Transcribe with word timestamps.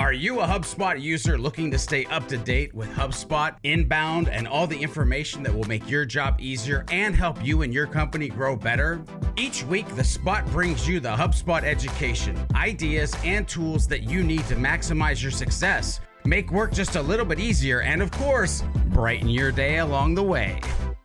Are 0.00 0.14
you 0.14 0.40
a 0.40 0.46
HubSpot 0.46 0.98
user 0.98 1.36
looking 1.36 1.70
to 1.72 1.78
stay 1.78 2.06
up 2.06 2.26
to 2.28 2.38
date 2.38 2.74
with 2.74 2.88
HubSpot, 2.88 3.54
inbound, 3.64 4.30
and 4.30 4.48
all 4.48 4.66
the 4.66 4.78
information 4.78 5.42
that 5.42 5.54
will 5.54 5.68
make 5.68 5.90
your 5.90 6.06
job 6.06 6.40
easier 6.40 6.86
and 6.90 7.14
help 7.14 7.44
you 7.44 7.60
and 7.60 7.74
your 7.74 7.86
company 7.86 8.30
grow 8.30 8.56
better? 8.56 9.04
Each 9.36 9.62
week, 9.62 9.86
The 9.96 10.02
Spot 10.02 10.46
brings 10.46 10.88
you 10.88 11.00
the 11.00 11.14
HubSpot 11.14 11.64
education, 11.64 12.34
ideas, 12.54 13.14
and 13.24 13.46
tools 13.46 13.86
that 13.88 14.04
you 14.04 14.22
need 14.22 14.46
to 14.46 14.56
maximize 14.56 15.22
your 15.22 15.32
success, 15.32 16.00
make 16.24 16.50
work 16.50 16.72
just 16.72 16.96
a 16.96 17.02
little 17.02 17.26
bit 17.26 17.38
easier, 17.38 17.82
and 17.82 18.00
of 18.00 18.10
course, 18.10 18.64
brighten 18.86 19.28
your 19.28 19.52
day 19.52 19.80
along 19.80 20.14
the 20.14 20.22
way. 20.22 20.58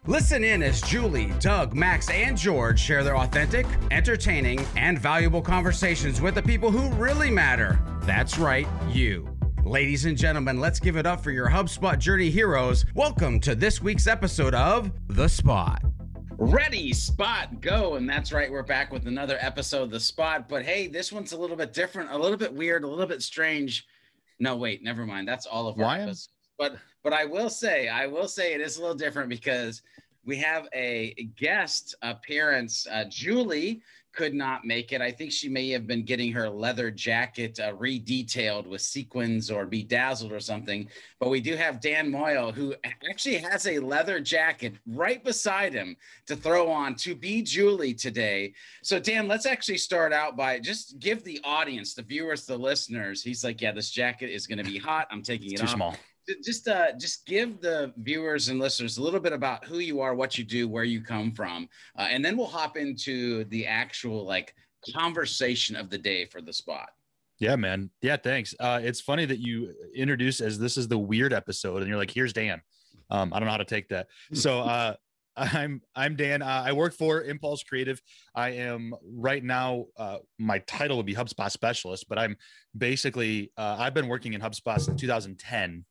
Listen 0.08 0.46
in 0.46 0.64
as 0.64 0.82
Julie, 0.82 1.34
Doug, 1.42 1.74
Max, 1.74 2.10
and 2.10 2.38
George 2.38 2.80
share 2.80 3.04
their 3.04 3.18
authentic, 3.18 3.66
entertaining, 3.92 4.66
and 4.78 4.98
valuable 4.98 5.42
conversations 5.42 6.22
with 6.22 6.36
the 6.36 6.44
people 6.44 6.72
who 6.72 6.90
really 6.96 7.30
matter. 7.30 7.78
That's 8.06 8.38
right, 8.38 8.68
you. 8.92 9.28
Ladies 9.64 10.06
and 10.06 10.16
gentlemen, 10.16 10.60
let's 10.60 10.80
give 10.80 10.96
it 10.96 11.08
up 11.08 11.24
for 11.24 11.32
your 11.32 11.50
HubSpot 11.50 11.98
Journey 11.98 12.30
heroes. 12.30 12.86
Welcome 12.94 13.40
to 13.40 13.56
this 13.56 13.82
week's 13.82 14.06
episode 14.06 14.54
of 14.54 14.92
The 15.08 15.28
Spot. 15.28 15.82
Ready, 16.38 16.94
spot, 16.94 17.62
go. 17.62 17.96
And 17.96 18.08
that's 18.08 18.32
right, 18.32 18.52
we're 18.52 18.62
back 18.62 18.94
with 18.94 19.08
another 19.08 19.40
episode 19.42 19.82
of 19.82 19.90
The 19.90 20.00
Spot. 20.00 20.48
But 20.48 20.64
hey, 20.64 20.86
this 20.86 21.12
one's 21.12 21.32
a 21.32 21.38
little 21.38 21.56
bit 21.56 21.74
different, 21.74 22.12
a 22.12 22.18
little 22.18 22.38
bit 22.38 22.54
weird, 22.54 22.84
a 22.84 22.88
little 22.88 23.08
bit 23.08 23.24
strange. 23.24 23.88
No, 24.38 24.56
wait, 24.56 24.84
never 24.84 25.08
mind. 25.08 25.28
That's 25.28 25.48
all 25.48 25.68
of 25.68 25.76
our 25.80 25.86
Why? 25.86 25.98
episodes. 26.02 26.30
But 26.60 26.78
but 27.04 27.12
I 27.12 27.26
will 27.26 27.50
say, 27.50 27.88
I 27.88 28.06
will 28.06 28.28
say 28.28 28.54
it 28.54 28.62
is 28.62 28.78
a 28.78 28.82
little 28.82 28.96
different 28.96 29.30
because 29.30 29.82
we 30.24 30.38
have 30.38 30.68
a 30.76 31.16
guest 31.36 31.96
appearance. 32.04 32.86
Uh, 32.92 33.06
Julie 33.10 33.82
could 34.16 34.34
not 34.34 34.66
make 34.66 34.92
it. 34.94 35.02
I 35.02 35.12
think 35.12 35.32
she 35.32 35.50
may 35.50 35.70
have 35.70 35.86
been 35.86 36.04
getting 36.04 36.32
her 36.32 36.50
leather 36.50 36.90
jacket 36.90 37.60
uh, 37.60 37.74
redetailed 37.74 38.66
with 38.66 38.82
sequins 38.82 39.52
or 39.52 39.66
bedazzled 39.66 40.32
or 40.32 40.40
something. 40.40 40.88
But 41.20 41.30
we 41.30 41.42
do 41.42 41.56
have 41.56 41.82
Dan 41.82 42.10
Moyle, 42.10 42.52
who 42.52 42.74
actually 43.10 43.38
has 43.38 43.68
a 43.68 43.80
leather 43.80 44.20
jacket 44.20 44.76
right 44.88 45.24
beside 45.24 45.74
him 45.74 45.98
to 46.28 46.36
throw 46.36 46.70
on 46.70 46.96
to 46.96 47.16
be 47.16 47.42
Julie 47.42 47.94
today. 47.94 48.54
So, 48.82 49.00
Dan, 49.00 49.28
let's 49.28 49.46
actually 49.46 49.78
start 49.78 50.14
out 50.14 50.38
by 50.38 50.60
just 50.60 51.00
give 51.00 51.24
the 51.24 51.40
audience, 51.44 51.94
the 51.94 52.02
viewers, 52.02 52.46
the 52.46 52.58
listeners. 52.58 53.22
He's 53.22 53.44
like, 53.44 53.62
"Yeah, 53.62 53.74
this 53.74 53.90
jacket 53.90 54.30
is 54.30 54.48
going 54.48 54.60
to 54.60 54.64
be 54.64 54.78
hot. 54.78 55.08
I'm 55.12 55.22
taking 55.22 55.52
It's 55.52 55.62
it 55.62 55.66
too 55.66 55.70
off." 55.72 55.76
small. 55.76 55.96
Just 56.44 56.68
uh 56.68 56.98
just 56.98 57.26
give 57.26 57.62
the 57.62 57.94
viewers 57.98 58.50
and 58.50 58.60
listeners 58.60 58.98
a 58.98 59.02
little 59.02 59.20
bit 59.20 59.34
about 59.34 59.66
who 59.66 59.80
you 59.80 60.02
are 60.02 60.16
what 60.16 60.38
you 60.38 60.44
do 60.44 60.68
where 60.68 60.84
you 60.84 61.02
come 61.02 61.32
from 61.32 61.68
uh, 61.98 62.08
and 62.10 62.24
then 62.24 62.36
we'll 62.36 62.48
hop 62.48 62.78
into 62.78 63.44
the 63.46 63.68
actual 63.68 64.26
like 64.26 64.56
conversation 64.94 65.76
of 65.76 65.90
the 65.90 65.98
day 65.98 66.26
for 66.26 66.42
the 66.42 66.54
spot 66.54 66.90
Yeah, 67.40 67.56
man. 67.58 67.90
Yeah, 68.02 68.18
thanks. 68.18 68.56
Uh, 68.60 68.80
it's 68.82 69.02
funny 69.02 69.26
that 69.26 69.40
you 69.40 69.74
introduce 69.94 70.42
as 70.42 70.58
this 70.58 70.78
is 70.78 70.88
the 70.88 70.98
weird 70.98 71.34
episode, 71.34 71.82
and 71.82 71.88
you're 71.88 71.98
like, 71.98 72.12
"Here's 72.12 72.34
Dan." 72.34 72.62
Um, 73.10 73.34
I 73.34 73.40
don't 73.40 73.46
know 73.46 73.52
how 73.52 73.58
to 73.58 73.66
take 73.66 73.90
that. 73.90 74.08
So 74.34 74.62
uh, 74.62 74.96
I'm 75.38 75.82
I'm 75.96 76.16
Dan. 76.16 76.42
Uh, 76.42 76.64
I 76.66 76.72
work 76.72 76.94
for 76.94 77.24
Impulse 77.24 77.64
Creative. 77.64 78.02
I 78.34 78.52
am 78.52 78.94
right 79.04 79.44
now. 79.44 79.86
Uh, 79.98 80.18
my 80.40 80.60
title 80.60 80.98
would 80.98 81.06
be 81.06 81.16
HubSpot 81.16 81.52
specialist, 81.52 82.08
but 82.08 82.18
I'm 82.18 82.38
basically 82.78 83.52
uh, 83.58 83.76
I've 83.80 83.94
been 83.94 84.08
working 84.08 84.34
in 84.34 84.42
HubSpot 84.42 84.80
since 84.80 85.00
2010, 85.00 85.84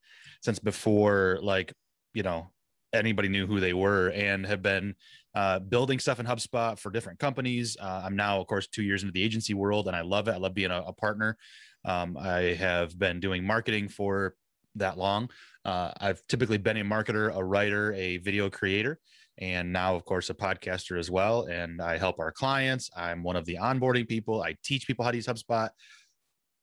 since 0.44 0.58
before 0.58 1.38
like 1.42 1.72
you 2.12 2.22
know 2.22 2.50
anybody 2.92 3.28
knew 3.28 3.46
who 3.46 3.58
they 3.58 3.72
were, 3.72 4.10
and 4.10 4.46
have 4.46 4.62
been 4.62 4.94
uh, 5.34 5.58
building 5.58 5.98
stuff 5.98 6.20
in 6.20 6.26
HubSpot 6.26 6.78
for 6.78 6.90
different 6.90 7.18
companies. 7.18 7.76
Uh, 7.80 8.02
I'm 8.04 8.14
now, 8.14 8.40
of 8.40 8.46
course, 8.46 8.68
two 8.68 8.82
years 8.82 9.02
into 9.02 9.12
the 9.12 9.22
agency 9.22 9.54
world, 9.54 9.88
and 9.88 9.96
I 9.96 10.02
love 10.02 10.28
it. 10.28 10.32
I 10.32 10.36
love 10.36 10.54
being 10.54 10.70
a, 10.70 10.82
a 10.86 10.92
partner. 10.92 11.36
Um, 11.84 12.16
I 12.16 12.54
have 12.54 12.96
been 12.98 13.20
doing 13.20 13.44
marketing 13.44 13.88
for 13.88 14.36
that 14.76 14.96
long. 14.96 15.28
Uh, 15.64 15.90
I've 16.00 16.24
typically 16.28 16.58
been 16.58 16.76
a 16.76 16.84
marketer, 16.84 17.34
a 17.34 17.42
writer, 17.42 17.92
a 17.94 18.18
video 18.18 18.48
creator, 18.48 19.00
and 19.38 19.72
now, 19.72 19.96
of 19.96 20.04
course, 20.04 20.30
a 20.30 20.34
podcaster 20.34 20.98
as 20.98 21.10
well. 21.10 21.46
And 21.46 21.82
I 21.82 21.98
help 21.98 22.20
our 22.20 22.30
clients. 22.30 22.90
I'm 22.96 23.22
one 23.22 23.36
of 23.36 23.44
the 23.44 23.56
onboarding 23.56 24.08
people. 24.08 24.42
I 24.42 24.56
teach 24.62 24.86
people 24.86 25.04
how 25.04 25.10
to 25.10 25.16
use 25.16 25.26
HubSpot. 25.26 25.70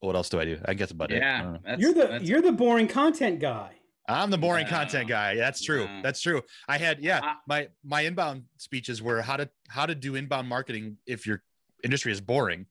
What 0.02 0.16
else 0.16 0.30
do 0.30 0.40
I 0.40 0.46
do? 0.46 0.60
I 0.66 0.74
guess 0.74 0.92
about 0.92 1.12
it. 1.12 1.18
Yeah 1.20 1.44
don't 1.44 1.54
know. 1.54 1.60
that's, 1.64 1.82
you're 1.82 1.94
the 1.94 2.20
you're 2.24 2.42
the 2.42 2.52
boring 2.52 2.88
content 2.88 3.40
guy. 3.40 3.72
I'm 4.10 4.30
the 4.32 4.38
boring 4.38 4.66
Yeah. 4.66 4.70
content 4.72 5.08
guy. 5.08 5.36
That's 5.36 5.62
true. 5.64 5.84
Yeah. 5.84 6.02
That's 6.04 6.20
true. 6.22 6.42
I 6.68 6.78
had 6.80 7.00
yeah, 7.02 7.20
Uh, 7.24 7.34
my 7.48 7.68
my 7.84 8.02
inbound 8.02 8.44
speeches 8.58 9.02
were 9.02 9.22
how 9.22 9.38
to 9.38 9.48
how 9.70 9.86
to 9.86 9.96
do 9.96 10.16
inbound 10.16 10.50
marketing 10.50 10.98
if 11.06 11.26
your 11.28 11.44
industry 11.84 12.12
is 12.12 12.20
boring. 12.20 12.66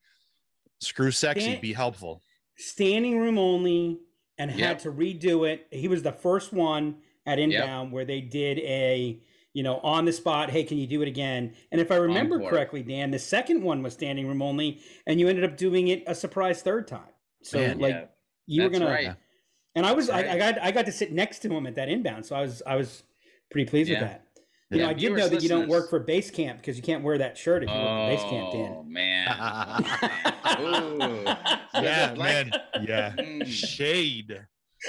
Screw 0.80 1.10
sexy, 1.12 1.52
Dan- 1.52 1.60
be 1.60 1.72
helpful. 1.72 2.20
Standing 2.56 3.18
room 3.18 3.38
only, 3.38 4.00
and 4.38 4.50
had 4.50 4.58
Yep. 4.60 4.78
to 4.80 4.92
redo 4.92 5.48
it. 5.48 5.66
He 5.70 5.88
was 5.88 6.02
the 6.02 6.12
first 6.12 6.52
one 6.52 6.96
at 7.26 7.38
Inbound 7.38 7.92
where 7.92 8.04
they 8.04 8.20
did 8.20 8.58
a 8.58 9.20
you 9.52 9.62
know 9.62 9.78
on 9.78 10.04
the 10.04 10.12
spot. 10.12 10.50
Hey, 10.50 10.64
can 10.64 10.78
you 10.78 10.86
do 10.88 11.00
it 11.00 11.06
again? 11.08 11.54
And 11.70 11.80
if 11.80 11.90
I 11.92 11.96
remember 11.96 12.36
Encore. 12.36 12.50
correctly, 12.50 12.82
Dan, 12.82 13.12
the 13.12 13.18
second 13.20 13.62
one 13.62 13.82
was 13.84 13.92
standing 13.94 14.26
room 14.26 14.42
only, 14.42 14.80
and 15.06 15.20
you 15.20 15.28
ended 15.28 15.44
up 15.44 15.56
doing 15.56 15.88
it 15.88 16.02
a 16.08 16.14
surprise 16.14 16.60
third 16.60 16.88
time. 16.88 17.09
So 17.42 17.58
Man, 17.58 17.78
like 17.78 17.94
yeah, 17.94 18.04
you 18.46 18.62
were 18.64 18.68
gonna, 18.70 18.86
right. 18.86 19.16
and 19.74 19.86
I 19.86 19.92
was 19.92 20.08
That's 20.08 20.28
I, 20.28 20.32
I 20.34 20.38
got 20.38 20.60
I 20.62 20.70
got 20.70 20.86
to 20.86 20.92
sit 20.92 21.12
next 21.12 21.38
to 21.40 21.50
him 21.52 21.66
at 21.66 21.74
that 21.76 21.88
Inbound, 21.88 22.26
so 22.26 22.36
I 22.36 22.40
was 22.42 22.62
I 22.66 22.76
was 22.76 23.02
pretty 23.50 23.68
pleased 23.70 23.90
Yeah. 23.90 24.00
with 24.00 24.08
that. 24.10 24.26
You 24.70 24.76
Yeah. 24.78 24.84
know, 24.84 24.90
I 24.90 24.92
did 24.94 25.00
Viewers, 25.00 25.18
know 25.20 25.28
that 25.28 25.42
you 25.42 25.48
don't 25.48 25.68
work 25.68 25.90
for 25.90 26.04
Basecamp 26.04 26.58
because 26.58 26.76
you 26.76 26.82
can't 26.82 27.02
wear 27.02 27.18
that 27.18 27.36
shirt 27.36 27.64
if 27.64 27.68
you 27.70 27.74
work 27.74 27.84
for 28.20 28.26
Basecamp, 28.26 28.52
Dan. 28.52 28.72
oh 28.76 28.82
man 28.84 29.26
Ooh. 30.60 31.22
yeah, 31.82 32.14
Like- 32.16 32.18
man. 32.18 32.52
Yeah. 32.82 33.12
Mm. 33.18 33.46
Shade. 33.46 34.46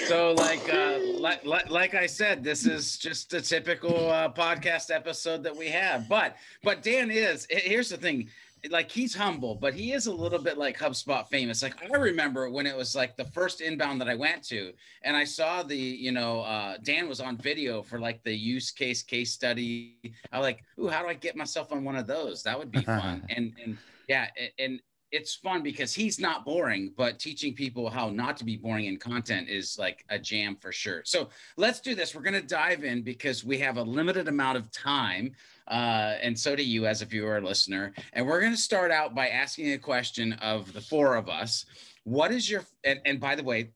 So, 0.07 0.31
like, 0.33 0.73
uh, 0.73 0.99
like, 1.19 1.45
like, 1.45 1.69
like 1.69 1.95
I 1.95 2.05
said, 2.05 2.43
this 2.45 2.65
is 2.65 2.97
just 2.97 3.33
a 3.33 3.41
typical 3.41 4.09
uh, 4.09 4.31
podcast 4.31 4.89
episode 4.89 5.43
that 5.43 5.53
we 5.55 5.67
have. 5.67 6.07
But, 6.07 6.37
but 6.63 6.81
Dan 6.81 7.11
is. 7.11 7.45
Here's 7.49 7.89
the 7.89 7.97
thing. 7.97 8.29
Like 8.69 8.91
he's 8.91 9.15
humble, 9.15 9.55
but 9.55 9.73
he 9.73 9.93
is 9.93 10.07
a 10.07 10.13
little 10.13 10.39
bit 10.39 10.57
like 10.57 10.77
HubSpot 10.77 11.27
famous. 11.27 11.63
Like 11.63 11.75
I 11.83 11.97
remember 11.97 12.49
when 12.49 12.67
it 12.67 12.75
was 12.75 12.95
like 12.95 13.17
the 13.17 13.25
first 13.25 13.61
inbound 13.61 13.99
that 14.01 14.07
I 14.07 14.15
went 14.15 14.43
to, 14.49 14.73
and 15.03 15.17
I 15.17 15.23
saw 15.23 15.63
the, 15.63 15.75
you 15.75 16.11
know, 16.11 16.41
uh, 16.41 16.77
Dan 16.83 17.09
was 17.09 17.19
on 17.19 17.37
video 17.37 17.81
for 17.81 17.99
like 17.99 18.23
the 18.23 18.33
use 18.33 18.71
case 18.71 19.01
case 19.01 19.31
study. 19.31 19.97
I 20.31 20.37
was 20.37 20.45
like, 20.45 20.63
ooh, 20.79 20.87
how 20.87 21.01
do 21.01 21.07
I 21.07 21.13
get 21.13 21.35
myself 21.35 21.71
on 21.71 21.83
one 21.83 21.95
of 21.95 22.07
those? 22.07 22.43
That 22.43 22.57
would 22.57 22.71
be 22.71 22.81
fun. 22.83 23.23
and 23.29 23.53
and 23.63 23.77
yeah, 24.07 24.27
and 24.59 24.79
it's 25.11 25.35
fun 25.35 25.61
because 25.61 25.93
he's 25.93 26.19
not 26.19 26.45
boring, 26.45 26.93
but 26.95 27.19
teaching 27.19 27.53
people 27.53 27.89
how 27.89 28.09
not 28.09 28.37
to 28.37 28.45
be 28.45 28.55
boring 28.55 28.85
in 28.85 28.97
content 28.97 29.49
is 29.49 29.77
like 29.77 30.05
a 30.09 30.17
jam 30.17 30.55
for 30.55 30.71
sure. 30.71 31.01
So 31.03 31.29
let's 31.57 31.81
do 31.81 31.95
this. 31.95 32.15
We're 32.15 32.21
going 32.21 32.41
to 32.41 32.41
dive 32.41 32.83
in 32.83 33.01
because 33.01 33.43
we 33.43 33.57
have 33.59 33.77
a 33.77 33.83
limited 33.83 34.29
amount 34.29 34.57
of 34.57 34.71
time. 34.71 35.33
Uh, 35.71 36.17
and 36.21 36.37
so 36.37 36.53
do 36.53 36.63
you 36.63 36.85
as 36.85 37.01
a 37.01 37.05
viewer 37.05 37.35
or 37.35 37.41
listener. 37.41 37.93
And 38.11 38.27
we're 38.27 38.41
going 38.41 38.51
to 38.51 38.57
start 38.57 38.91
out 38.91 39.15
by 39.15 39.29
asking 39.29 39.71
a 39.71 39.77
question 39.77 40.33
of 40.33 40.71
the 40.73 40.81
four 40.81 41.15
of 41.15 41.29
us. 41.29 41.65
What 42.03 42.31
is 42.31 42.49
your, 42.49 42.65
and, 42.83 42.99
and 43.05 43.21
by 43.21 43.35
the 43.35 43.43
way, 43.43 43.71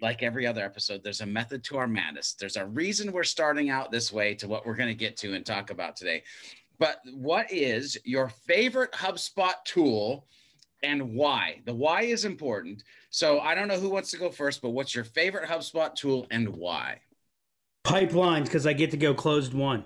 like 0.00 0.22
every 0.22 0.46
other 0.46 0.64
episode, 0.64 1.02
there's 1.02 1.20
a 1.20 1.26
method 1.26 1.64
to 1.64 1.78
our 1.78 1.88
madness. 1.88 2.34
There's 2.38 2.56
a 2.56 2.66
reason 2.66 3.10
we're 3.10 3.24
starting 3.24 3.70
out 3.70 3.90
this 3.90 4.12
way 4.12 4.34
to 4.36 4.46
what 4.46 4.64
we're 4.64 4.76
going 4.76 4.88
to 4.88 4.94
get 4.94 5.16
to 5.18 5.34
and 5.34 5.44
talk 5.44 5.70
about 5.70 5.96
today. 5.96 6.22
But 6.78 7.00
what 7.12 7.52
is 7.52 7.98
your 8.04 8.28
favorite 8.28 8.92
HubSpot 8.92 9.54
tool 9.64 10.26
and 10.84 11.14
why? 11.14 11.60
The 11.64 11.74
why 11.74 12.02
is 12.02 12.24
important. 12.24 12.84
So 13.10 13.40
I 13.40 13.54
don't 13.56 13.68
know 13.68 13.78
who 13.78 13.90
wants 13.90 14.12
to 14.12 14.16
go 14.16 14.30
first, 14.30 14.62
but 14.62 14.70
what's 14.70 14.94
your 14.94 15.04
favorite 15.04 15.48
HubSpot 15.48 15.92
tool 15.94 16.26
and 16.30 16.48
why? 16.48 17.00
Pipelines 17.84 18.44
because 18.44 18.66
I 18.66 18.74
get 18.74 18.92
to 18.92 18.96
go 18.96 19.12
closed 19.12 19.54
won. 19.54 19.84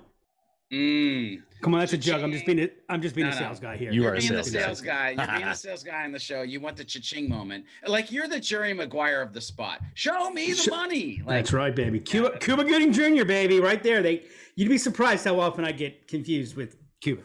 Mm, 0.72 1.42
Come 1.62 1.74
on, 1.74 1.80
that's 1.80 1.92
a 1.92 1.98
joke. 1.98 2.22
I'm 2.22 2.32
just 2.32 2.44
being 2.44 2.58
a, 2.58 2.68
I'm 2.88 3.00
just 3.00 3.14
being 3.14 3.28
No, 3.28 3.32
a 3.36 3.38
no. 3.40 3.46
sales 3.46 3.60
guy 3.60 3.76
here. 3.76 3.92
You 3.92 4.02
you're 4.02 4.12
are 4.12 4.16
a 4.16 4.18
being 4.18 4.32
the 4.32 4.42
sales 4.42 4.50
guy. 4.52 4.60
sales 4.66 4.80
guy. 4.80 5.10
You're 5.28 5.36
being 5.38 5.48
a 5.48 5.54
sales 5.54 5.82
guy 5.84 6.04
on 6.04 6.12
the 6.12 6.18
show. 6.18 6.42
You 6.42 6.60
want 6.60 6.76
the 6.76 6.84
cha-ching 6.84 7.28
moment. 7.28 7.64
Like 7.86 8.10
you're 8.10 8.26
the 8.26 8.40
Jerry 8.40 8.72
Maguire 8.74 9.22
of 9.22 9.32
the 9.32 9.40
spot. 9.40 9.80
Show 9.94 10.30
me 10.30 10.48
the 10.50 10.56
Sh- 10.56 10.68
money. 10.68 11.22
Like 11.24 11.36
That's 11.44 11.52
right, 11.52 11.74
baby. 11.74 12.00
Cuba, 12.00 12.36
Cuba 12.40 12.64
Gooding 12.64 12.92
Jr., 12.92 13.24
baby, 13.24 13.60
right 13.60 13.80
there. 13.82 14.02
They, 14.02 14.24
you'd 14.56 14.68
be 14.68 14.76
surprised 14.78 15.24
how 15.24 15.38
often 15.38 15.64
I 15.64 15.70
get 15.72 16.08
confused 16.08 16.56
with 16.56 16.76
Cuba. 17.00 17.22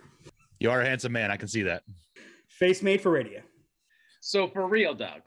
You 0.60 0.70
are 0.70 0.82
a 0.82 0.86
handsome 0.86 1.12
man. 1.12 1.32
I 1.32 1.36
can 1.38 1.48
see 1.48 1.64
that. 1.64 1.82
Face 2.48 2.84
made 2.84 3.02
for 3.02 3.10
radio. 3.10 3.42
so 4.22 4.48
for 4.48 4.68
real, 4.68 4.94
Doug. 4.94 5.22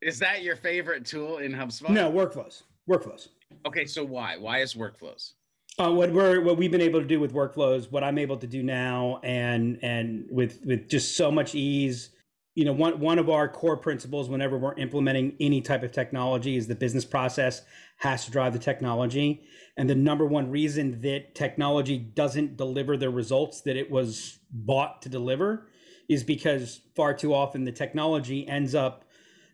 Is 0.00 0.18
that 0.20 0.42
your 0.42 0.56
favorite 0.56 1.04
tool 1.04 1.38
in 1.38 1.52
HubSpot? 1.52 1.90
No 1.90 2.10
workflows. 2.10 2.62
Workflows. 2.90 3.28
Okay, 3.66 3.84
so 3.84 4.02
why? 4.02 4.38
Why 4.38 4.60
is 4.62 4.72
workflows? 4.72 5.32
Uh, 5.80 5.90
what 5.90 6.12
we're 6.12 6.42
what 6.42 6.58
we've 6.58 6.70
been 6.70 6.82
able 6.82 7.00
to 7.00 7.06
do 7.06 7.18
with 7.18 7.32
workflows, 7.32 7.90
what 7.90 8.04
I'm 8.04 8.18
able 8.18 8.36
to 8.36 8.46
do 8.46 8.62
now, 8.62 9.18
and 9.22 9.78
and 9.80 10.26
with 10.30 10.60
with 10.66 10.90
just 10.90 11.16
so 11.16 11.30
much 11.32 11.54
ease. 11.54 12.10
You 12.54 12.66
know, 12.66 12.72
one 12.74 13.00
one 13.00 13.18
of 13.18 13.30
our 13.30 13.48
core 13.48 13.78
principles 13.78 14.28
whenever 14.28 14.58
we're 14.58 14.74
implementing 14.74 15.36
any 15.40 15.62
type 15.62 15.82
of 15.82 15.90
technology 15.90 16.58
is 16.58 16.66
the 16.66 16.74
business 16.74 17.06
process 17.06 17.62
has 17.96 18.26
to 18.26 18.30
drive 18.30 18.52
the 18.52 18.58
technology. 18.58 19.40
And 19.78 19.88
the 19.88 19.94
number 19.94 20.26
one 20.26 20.50
reason 20.50 21.00
that 21.00 21.34
technology 21.34 21.96
doesn't 21.96 22.58
deliver 22.58 22.98
the 22.98 23.08
results 23.08 23.62
that 23.62 23.76
it 23.76 23.90
was 23.90 24.38
bought 24.50 25.00
to 25.00 25.08
deliver 25.08 25.66
is 26.10 26.22
because 26.24 26.82
far 26.94 27.14
too 27.14 27.32
often 27.32 27.64
the 27.64 27.72
technology 27.72 28.46
ends 28.46 28.74
up 28.74 29.06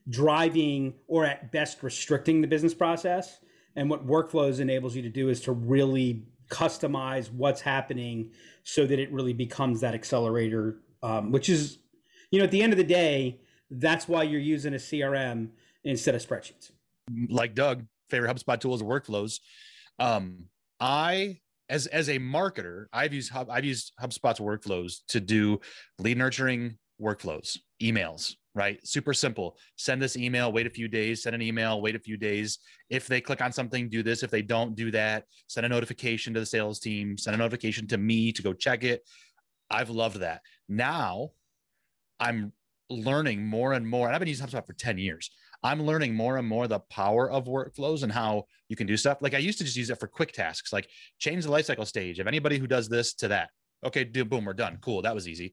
driving 0.08 0.94
or 1.06 1.24
at 1.24 1.52
best 1.52 1.84
restricting 1.84 2.40
the 2.40 2.48
business 2.48 2.74
process. 2.74 3.38
And 3.76 3.90
what 3.90 4.06
workflows 4.06 4.58
enables 4.58 4.96
you 4.96 5.02
to 5.02 5.08
do 5.08 5.28
is 5.28 5.40
to 5.42 5.52
really 5.52 6.24
customize 6.48 7.30
what's 7.30 7.60
happening 7.60 8.30
so 8.64 8.86
that 8.86 8.98
it 8.98 9.12
really 9.12 9.32
becomes 9.32 9.80
that 9.80 9.94
accelerator, 9.94 10.80
um, 11.02 11.30
which 11.30 11.48
is, 11.48 11.78
you 12.30 12.38
know, 12.38 12.44
at 12.44 12.50
the 12.50 12.62
end 12.62 12.72
of 12.72 12.76
the 12.78 12.84
day, 12.84 13.40
that's 13.70 14.08
why 14.08 14.22
you're 14.22 14.40
using 14.40 14.74
a 14.74 14.78
CRM 14.78 15.48
instead 15.84 16.14
of 16.14 16.26
spreadsheets. 16.26 16.70
Like 17.28 17.54
Doug, 17.54 17.84
favorite 18.10 18.34
HubSpot 18.34 18.58
tools 18.58 18.80
and 18.80 18.90
workflows. 18.90 19.40
Um, 19.98 20.44
I 20.80 21.38
as 21.68 21.86
as 21.86 22.08
a 22.08 22.18
marketer, 22.18 22.86
I've 22.92 23.12
used 23.12 23.32
Hub, 23.32 23.50
I've 23.50 23.64
used 23.64 23.92
HubSpot's 24.00 24.40
workflows 24.40 24.98
to 25.08 25.20
do 25.20 25.60
lead 25.98 26.18
nurturing 26.18 26.78
workflows, 27.00 27.58
emails, 27.82 28.34
right? 28.56 28.84
Super 28.84 29.12
simple. 29.12 29.58
Send 29.76 30.00
this 30.00 30.16
email, 30.16 30.50
wait 30.50 30.66
a 30.66 30.70
few 30.70 30.88
days, 30.88 31.22
send 31.22 31.34
an 31.34 31.42
email, 31.42 31.82
wait 31.82 31.94
a 31.94 32.00
few 32.00 32.16
days. 32.16 32.58
If 32.88 33.06
they 33.06 33.20
click 33.20 33.42
on 33.42 33.52
something, 33.52 33.90
do 33.90 34.02
this. 34.02 34.22
If 34.22 34.30
they 34.30 34.40
don't 34.40 34.74
do 34.74 34.90
that, 34.92 35.24
send 35.46 35.66
a 35.66 35.68
notification 35.68 36.32
to 36.34 36.40
the 36.40 36.46
sales 36.46 36.80
team, 36.80 37.18
send 37.18 37.34
a 37.34 37.38
notification 37.38 37.86
to 37.88 37.98
me 37.98 38.32
to 38.32 38.42
go 38.42 38.54
check 38.54 38.82
it. 38.82 39.06
I've 39.70 39.90
loved 39.90 40.20
that. 40.20 40.40
Now 40.68 41.32
I'm 42.18 42.52
learning 42.88 43.46
more 43.46 43.74
and 43.74 43.86
more, 43.86 44.06
and 44.06 44.14
I've 44.14 44.20
been 44.20 44.28
using 44.28 44.46
HubSpot 44.46 44.66
for 44.66 44.72
10 44.72 44.96
years. 44.96 45.30
I'm 45.62 45.82
learning 45.82 46.14
more 46.14 46.38
and 46.38 46.48
more 46.48 46.66
the 46.66 46.80
power 46.80 47.30
of 47.30 47.44
workflows 47.44 48.04
and 48.04 48.12
how 48.12 48.44
you 48.68 48.76
can 48.76 48.86
do 48.86 48.96
stuff. 48.96 49.18
Like 49.20 49.34
I 49.34 49.38
used 49.38 49.58
to 49.58 49.64
just 49.64 49.76
use 49.76 49.90
it 49.90 50.00
for 50.00 50.06
quick 50.06 50.32
tasks, 50.32 50.72
like 50.72 50.88
change 51.18 51.44
the 51.44 51.50
lifecycle 51.50 51.86
stage 51.86 52.20
of 52.20 52.26
anybody 52.26 52.56
who 52.58 52.66
does 52.66 52.88
this 52.88 53.12
to 53.14 53.28
that. 53.28 53.50
Okay, 53.84 54.04
do 54.04 54.24
boom, 54.24 54.46
we're 54.46 54.54
done. 54.54 54.78
Cool, 54.80 55.02
that 55.02 55.14
was 55.14 55.28
easy. 55.28 55.52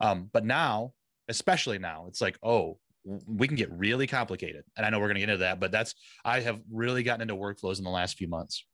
Um, 0.00 0.30
but 0.32 0.44
now, 0.44 0.92
especially 1.28 1.78
now, 1.78 2.06
it's 2.08 2.20
like, 2.20 2.38
oh, 2.42 2.78
we 3.26 3.46
can 3.46 3.56
get 3.56 3.70
really 3.72 4.06
complicated. 4.06 4.64
And 4.76 4.86
I 4.86 4.90
know 4.90 4.98
we're 4.98 5.08
going 5.08 5.16
to 5.16 5.20
get 5.20 5.28
into 5.28 5.40
that, 5.44 5.60
but 5.60 5.70
that's 5.70 5.94
I 6.24 6.40
have 6.40 6.60
really 6.72 7.02
gotten 7.02 7.22
into 7.22 7.34
workflows 7.34 7.78
in 7.78 7.84
the 7.84 7.90
last 7.90 8.16
few 8.16 8.28
months. 8.28 8.64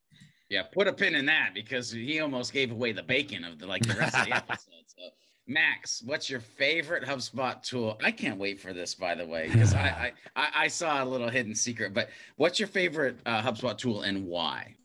Yeah, 0.49 0.63
put 0.63 0.89
a 0.89 0.93
pin 0.93 1.15
in 1.15 1.27
that 1.27 1.51
because 1.55 1.91
he 1.93 2.21
almost 2.21 2.53
gave 2.53 2.73
away 2.73 2.93
the 2.93 3.03
bacon 3.03 3.45
of 3.45 3.59
the 3.59 3.67
like 3.67 3.83
the 3.83 3.95
rest 3.95 4.17
of 4.17 4.27
the 4.27 4.35
episode. 4.37 4.85
So 4.87 5.03
Max, 5.51 6.03
what's 6.07 6.31
your 6.31 6.39
favorite 6.41 7.05
HubSpot 7.05 7.61
tool? 7.63 7.99
I 8.05 8.13
can't 8.13 8.39
wait 8.39 8.61
for 8.61 8.73
this, 8.73 8.95
by 8.95 9.17
the 9.17 9.27
way, 9.27 9.49
because 9.49 9.75
I, 9.75 10.13
I, 10.37 10.49
I 10.55 10.69
saw 10.69 11.03
a 11.03 11.07
little 11.07 11.29
hidden 11.29 11.57
secret. 11.57 11.93
But 11.93 12.09
what's 12.37 12.61
your 12.61 12.69
favorite 12.69 13.19
uh, 13.27 13.43
HubSpot 13.43 13.77
tool 13.77 14.03
and 14.03 14.27
why? 14.27 14.77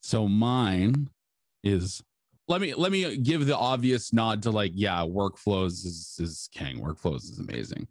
So 0.00 0.26
mine 0.26 1.08
is 1.62 2.02
let 2.52 2.60
me 2.60 2.74
let 2.74 2.92
me 2.92 3.16
give 3.16 3.46
the 3.46 3.56
obvious 3.56 4.12
nod 4.12 4.42
to 4.42 4.50
like 4.50 4.72
yeah, 4.74 5.00
workflows 5.00 5.86
is 5.86 6.16
is 6.20 6.50
king. 6.52 6.80
Workflows 6.80 7.22
is 7.24 7.38
amazing. 7.38 7.88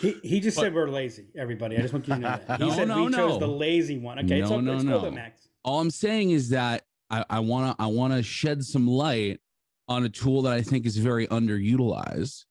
He, 0.00 0.16
he 0.22 0.40
just 0.40 0.56
but, 0.56 0.62
said 0.62 0.74
we're 0.74 0.88
lazy. 0.88 1.26
Everybody, 1.36 1.76
I 1.76 1.82
just 1.82 1.92
want 1.92 2.08
you 2.08 2.14
to 2.14 2.20
know 2.20 2.40
that. 2.46 2.60
He 2.60 2.66
no, 2.68 2.74
said 2.74 2.88
no, 2.88 3.04
we 3.04 3.10
no. 3.10 3.28
chose 3.28 3.38
the 3.38 3.48
lazy 3.48 3.98
one. 3.98 4.18
Okay, 4.20 4.40
no, 4.40 4.48
so 4.48 4.60
no, 4.60 4.78
no. 4.78 5.00
Go, 5.02 5.10
Max. 5.10 5.48
All 5.62 5.80
I'm 5.80 5.90
saying 5.90 6.30
is 6.30 6.48
that 6.50 6.84
I, 7.10 7.24
I 7.28 7.40
wanna 7.40 7.76
I 7.78 7.86
wanna 7.86 8.22
shed 8.22 8.64
some 8.64 8.86
light 8.86 9.40
on 9.88 10.04
a 10.04 10.08
tool 10.08 10.42
that 10.42 10.54
I 10.54 10.62
think 10.62 10.86
is 10.86 10.96
very 10.96 11.26
underutilized, 11.26 12.46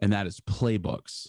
and 0.00 0.12
that 0.12 0.26
is 0.26 0.40
playbooks. 0.40 1.28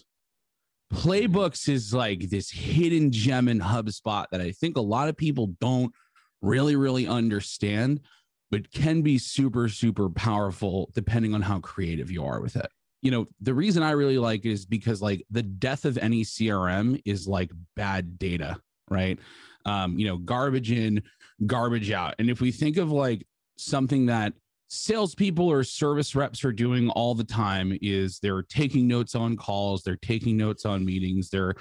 Playbooks 0.92 1.68
is 1.68 1.94
like 1.94 2.30
this 2.30 2.50
hidden 2.50 3.12
gem 3.12 3.46
in 3.46 3.60
HubSpot 3.60 4.24
that 4.32 4.40
I 4.40 4.50
think 4.50 4.76
a 4.76 4.80
lot 4.80 5.08
of 5.08 5.16
people 5.16 5.54
don't 5.60 5.92
really, 6.40 6.76
really 6.76 7.06
understand, 7.06 8.00
but 8.50 8.70
can 8.72 9.02
be 9.02 9.18
super, 9.18 9.68
super 9.68 10.08
powerful 10.08 10.90
depending 10.94 11.34
on 11.34 11.42
how 11.42 11.60
creative 11.60 12.10
you 12.10 12.24
are 12.24 12.40
with 12.40 12.56
it. 12.56 12.68
You 13.02 13.10
know, 13.10 13.26
the 13.40 13.54
reason 13.54 13.82
I 13.82 13.92
really 13.92 14.18
like 14.18 14.44
it 14.44 14.50
is 14.50 14.66
because 14.66 15.00
like 15.00 15.24
the 15.30 15.42
death 15.42 15.84
of 15.84 15.98
any 15.98 16.24
CRM 16.24 17.00
is 17.04 17.28
like 17.28 17.50
bad 17.76 18.18
data, 18.18 18.56
right? 18.90 19.18
Um, 19.64 19.98
you 19.98 20.06
know, 20.06 20.16
garbage 20.16 20.72
in, 20.72 21.02
garbage 21.46 21.90
out. 21.90 22.14
And 22.18 22.28
if 22.28 22.40
we 22.40 22.50
think 22.50 22.76
of 22.76 22.90
like 22.90 23.26
something 23.56 24.06
that 24.06 24.32
salespeople 24.68 25.48
or 25.48 25.62
service 25.64 26.14
reps 26.14 26.44
are 26.44 26.52
doing 26.52 26.90
all 26.90 27.14
the 27.14 27.24
time 27.24 27.76
is 27.80 28.18
they're 28.18 28.42
taking 28.42 28.88
notes 28.88 29.14
on 29.14 29.36
calls, 29.36 29.82
they're 29.82 29.96
taking 29.96 30.36
notes 30.36 30.66
on 30.66 30.84
meetings, 30.84 31.30
they're, 31.30 31.54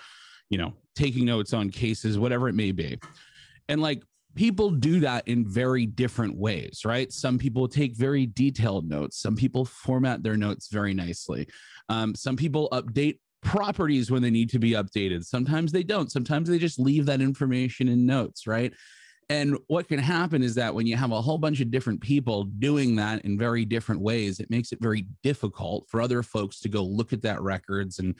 you 0.49 0.57
know, 0.57 0.73
taking 0.95 1.25
notes 1.25 1.53
on 1.53 1.69
cases, 1.69 2.17
whatever 2.17 2.49
it 2.49 2.55
may 2.55 2.71
be. 2.71 2.97
And 3.69 3.81
like 3.81 4.03
people 4.37 4.69
do 4.69 4.99
that 5.01 5.27
in 5.27 5.45
very 5.47 5.85
different 5.85 6.37
ways, 6.37 6.83
right? 6.85 7.11
Some 7.11 7.37
people 7.37 7.67
take 7.67 7.97
very 7.97 8.25
detailed 8.27 8.87
notes, 8.87 9.19
some 9.19 9.35
people 9.35 9.65
format 9.65 10.23
their 10.23 10.37
notes 10.37 10.69
very 10.71 10.93
nicely. 10.93 11.47
Um, 11.89 12.15
some 12.15 12.37
people 12.37 12.69
update 12.71 13.19
properties 13.41 14.09
when 14.11 14.21
they 14.21 14.29
need 14.29 14.49
to 14.51 14.59
be 14.59 14.71
updated. 14.71 15.23
Sometimes 15.25 15.71
they 15.71 15.83
don't. 15.83 16.11
Sometimes 16.11 16.49
they 16.49 16.59
just 16.59 16.79
leave 16.79 17.05
that 17.07 17.21
information 17.21 17.87
in 17.87 18.05
notes, 18.05 18.47
right? 18.47 18.73
And 19.29 19.57
what 19.67 19.89
can 19.89 19.99
happen 19.99 20.41
is 20.41 20.55
that 20.55 20.73
when 20.73 20.87
you 20.87 20.95
have 20.95 21.11
a 21.11 21.21
whole 21.21 21.37
bunch 21.37 21.59
of 21.59 21.69
different 21.69 21.99
people 21.99 22.45
doing 22.45 22.95
that 22.95 23.25
in 23.25 23.37
very 23.37 23.65
different 23.65 24.01
ways, 24.01 24.39
it 24.39 24.49
makes 24.49 24.71
it 24.71 24.79
very 24.81 25.05
difficult 25.21 25.85
for 25.89 26.01
other 26.01 26.23
folks 26.23 26.61
to 26.61 26.69
go 26.69 26.83
look 26.83 27.11
at 27.11 27.21
that 27.23 27.41
records 27.41 27.99
and 27.99 28.15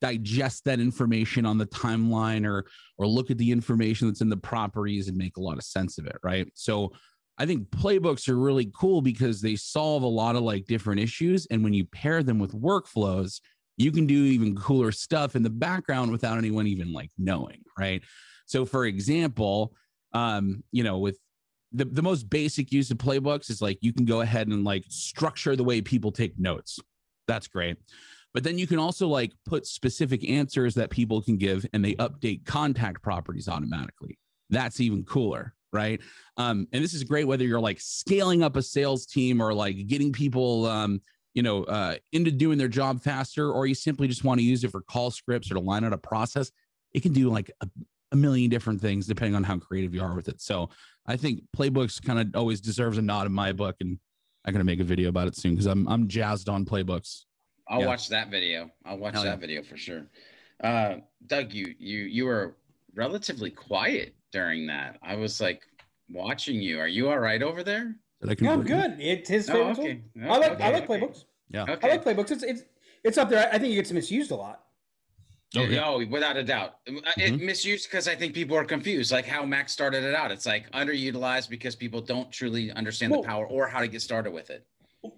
digest 0.00 0.64
that 0.64 0.80
information 0.80 1.44
on 1.44 1.58
the 1.58 1.66
timeline 1.66 2.46
or 2.46 2.66
or 2.96 3.06
look 3.06 3.30
at 3.30 3.38
the 3.38 3.50
information 3.50 4.08
that's 4.08 4.20
in 4.20 4.28
the 4.28 4.36
properties 4.36 5.08
and 5.08 5.16
make 5.16 5.36
a 5.36 5.40
lot 5.40 5.58
of 5.58 5.64
sense 5.64 5.98
of 5.98 6.06
it, 6.06 6.16
right? 6.22 6.50
So 6.54 6.92
I 7.38 7.46
think 7.46 7.70
playbooks 7.70 8.28
are 8.28 8.36
really 8.36 8.70
cool 8.76 9.00
because 9.00 9.40
they 9.40 9.54
solve 9.56 10.02
a 10.02 10.08
lot 10.08 10.34
of 10.36 10.42
like 10.42 10.66
different 10.66 11.00
issues 11.00 11.46
and 11.50 11.62
when 11.62 11.72
you 11.72 11.84
pair 11.84 12.22
them 12.22 12.38
with 12.38 12.52
workflows, 12.52 13.40
you 13.76 13.92
can 13.92 14.06
do 14.06 14.24
even 14.24 14.56
cooler 14.56 14.90
stuff 14.90 15.36
in 15.36 15.42
the 15.42 15.50
background 15.50 16.10
without 16.10 16.38
anyone 16.38 16.66
even 16.66 16.92
like 16.92 17.10
knowing, 17.16 17.62
right? 17.78 18.02
So 18.46 18.64
for 18.64 18.86
example, 18.86 19.72
um, 20.12 20.64
you 20.72 20.82
know, 20.82 20.98
with 20.98 21.18
the, 21.72 21.84
the 21.84 22.02
most 22.02 22.28
basic 22.30 22.72
use 22.72 22.90
of 22.90 22.98
playbooks 22.98 23.50
is 23.50 23.60
like 23.60 23.78
you 23.82 23.92
can 23.92 24.04
go 24.04 24.20
ahead 24.20 24.48
and 24.48 24.64
like 24.64 24.84
structure 24.88 25.54
the 25.54 25.64
way 25.64 25.80
people 25.80 26.10
take 26.10 26.38
notes. 26.38 26.80
That's 27.26 27.46
great. 27.46 27.76
But 28.38 28.44
then 28.44 28.56
you 28.56 28.68
can 28.68 28.78
also 28.78 29.08
like 29.08 29.32
put 29.46 29.66
specific 29.66 30.30
answers 30.30 30.76
that 30.76 30.90
people 30.90 31.20
can 31.20 31.38
give 31.38 31.66
and 31.72 31.84
they 31.84 31.94
update 31.94 32.44
contact 32.44 33.02
properties 33.02 33.48
automatically. 33.48 34.16
That's 34.48 34.78
even 34.78 35.02
cooler, 35.02 35.54
right? 35.72 36.00
Um, 36.36 36.68
and 36.72 36.84
this 36.84 36.94
is 36.94 37.02
great 37.02 37.26
whether 37.26 37.42
you're 37.42 37.58
like 37.58 37.80
scaling 37.80 38.44
up 38.44 38.54
a 38.54 38.62
sales 38.62 39.06
team 39.06 39.42
or 39.42 39.52
like 39.52 39.88
getting 39.88 40.12
people 40.12 40.66
um, 40.66 41.00
you 41.34 41.42
know, 41.42 41.64
uh, 41.64 41.96
into 42.12 42.30
doing 42.30 42.58
their 42.58 42.68
job 42.68 43.02
faster, 43.02 43.50
or 43.50 43.66
you 43.66 43.74
simply 43.74 44.06
just 44.06 44.22
want 44.22 44.38
to 44.38 44.44
use 44.44 44.62
it 44.62 44.70
for 44.70 44.82
call 44.82 45.10
scripts 45.10 45.50
or 45.50 45.54
to 45.54 45.60
line 45.60 45.82
out 45.82 45.92
a 45.92 45.98
process. 45.98 46.52
It 46.92 47.02
can 47.02 47.12
do 47.12 47.30
like 47.30 47.50
a, 47.60 47.68
a 48.12 48.16
million 48.16 48.50
different 48.50 48.80
things 48.80 49.08
depending 49.08 49.34
on 49.34 49.42
how 49.42 49.58
creative 49.58 49.92
you 49.96 50.02
are 50.04 50.14
with 50.14 50.28
it. 50.28 50.40
So 50.40 50.70
I 51.06 51.16
think 51.16 51.42
playbooks 51.56 52.00
kind 52.00 52.20
of 52.20 52.36
always 52.36 52.60
deserves 52.60 52.98
a 52.98 53.02
nod 53.02 53.26
in 53.26 53.32
my 53.32 53.50
book, 53.50 53.74
and 53.80 53.98
I'm 54.44 54.52
gonna 54.52 54.62
make 54.62 54.78
a 54.78 54.84
video 54.84 55.08
about 55.08 55.26
it 55.26 55.34
soon 55.34 55.54
because 55.54 55.66
I'm 55.66 55.88
I'm 55.88 56.06
jazzed 56.06 56.48
on 56.48 56.64
playbooks. 56.64 57.24
I'll 57.68 57.80
yeah. 57.80 57.86
watch 57.86 58.08
that 58.08 58.30
video. 58.30 58.70
I'll 58.84 58.98
watch 58.98 59.14
Hell 59.14 59.24
that 59.24 59.30
yeah. 59.30 59.36
video 59.36 59.62
for 59.62 59.76
sure. 59.76 60.06
Uh, 60.62 60.96
Doug, 61.26 61.52
you 61.52 61.74
you 61.78 61.98
you 62.00 62.24
were 62.26 62.56
relatively 62.94 63.50
quiet 63.50 64.14
during 64.32 64.66
that. 64.66 64.98
I 65.02 65.16
was 65.16 65.40
like 65.40 65.62
watching 66.10 66.60
you. 66.60 66.80
Are 66.80 66.88
you 66.88 67.08
all 67.10 67.18
right 67.18 67.42
over 67.42 67.62
there? 67.62 67.94
yeah, 68.22 68.52
I'm 68.52 68.64
good. 68.64 68.96
It's 68.98 69.28
his 69.28 69.48
oh, 69.50 69.74
favorite. 69.74 69.78
Oh, 69.78 69.80
okay. 69.80 70.02
Oh, 70.24 70.32
I 70.32 70.38
like 70.38 70.50
okay, 70.52 70.64
I 70.64 70.70
like 70.70 70.88
playbooks. 70.88 71.24
Yeah, 71.50 71.66
okay. 71.68 71.88
I 71.88 71.92
like 71.92 72.04
playbooks. 72.04 72.30
It's 72.30 72.42
it's 72.42 72.62
it's 73.04 73.18
up 73.18 73.28
there. 73.28 73.48
I 73.52 73.58
think 73.58 73.72
it 73.72 73.76
gets 73.76 73.92
misused 73.92 74.30
a 74.30 74.36
lot. 74.36 74.64
Oh, 75.56 75.62
yeah. 75.62 75.86
oh, 75.86 76.04
without 76.10 76.36
a 76.36 76.44
doubt. 76.44 76.76
Uh, 76.86 76.92
mm-hmm. 76.92 77.20
It 77.20 77.40
misused 77.40 77.90
because 77.90 78.06
I 78.06 78.14
think 78.14 78.34
people 78.34 78.54
are 78.56 78.64
confused, 78.64 79.10
like 79.12 79.24
how 79.24 79.46
Max 79.46 79.72
started 79.72 80.04
it 80.04 80.14
out. 80.14 80.30
It's 80.30 80.44
like 80.44 80.70
underutilized 80.72 81.48
because 81.48 81.74
people 81.74 82.02
don't 82.02 82.30
truly 82.30 82.70
understand 82.72 83.12
well, 83.12 83.22
the 83.22 83.28
power 83.28 83.46
or 83.46 83.66
how 83.66 83.80
to 83.80 83.88
get 83.88 84.02
started 84.02 84.30
with 84.30 84.50
it. 84.50 84.66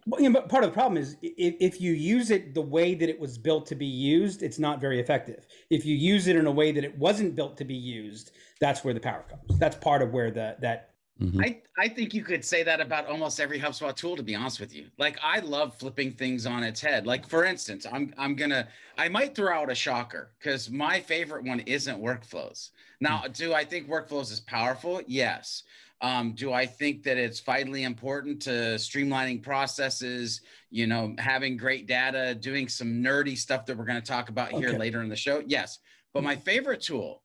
But, 0.07 0.21
you 0.21 0.29
know, 0.29 0.41
but 0.41 0.49
part 0.49 0.63
of 0.63 0.71
the 0.71 0.75
problem 0.75 1.01
is 1.01 1.17
if, 1.23 1.55
if 1.59 1.81
you 1.81 1.93
use 1.93 2.31
it 2.31 2.55
the 2.55 2.61
way 2.61 2.95
that 2.95 3.09
it 3.09 3.19
was 3.19 3.39
built 3.39 3.67
to 3.67 3.75
be 3.75 3.87
used, 3.87 4.43
it's 4.43 4.59
not 4.59 4.81
very 4.81 5.01
effective. 5.01 5.47
If 5.71 5.87
you 5.87 5.97
use 5.97 6.27
it 6.27 6.37
in 6.37 6.47
a 6.47 6.51
way 6.51 6.71
that 6.73 6.85
it 6.85 6.97
wasn't 6.99 7.35
built 7.35 7.57
to 7.59 7.65
be 7.65 7.75
used, 7.75 8.33
that's 8.61 8.85
where 8.85 8.93
the 8.93 9.01
power 9.01 9.25
comes. 9.29 9.59
That's 9.59 9.77
part 9.77 10.03
of 10.03 10.13
where 10.13 10.31
the 10.31 10.57
that 10.61 10.90
Mm-hmm. 11.21 11.41
I, 11.41 11.61
I 11.79 11.89
think 11.89 12.15
you 12.15 12.25
could 12.25 12.45
say 12.45 12.63
that 12.63 12.81
about 12.81 13.07
almost 13.07 13.41
every 13.41 13.61
HubSpot 13.61 13.95
tool, 13.95 14.17
to 14.17 14.23
be 14.23 14.35
honest 14.35 14.59
with 14.59 14.75
you. 14.75 14.87
Like 14.97 15.19
I 15.23 15.41
love 15.41 15.75
flipping 15.79 16.13
things 16.13 16.47
on 16.47 16.63
its 16.63 16.81
head. 16.81 17.07
Like 17.07 17.29
for 17.29 17.45
instance, 17.45 17.87
I'm 17.91 18.15
I'm 18.17 18.35
gonna 18.35 18.69
I 18.97 19.09
might 19.09 19.35
throw 19.35 19.55
out 19.55 19.71
a 19.71 19.75
shocker 19.75 20.33
because 20.39 20.71
my 20.71 21.01
favorite 21.01 21.45
one 21.45 21.61
isn't 21.61 22.01
workflows. 22.01 22.71
Now, 23.01 23.19
mm-hmm. 23.19 23.33
do 23.33 23.55
I 23.55 23.65
think 23.65 23.89
workflows 23.89 24.33
is 24.33 24.41
powerful? 24.41 25.03
Yes. 25.07 25.65
Um, 26.03 26.33
do 26.33 26.53
I 26.53 26.65
think 26.65 27.03
that 27.03 27.19
it's 27.19 27.41
vitally 27.41 27.83
important 27.83 28.41
to 28.43 28.51
streamlining 28.77 29.43
processes, 29.43 30.41
you 30.71 30.87
know, 30.87 31.15
having 31.19 31.59
great 31.59 31.87
data, 31.87 32.35
doing 32.35 32.69
some 32.69 33.03
nerdy 33.03 33.37
stuff 33.37 33.67
that 33.67 33.77
we're 33.77 33.85
going 33.85 34.01
to 34.01 34.07
talk 34.07 34.31
about 34.31 34.51
okay. 34.51 34.61
here 34.67 34.79
later 34.79 35.03
in 35.03 35.11
the 35.11 35.17
show? 35.17 35.43
Yes. 35.47 35.79
But 36.15 36.23
my 36.23 36.37
favorite 36.37 36.81
tool 36.81 37.23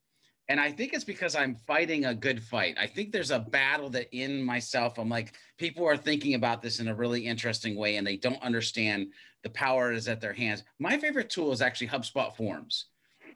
and 0.48 0.60
I 0.60 0.72
think 0.72 0.94
it's 0.94 1.04
because 1.04 1.36
I'm 1.36 1.56
fighting 1.68 2.06
a 2.06 2.14
good 2.14 2.42
fight. 2.42 2.76
I 2.80 2.86
think 2.88 3.12
there's 3.12 3.32
a 3.32 3.40
battle 3.40 3.90
that 3.92 4.16
in 4.16 4.44
myself, 4.44 4.98
I'm 5.00 5.10
like, 5.10 5.34
people 5.58 5.86
are 5.86 5.98
thinking 5.98 6.36
about 6.36 6.62
this 6.62 6.80
in 6.80 6.88
a 6.88 6.96
really 6.96 7.26
interesting 7.26 7.76
way 7.76 7.96
and 7.96 8.06
they 8.06 8.18
don't 8.18 8.42
understand 8.44 9.08
the 9.44 9.50
power 9.50 9.92
is 9.92 10.08
at 10.08 10.22
their 10.22 10.34
hands. 10.34 10.64
My 10.80 10.98
favorite 10.98 11.30
tool 11.30 11.52
is 11.52 11.62
actually 11.62 11.88
HubSpot 11.88 12.36
Forms. 12.36 12.86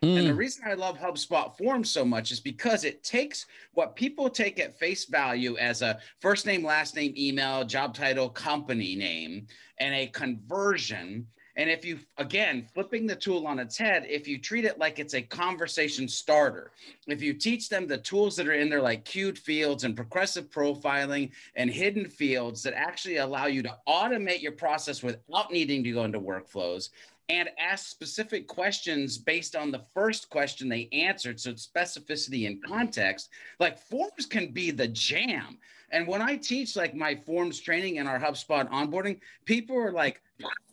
And 0.02 0.26
the 0.26 0.32
Mm. 0.32 0.38
reason 0.38 0.64
I 0.66 0.76
love 0.76 0.98
HubSpot 0.98 1.58
Forms 1.58 1.92
so 1.92 2.06
much 2.06 2.32
is 2.32 2.40
because 2.40 2.84
it 2.84 3.04
takes 3.04 3.46
what 3.74 3.96
people 3.96 4.30
take 4.30 4.60
at 4.60 4.78
face 4.80 5.06
value 5.06 5.58
as 5.58 5.82
a 5.82 6.00
first 6.22 6.46
name, 6.46 6.64
last 6.64 6.96
name, 6.96 7.14
email, 7.18 7.66
job 7.66 7.94
title, 7.94 8.30
company 8.30 8.96
name, 8.96 9.48
and 9.80 9.94
a 9.94 10.08
conversion. 10.08 11.28
And 11.60 11.70
if 11.70 11.84
you, 11.84 12.00
again, 12.18 12.66
flipping 12.74 13.06
the 13.06 13.18
tool 13.18 13.46
on 13.46 13.60
its 13.60 13.78
head, 13.78 14.06
if 14.08 14.30
you 14.30 14.38
treat 14.38 14.64
it 14.64 14.80
like 14.80 14.98
it's 14.98 15.14
a 15.14 15.22
conversation 15.22 16.08
starter, 16.08 16.72
if 17.06 17.22
you 17.22 17.34
teach 17.34 17.68
them 17.68 17.86
the 17.86 17.98
tools 17.98 18.38
that 18.38 18.48
are 18.48 18.54
in 18.54 18.70
there, 18.70 18.82
like 18.82 19.04
queued 19.04 19.38
fields 19.38 19.84
and 19.84 19.94
progressive 19.94 20.50
profiling 20.50 21.32
and 21.58 21.70
hidden 21.70 22.08
fields 22.08 22.64
that 22.64 22.74
actually 22.76 23.18
allow 23.18 23.48
you 23.48 23.62
to 23.62 23.78
automate 23.90 24.42
your 24.42 24.54
process 24.54 25.04
without 25.04 25.52
needing 25.52 25.84
to 25.84 25.92
go 25.92 26.06
into 26.06 26.18
workflows 26.18 26.92
and 27.30 27.50
ask 27.60 27.88
specific 27.88 28.48
questions 28.48 29.18
based 29.18 29.56
on 29.56 29.72
the 29.72 29.84
first 29.94 30.30
question 30.30 30.68
they 30.68 30.90
answered. 30.92 31.40
So 31.40 31.54
specificity 31.54 32.48
and 32.48 32.64
context. 32.64 33.30
Like 33.60 33.78
forms 33.78 34.26
can 34.26 34.52
be 34.52 34.72
the 34.72 34.88
jam. 34.88 35.60
And 35.92 36.08
when 36.08 36.22
I 36.22 36.36
teach 36.36 36.76
like 36.76 36.96
my 36.96 37.16
forms 37.16 37.60
training 37.60 38.00
and 38.00 38.08
our 38.08 38.20
HubSpot 38.20 38.70
onboarding, 38.72 39.20
people 39.46 39.78
are 39.78 39.92
like, 39.92 40.22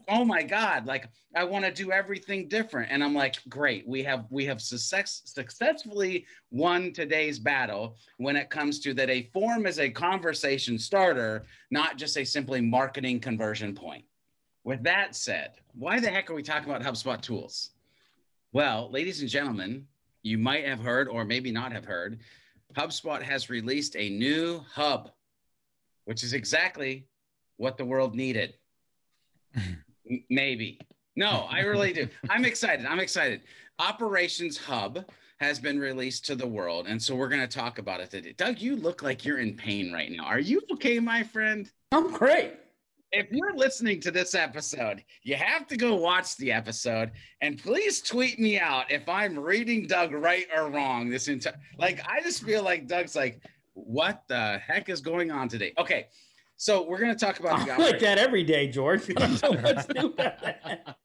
oh 0.08 0.24
my 0.24 0.42
God, 0.42 0.86
like 0.86 1.08
I 1.34 1.44
want 1.44 1.64
to 1.64 1.72
do 1.72 1.90
everything 1.92 2.48
different. 2.48 2.90
And 2.90 3.02
I'm 3.02 3.14
like, 3.14 3.36
great, 3.48 3.86
we 3.86 4.02
have 4.04 4.26
we 4.30 4.44
have 4.46 4.60
success, 4.60 5.22
successfully 5.24 6.26
won 6.50 6.92
today's 6.92 7.38
battle 7.38 7.96
when 8.18 8.36
it 8.36 8.50
comes 8.50 8.80
to 8.80 8.94
that 8.94 9.10
a 9.10 9.28
form 9.32 9.66
is 9.66 9.78
a 9.78 9.90
conversation 9.90 10.78
starter, 10.78 11.44
not 11.70 11.98
just 11.98 12.16
a 12.16 12.24
simply 12.24 12.60
marketing 12.60 13.20
conversion 13.20 13.74
point. 13.74 14.04
With 14.66 14.82
that 14.82 15.14
said, 15.14 15.52
why 15.74 16.00
the 16.00 16.10
heck 16.10 16.28
are 16.28 16.34
we 16.34 16.42
talking 16.42 16.68
about 16.68 16.82
HubSpot 16.82 17.20
tools? 17.20 17.70
Well, 18.52 18.90
ladies 18.90 19.20
and 19.20 19.30
gentlemen, 19.30 19.86
you 20.24 20.38
might 20.38 20.66
have 20.66 20.80
heard 20.80 21.06
or 21.06 21.24
maybe 21.24 21.52
not 21.52 21.70
have 21.70 21.84
heard, 21.84 22.18
HubSpot 22.74 23.22
has 23.22 23.48
released 23.48 23.94
a 23.94 24.10
new 24.10 24.64
hub, 24.68 25.12
which 26.06 26.24
is 26.24 26.32
exactly 26.32 27.06
what 27.58 27.76
the 27.76 27.84
world 27.84 28.16
needed. 28.16 28.54
Maybe. 30.30 30.80
No, 31.14 31.46
I 31.48 31.60
really 31.60 31.92
do. 31.92 32.08
I'm 32.28 32.44
excited. 32.44 32.86
I'm 32.86 32.98
excited. 32.98 33.42
Operations 33.78 34.58
Hub 34.58 35.08
has 35.38 35.60
been 35.60 35.78
released 35.78 36.26
to 36.26 36.34
the 36.34 36.46
world. 36.46 36.88
And 36.88 37.00
so 37.00 37.14
we're 37.14 37.28
going 37.28 37.40
to 37.40 37.46
talk 37.46 37.78
about 37.78 38.00
it 38.00 38.10
today. 38.10 38.34
Doug, 38.36 38.58
you 38.58 38.74
look 38.74 39.00
like 39.00 39.24
you're 39.24 39.38
in 39.38 39.54
pain 39.54 39.92
right 39.92 40.10
now. 40.10 40.24
Are 40.24 40.40
you 40.40 40.60
okay, 40.72 40.98
my 40.98 41.22
friend? 41.22 41.70
I'm 41.92 42.12
great. 42.12 42.54
If 43.16 43.32
you're 43.32 43.56
listening 43.56 43.98
to 44.00 44.10
this 44.10 44.34
episode, 44.34 45.02
you 45.22 45.36
have 45.36 45.66
to 45.68 45.76
go 45.76 45.94
watch 45.94 46.36
the 46.36 46.52
episode 46.52 47.12
and 47.40 47.60
please 47.60 48.02
tweet 48.02 48.38
me 48.38 48.58
out 48.58 48.90
if 48.90 49.08
I'm 49.08 49.38
reading 49.38 49.86
Doug 49.86 50.12
right 50.12 50.46
or 50.54 50.70
wrong. 50.70 51.08
This 51.08 51.28
entire 51.28 51.58
like 51.78 52.00
I 52.06 52.20
just 52.20 52.44
feel 52.44 52.62
like 52.62 52.86
Doug's 52.86 53.16
like, 53.16 53.40
what 53.72 54.22
the 54.28 54.58
heck 54.58 54.90
is 54.90 55.00
going 55.00 55.30
on 55.30 55.48
today? 55.48 55.72
Okay, 55.78 56.08
so 56.56 56.86
we're 56.86 57.00
gonna 57.00 57.14
talk 57.14 57.40
about 57.40 57.64
the 57.64 57.72
I'm 57.72 57.80
like 57.80 58.00
that 58.00 58.18
every 58.18 58.44
day, 58.44 58.68
George. 58.68 59.08
I 59.16 59.26
don't 59.26 59.42
know 59.42 59.60
what's 59.62 59.88
new 59.88 60.06
about 60.08 60.42
that. 60.42 60.96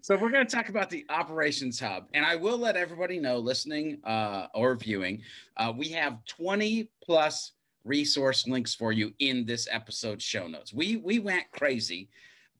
So 0.00 0.16
we're 0.16 0.30
going 0.30 0.46
to 0.46 0.56
talk 0.56 0.68
about 0.68 0.90
the 0.90 1.04
operations 1.10 1.80
hub, 1.80 2.06
and 2.14 2.24
I 2.24 2.36
will 2.36 2.56
let 2.56 2.76
everybody 2.76 3.18
know, 3.18 3.38
listening 3.38 3.98
uh, 4.04 4.46
or 4.54 4.76
viewing, 4.76 5.22
uh, 5.56 5.72
we 5.76 5.88
have 5.88 6.24
20 6.26 6.88
plus 7.02 7.52
resource 7.84 8.46
links 8.46 8.74
for 8.74 8.92
you 8.92 9.12
in 9.18 9.44
this 9.44 9.68
episode 9.70 10.20
show 10.20 10.46
notes. 10.46 10.72
We 10.72 10.96
we 10.96 11.18
went 11.18 11.50
crazy 11.52 12.08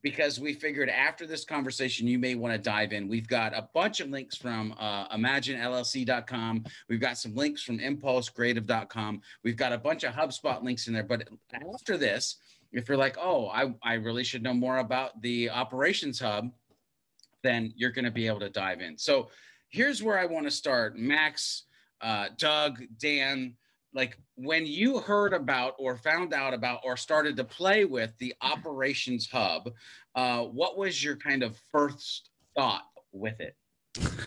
because 0.03 0.39
we 0.39 0.55
figured 0.55 0.89
after 0.89 1.27
this 1.27 1.45
conversation 1.45 2.07
you 2.07 2.19
may 2.19 2.35
want 2.35 2.55
to 2.55 2.59
dive 2.59 2.93
in. 2.93 3.09
We've 3.09 3.27
got 3.27 3.57
a 3.57 3.69
bunch 3.75 4.01
of 4.01 4.09
links 4.11 4.37
from 4.37 4.75
uh, 4.79 5.09
imaginellc.com. 5.09 6.65
We've 6.89 7.01
got 7.01 7.19
some 7.19 7.35
links 7.35 7.63
from 7.63 7.79
impulsecreative.com. 7.79 9.21
We've 9.43 9.57
got 9.57 9.73
a 9.73 9.79
bunch 9.79 10.05
of 10.05 10.15
HubSpot 10.15 10.63
links 10.63 10.87
in 10.87 10.95
there. 10.95 11.03
But 11.03 11.29
after 11.53 11.97
this, 11.97 12.37
if 12.73 12.89
you're 12.89 12.99
like, 12.99 13.17
oh, 13.21 13.49
I, 13.49 13.75
I 13.83 13.95
really 13.95 14.25
should 14.25 14.43
know 14.43 14.55
more 14.55 14.79
about 14.79 15.21
the 15.23 15.51
operations 15.51 16.21
hub, 16.21 16.51
then 17.43 17.73
you're 17.77 17.93
going 17.93 18.05
to 18.05 18.11
be 18.11 18.27
able 18.27 18.41
to 18.41 18.51
dive 18.51 18.81
in. 18.81 18.99
So 18.99 19.29
here's 19.69 20.03
where 20.03 20.19
I 20.19 20.27
want 20.27 20.47
to 20.47 20.51
start. 20.51 20.97
Max, 20.97 21.65
uh, 22.01 22.29
Doug, 22.37 22.83
Dan, 22.99 23.55
like 23.95 24.19
when 24.35 24.67
you 24.67 24.99
heard 24.99 25.33
about 25.33 25.75
or 25.79 25.97
found 25.97 26.35
out 26.35 26.55
about 26.55 26.81
or 26.85 26.97
started 26.97 27.37
to 27.37 27.45
play 27.45 27.85
with 27.85 28.17
the 28.19 28.35
operations 28.43 29.29
hub, 29.31 29.71
uh, 30.15 30.43
what 30.43 30.77
was 30.77 31.03
your 31.03 31.17
kind 31.17 31.43
of 31.43 31.59
first 31.71 32.31
thought 32.55 32.85
with 33.13 33.41
it? 33.41 33.57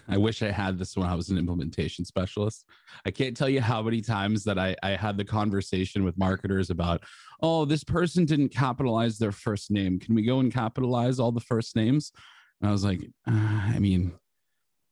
I 0.08 0.18
wish 0.18 0.42
I 0.42 0.52
had 0.52 0.78
this 0.78 0.98
when 0.98 1.08
I 1.08 1.16
was 1.16 1.30
an 1.30 1.38
implementation 1.38 2.04
specialist. 2.04 2.66
I 3.06 3.12
can't 3.12 3.38
tell 3.38 3.48
you 3.48 3.62
how 3.62 3.82
many 3.82 4.02
times 4.02 4.44
that 4.44 4.60
I, 4.60 4.76
I 4.84 4.92
had 4.92 5.18
the 5.18 5.24
conversation 5.24 6.04
with 6.04 6.18
marketers 6.18 6.70
about, 6.70 7.04
oh, 7.42 7.64
this 7.66 7.84
person 7.84 8.26
didn't 8.26 8.50
capitalize 8.50 9.18
their 9.18 9.32
first 9.32 9.72
name. 9.72 10.00
Can 10.00 10.16
we 10.16 10.24
go 10.24 10.40
and 10.40 10.52
capitalize 10.52 11.20
all 11.20 11.32
the 11.32 11.40
first 11.40 11.76
names? 11.76 12.12
And 12.60 12.70
I 12.70 12.72
was 12.72 12.84
like, 12.84 13.02
uh, 13.28 13.32
I 13.32 13.80
mean, 13.80 14.12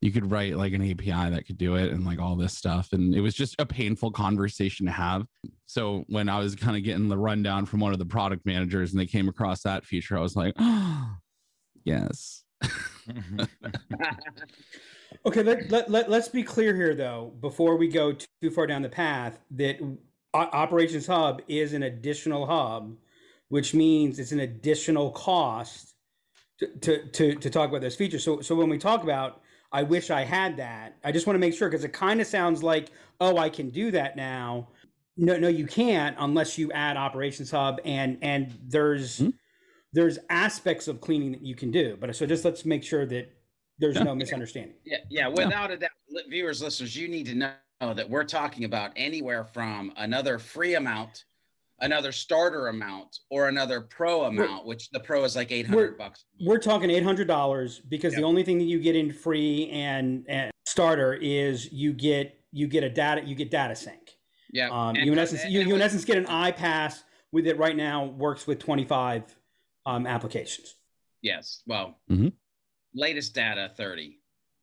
you 0.01 0.11
could 0.11 0.31
write 0.31 0.55
like 0.55 0.73
an 0.73 0.81
API 0.81 1.29
that 1.29 1.45
could 1.45 1.57
do 1.57 1.75
it 1.75 1.91
and 1.91 2.05
like 2.05 2.19
all 2.19 2.35
this 2.35 2.57
stuff. 2.57 2.93
And 2.93 3.13
it 3.13 3.21
was 3.21 3.33
just 3.33 3.55
a 3.59 3.65
painful 3.65 4.11
conversation 4.11 4.85
to 4.85 4.91
have. 4.91 5.25
So 5.65 6.05
when 6.07 6.29
I 6.29 6.39
was 6.39 6.55
kind 6.55 6.77
of 6.77 6.83
getting 6.83 7.09
the 7.09 7.17
rundown 7.17 7.65
from 7.65 7.81
one 7.81 7.91
of 7.91 7.99
the 7.99 8.05
product 8.05 8.45
managers 8.45 8.91
and 8.91 8.99
they 8.99 9.05
came 9.05 9.27
across 9.27 9.61
that 9.63 9.85
feature, 9.85 10.17
I 10.17 10.21
was 10.21 10.35
like, 10.35 10.53
oh, 10.57 11.15
yes. 11.83 12.43
Mm-hmm. 12.63 13.43
Okay, 15.25 15.43
let, 15.43 15.69
let, 15.69 15.89
let, 15.89 16.09
let's 16.09 16.29
be 16.29 16.43
clear 16.43 16.75
here, 16.75 16.95
though, 16.95 17.33
before 17.41 17.75
we 17.75 17.87
go 17.87 18.13
too 18.13 18.49
far 18.49 18.67
down 18.67 18.81
the 18.81 18.89
path, 18.89 19.39
that 19.51 19.81
O- 19.81 19.97
Operations 20.33 21.07
Hub 21.07 21.41
is 21.47 21.73
an 21.73 21.83
additional 21.83 22.45
hub, 22.45 22.95
which 23.49 23.73
means 23.73 24.19
it's 24.19 24.31
an 24.31 24.39
additional 24.39 25.11
cost 25.11 25.93
to, 26.59 26.67
to, 26.67 27.05
to, 27.07 27.35
to 27.35 27.49
talk 27.49 27.69
about 27.69 27.81
those 27.81 27.95
features. 27.95 28.23
So, 28.23 28.39
so 28.41 28.55
when 28.55 28.69
we 28.69 28.77
talk 28.77 29.03
about, 29.03 29.41
I 29.71 29.83
wish 29.83 30.09
I 30.09 30.23
had 30.23 30.57
that, 30.57 30.97
I 31.03 31.11
just 31.11 31.27
want 31.27 31.35
to 31.35 31.39
make 31.39 31.53
sure 31.53 31.69
because 31.69 31.83
it 31.83 31.93
kind 31.93 32.19
of 32.21 32.27
sounds 32.27 32.63
like, 32.63 32.89
oh, 33.21 33.37
I 33.37 33.49
can 33.49 33.69
do 33.69 33.91
that 33.91 34.15
now. 34.15 34.69
No, 35.17 35.37
no, 35.37 35.47
you 35.47 35.67
can't 35.67 36.15
unless 36.19 36.57
you 36.57 36.71
add 36.71 36.95
Operations 36.97 37.51
Hub, 37.51 37.79
and 37.85 38.17
and 38.21 38.57
there's 38.63 39.19
Hmm. 39.19 39.29
there's 39.93 40.17
aspects 40.29 40.87
of 40.87 41.01
cleaning 41.01 41.31
that 41.33 41.41
you 41.41 41.55
can 41.55 41.71
do. 41.71 41.97
But 41.99 42.15
so 42.15 42.25
just 42.25 42.45
let's 42.45 42.63
make 42.65 42.83
sure 42.83 43.05
that 43.07 43.29
there's 43.79 43.95
Yeah. 43.95 44.03
no 44.03 44.15
misunderstanding. 44.15 44.75
Yeah, 44.85 44.97
yeah. 45.09 45.27
Without 45.27 45.71
a 45.71 45.77
doubt, 45.77 45.89
viewers, 46.29 46.61
listeners, 46.61 46.95
you 46.95 47.07
need 47.07 47.25
to 47.27 47.35
know 47.35 47.53
that 47.93 48.09
we're 48.09 48.23
talking 48.23 48.63
about 48.65 48.91
anywhere 48.95 49.43
from 49.45 49.91
another 49.97 50.37
free 50.39 50.75
amount, 50.75 51.25
another 51.81 52.11
starter 52.11 52.67
amount, 52.67 53.19
or 53.29 53.47
another 53.47 53.81
pro 53.81 54.23
amount, 54.25 54.65
which 54.65 54.89
the 54.91 54.99
pro 54.99 55.23
is 55.23 55.35
like 55.35 55.51
eight 55.51 55.65
hundred 55.67 55.77
We're- 55.77 55.97
bucks. 55.97 56.25
We're 56.41 56.57
talking 56.59 56.89
eight 56.89 57.03
hundred 57.03 57.27
dollars 57.27 57.79
because 57.79 58.13
the 58.15 58.23
only 58.23 58.43
thing 58.43 58.57
that 58.59 58.65
you 58.65 58.79
get 58.79 58.95
in 58.95 59.11
free 59.13 59.69
and, 59.71 60.25
and 60.29 60.51
starter 60.65 61.13
is 61.13 61.71
you 61.71 61.93
get 61.93 62.35
you 62.51 62.67
get 62.67 62.83
a 62.83 62.89
data 62.89 63.21
you 63.25 63.35
get 63.35 63.51
data 63.51 63.75
sync. 63.75 64.17
Yeah. 64.51 64.69
Um, 64.71 64.95
you 64.95 65.11
in 65.13 65.19
essence 65.19 65.43
and- 65.43 65.53
you, 65.53 65.59
and 65.61 65.69
you 65.69 65.75
in 65.75 65.81
essence 65.81 66.05
get 66.05 66.17
an 66.17 66.25
iPaaS 66.25 67.03
with 67.31 67.45
it 67.47 67.57
right 67.57 67.75
now 67.75 68.05
works 68.05 68.47
with 68.47 68.59
twenty 68.59 68.85
five 68.85 69.23
um, 69.85 70.05
applications. 70.07 70.75
Yes. 71.21 71.61
Well, 71.67 71.97
Mhm. 72.09 72.33
latest 72.93 73.33
data 73.35 73.71
30. 73.75 74.19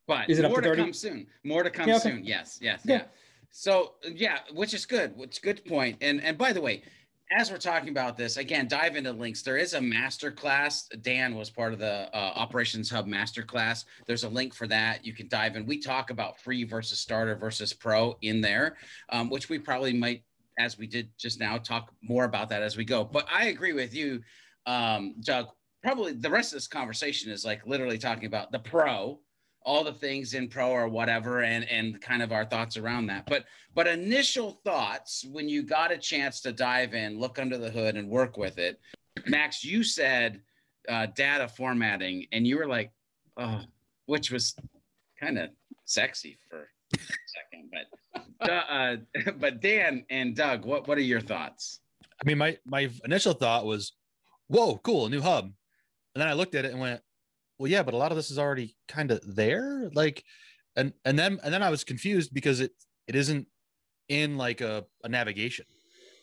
But 0.09 0.31
Is 0.31 0.39
it 0.39 0.45
up 0.45 0.53
more 0.53 0.61
to 0.61 0.71
to 0.71 0.77
come 0.77 0.93
soon. 0.93 1.27
More 1.45 1.63
to 1.65 1.71
come 1.71 1.89
Yeah, 1.89 1.97
okay. 1.97 2.11
soon. 2.11 2.25
Yes, 2.25 2.59
yes, 2.63 2.81
Yeah. 2.85 2.97
yeah. 2.97 3.05
So 3.51 3.95
yeah, 4.05 4.39
which 4.53 4.73
is 4.73 4.87
good. 4.87 5.17
Which 5.17 5.43
good 5.43 5.65
point. 5.65 5.99
And 6.01 6.23
and 6.23 6.39
by 6.39 6.53
the 6.53 6.61
way, 6.61 6.83
as 7.33 7.51
we're 7.51 7.59
talking 7.59 7.89
about 7.89 8.17
this, 8.17 8.37
again, 8.37 8.69
dive 8.69 8.95
into 8.95 9.13
links. 9.13 9.43
There 9.43 9.57
is 9.57 9.75
a 9.75 9.81
master 9.81 10.31
class. 10.31 10.87
Dan 11.03 11.35
was 11.35 11.51
part 11.51 11.73
of 11.73 11.79
the 11.79 12.09
uh, 12.13 12.33
Operations 12.37 12.89
Hub 12.89 13.07
master 13.07 13.43
class. 13.43 13.85
There's 14.07 14.25
a 14.25 14.29
link 14.29 14.55
for 14.55 14.67
that. 14.69 15.05
You 15.05 15.13
can 15.13 15.27
dive 15.29 15.57
in. 15.57 15.67
We 15.67 15.79
talk 15.79 16.11
about 16.11 16.39
free 16.41 16.65
versus 16.65 17.01
starter 17.01 17.35
versus 17.35 17.73
pro 17.73 18.17
in 18.23 18.41
there, 18.41 18.77
um, 19.09 19.29
which 19.29 19.49
we 19.49 19.59
probably 19.59 19.93
might, 19.93 20.23
as 20.59 20.79
we 20.79 20.87
did 20.87 21.11
just 21.19 21.41
now, 21.41 21.59
talk 21.59 21.93
more 22.01 22.25
about 22.25 22.49
that 22.51 22.63
as 22.63 22.77
we 22.77 22.85
go. 22.85 23.05
But 23.05 23.27
I 23.31 23.47
agree 23.47 23.73
with 23.73 23.95
you, 23.95 24.23
um, 24.67 25.17
Doug. 25.21 25.49
Probably 25.83 26.13
the 26.13 26.31
rest 26.31 26.53
of 26.53 26.57
this 26.57 26.69
conversation 26.69 27.31
is 27.31 27.45
like 27.45 27.67
literally 27.67 27.99
talking 27.99 28.27
about 28.27 28.51
the 28.51 28.59
pro, 28.59 29.21
all 29.67 29.83
the 29.83 29.93
things 29.93 30.33
in 30.35 30.49
pro 30.49 30.71
or 30.71 30.89
whatever, 30.89 31.43
and 31.43 31.69
and 31.69 32.01
kind 32.01 32.23
of 32.23 32.33
our 32.33 32.47
thoughts 32.47 32.77
around 32.77 33.07
that. 33.07 33.27
But 33.27 33.45
but 33.75 33.87
initial 33.87 34.61
thoughts 34.65 35.27
when 35.31 35.49
you 35.49 35.63
got 35.63 35.93
a 35.93 35.99
chance 35.99 36.41
to 36.43 36.53
dive 36.53 36.95
in, 36.95 37.19
look 37.19 37.39
under 37.39 37.59
the 37.59 37.71
hood, 37.71 37.97
and 37.97 38.09
work 38.09 38.39
with 38.39 38.59
it. 38.59 38.81
Max, 39.27 39.65
you 39.65 39.83
said 39.83 40.41
uh, 40.89 41.07
data 41.07 41.49
formatting, 41.49 42.27
and 42.33 42.47
you 42.47 42.57
were 42.57 42.69
like, 42.69 42.93
oh, 43.37 43.61
which 44.07 44.31
was 44.31 44.55
kind 45.21 45.37
of 45.39 45.51
sexy 45.85 46.39
for 46.49 46.69
a 46.95 46.99
second. 47.27 47.73
But 48.39 48.51
uh, 48.51 48.97
but 49.39 49.61
Dan 49.61 50.05
and 50.09 50.37
Doug, 50.37 50.65
what 50.65 50.87
what 50.87 50.97
are 50.97 51.03
your 51.03 51.21
thoughts? 51.21 51.81
I 52.21 52.25
mean, 52.25 52.39
my 52.39 52.57
my 52.65 52.89
initial 53.05 53.33
thought 53.33 53.67
was, 53.67 53.93
"Whoa, 54.47 54.79
cool, 54.79 55.07
a 55.07 55.11
new 55.11 55.21
hub," 55.21 55.47
and 56.15 56.23
then 56.23 56.29
I 56.29 56.35
looked 56.35 56.55
at 56.55 56.65
it 56.65 56.71
and 56.71 56.81
went, 56.81 57.01
"Well, 57.59 57.71
yeah, 57.71 57.83
but 57.83 57.95
a 57.95 57.97
lot 57.97 58.13
of 58.13 58.17
this 58.17 58.31
is 58.31 58.39
already 58.39 58.77
kind 58.89 59.11
of 59.11 59.21
there." 59.37 59.91
Like, 59.95 60.25
and 60.77 60.93
and 61.05 61.19
then 61.19 61.39
and 61.43 61.53
then 61.53 61.63
I 61.63 61.71
was 61.71 61.85
confused 61.85 62.33
because 62.33 62.61
it 62.61 62.73
it 63.07 63.15
isn't 63.15 63.47
in 64.09 64.37
like 64.37 64.61
a, 64.61 64.85
a 65.05 65.09
navigation, 65.09 65.67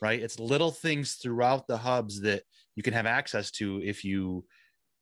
right? 0.02 0.22
It's 0.22 0.40
little 0.40 0.72
things 0.72 1.16
throughout 1.16 1.68
the 1.68 1.78
hubs 1.78 2.22
that 2.22 2.44
you 2.76 2.84
can 2.84 2.94
have 2.94 3.06
access 3.06 3.52
to 3.52 3.82
if 3.84 4.04
you 4.04 4.46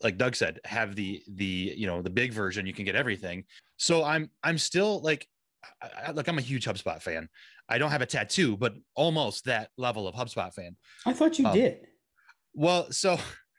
like 0.03 0.17
Doug 0.17 0.35
said, 0.35 0.59
have 0.65 0.95
the 0.95 1.21
the 1.27 1.73
you 1.77 1.87
know 1.87 2.01
the 2.01 2.09
big 2.09 2.33
version, 2.33 2.65
you 2.65 2.73
can 2.73 2.85
get 2.85 2.95
everything. 2.95 3.43
So 3.77 4.03
I'm 4.03 4.29
I'm 4.43 4.57
still 4.57 5.01
like 5.01 5.27
I, 5.81 6.07
I, 6.07 6.11
like 6.11 6.27
I'm 6.27 6.37
a 6.37 6.41
huge 6.41 6.65
HubSpot 6.65 7.01
fan. 7.01 7.29
I 7.69 7.77
don't 7.77 7.91
have 7.91 8.01
a 8.01 8.05
tattoo, 8.05 8.57
but 8.57 8.73
almost 8.95 9.45
that 9.45 9.69
level 9.77 10.07
of 10.07 10.15
HubSpot 10.15 10.53
fan. 10.53 10.75
I 11.05 11.13
thought 11.13 11.37
you 11.39 11.45
Um, 11.45 11.53
did. 11.53 11.79
Well, 12.53 12.91
so 12.91 13.17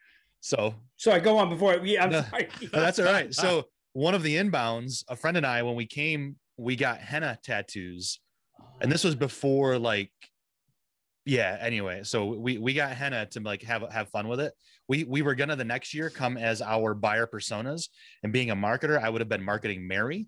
so 0.43 0.75
so 0.97 1.13
I 1.13 1.19
go 1.19 1.37
on 1.37 1.47
before. 1.47 1.77
Yeah, 1.77 2.03
I'm 2.03 2.11
No, 2.11 2.21
sorry. 2.29 2.49
no, 2.61 2.81
that's 2.81 2.99
all 2.99 3.05
right. 3.05 3.33
So 3.33 3.63
one 3.93 4.13
of 4.13 4.23
the 4.23 4.35
inbounds, 4.35 5.05
a 5.07 5.15
friend 5.15 5.37
and 5.37 5.45
I, 5.45 5.63
when 5.63 5.75
we 5.75 5.85
came, 5.85 6.35
we 6.57 6.75
got 6.75 6.99
henna 6.99 7.39
tattoos, 7.41 8.19
and 8.81 8.91
this 8.91 9.05
was 9.05 9.15
before 9.15 9.79
like, 9.79 10.11
yeah. 11.25 11.57
Anyway, 11.61 12.03
so 12.03 12.25
we 12.25 12.57
we 12.57 12.73
got 12.73 12.91
henna 12.91 13.25
to 13.27 13.39
like 13.39 13.63
have 13.63 13.89
have 13.89 14.09
fun 14.09 14.27
with 14.27 14.41
it. 14.41 14.53
We 14.89 15.05
we 15.05 15.21
were 15.21 15.33
gonna 15.33 15.55
the 15.55 15.63
next 15.63 15.93
year 15.93 16.09
come 16.09 16.35
as 16.35 16.61
our 16.61 16.93
buyer 16.93 17.25
personas, 17.25 17.87
and 18.21 18.33
being 18.33 18.51
a 18.51 18.55
marketer, 18.55 19.01
I 19.01 19.09
would 19.09 19.21
have 19.21 19.29
been 19.29 19.43
marketing 19.43 19.87
Mary, 19.87 20.27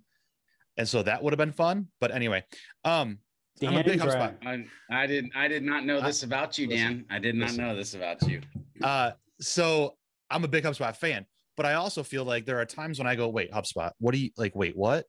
and 0.77 0.87
so 0.87 1.03
that 1.03 1.21
would 1.21 1.33
have 1.33 1.37
been 1.39 1.51
fun. 1.51 1.87
But 1.99 2.11
anyway, 2.11 2.45
um, 2.85 3.19
I'm 3.61 3.75
a 3.75 3.83
Dan 3.83 3.85
big 3.85 3.99
HubSpot. 3.99 4.33
I, 4.45 4.65
I 4.89 5.07
didn't 5.07 5.35
I 5.35 5.49
did 5.49 5.63
not 5.63 5.85
know 5.85 5.99
this 5.99 6.23
about 6.23 6.57
you, 6.57 6.69
listen, 6.69 6.85
Dan. 6.85 7.05
I 7.09 7.19
did 7.19 7.35
not 7.35 7.47
listen. 7.47 7.63
know 7.65 7.75
this 7.75 7.95
about 7.95 8.25
you. 8.29 8.39
Uh, 8.81 9.11
so 9.41 9.95
I'm 10.29 10.43
a 10.43 10.47
big 10.47 10.63
HubSpot 10.63 10.95
fan, 10.95 11.25
but 11.57 11.65
I 11.65 11.73
also 11.73 12.03
feel 12.03 12.25
like 12.25 12.45
there 12.45 12.59
are 12.59 12.65
times 12.65 12.99
when 12.99 13.07
I 13.07 13.15
go, 13.15 13.29
wait, 13.29 13.51
HubSpot, 13.51 13.91
what 13.99 14.13
do 14.13 14.19
you 14.19 14.31
like? 14.37 14.55
Wait, 14.55 14.75
what? 14.75 15.05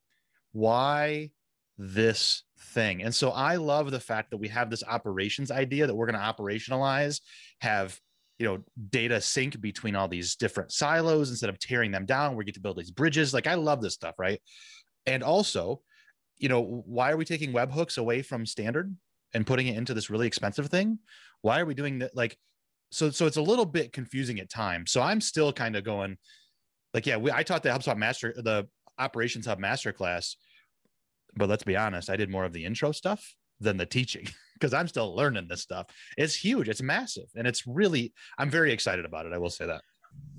Why 0.53 1.31
this 1.79 2.45
thing? 2.75 3.03
And 3.03 3.15
so 3.15 3.31
I 3.31 3.57
love 3.57 3.91
the 3.91 4.01
fact 4.01 4.31
that 4.31 4.39
we 4.39 4.49
have 4.49 4.71
this 4.71 4.85
operations 4.87 5.51
idea 5.51 5.87
that 5.87 5.95
we're 5.95 6.07
going 6.07 6.19
to 6.19 6.43
operationalize, 6.43 7.21
have 7.61 7.99
you 8.39 8.47
know 8.47 8.63
data 8.91 9.21
sync 9.21 9.61
between 9.61 9.97
all 9.97 10.09
these 10.09 10.37
different 10.37 10.73
silos 10.73 11.31
instead 11.31 11.51
of 11.51 11.59
tearing 11.59 11.91
them 11.91 12.07
down. 12.07 12.37
We 12.37 12.45
get 12.45 12.55
to 12.55 12.61
build 12.61 12.77
these 12.77 12.91
bridges. 12.91 13.33
Like 13.33 13.47
I 13.47 13.55
love 13.55 13.81
this 13.81 13.95
stuff, 13.95 14.15
right? 14.19 14.41
And 15.07 15.23
also, 15.23 15.81
you 16.39 16.49
know, 16.49 16.83
why 16.87 17.13
are 17.13 17.17
we 17.17 17.25
taking 17.25 17.53
webhooks 17.53 17.99
away 17.99 18.23
from 18.23 18.45
standard 18.45 18.95
and 19.33 19.47
putting 19.47 19.69
it 19.69 19.77
into 19.77 19.95
this 19.95 20.11
really 20.11 20.27
expensive 20.27 20.67
thing? 20.69 20.99
Why 21.43 21.61
are 21.61 21.65
we 21.65 21.75
doing 21.75 22.01
that? 22.01 22.15
Like 22.15 22.37
so 22.91 23.11
so 23.11 23.27
it's 23.27 23.37
a 23.37 23.43
little 23.43 23.65
bit 23.65 23.93
confusing 23.93 24.41
at 24.41 24.49
times. 24.51 24.91
So 24.93 25.03
I'm 25.03 25.21
still 25.21 25.53
kind 25.53 25.77
of 25.77 25.85
going 25.85 26.17
like, 26.95 27.07
yeah, 27.07 27.17
we, 27.17 27.31
I 27.33 27.43
taught 27.43 27.63
the 27.63 27.69
HubSpot 27.71 27.97
master, 27.97 28.33
the 28.37 28.67
operations 28.99 29.47
hub 29.47 29.59
master 29.59 29.93
class, 29.93 30.37
but 31.37 31.49
let's 31.49 31.65
be 31.65 31.77
honest, 31.77 32.09
I 32.09 32.17
did 32.17 32.31
more 32.31 32.45
of 32.45 32.53
the 32.53 32.65
intro 32.65 32.93
stuff 32.93 33.35
than 33.61 33.77
the 33.77 33.87
teaching 33.87 34.27
because 34.55 34.73
I'm 34.73 34.89
still 34.89 35.15
learning 35.15 35.47
this 35.49 35.63
stuff. 35.63 35.87
It's 36.17 36.35
huge, 36.35 36.69
it's 36.69 36.83
massive, 36.83 37.27
and 37.35 37.47
it's 37.47 37.67
really, 37.67 38.13
I'm 38.39 38.51
very 38.51 38.73
excited 38.73 39.05
about 39.05 39.27
it. 39.27 39.33
I 39.33 39.39
will 39.39 39.51
say 39.51 39.67
that. 39.67 39.83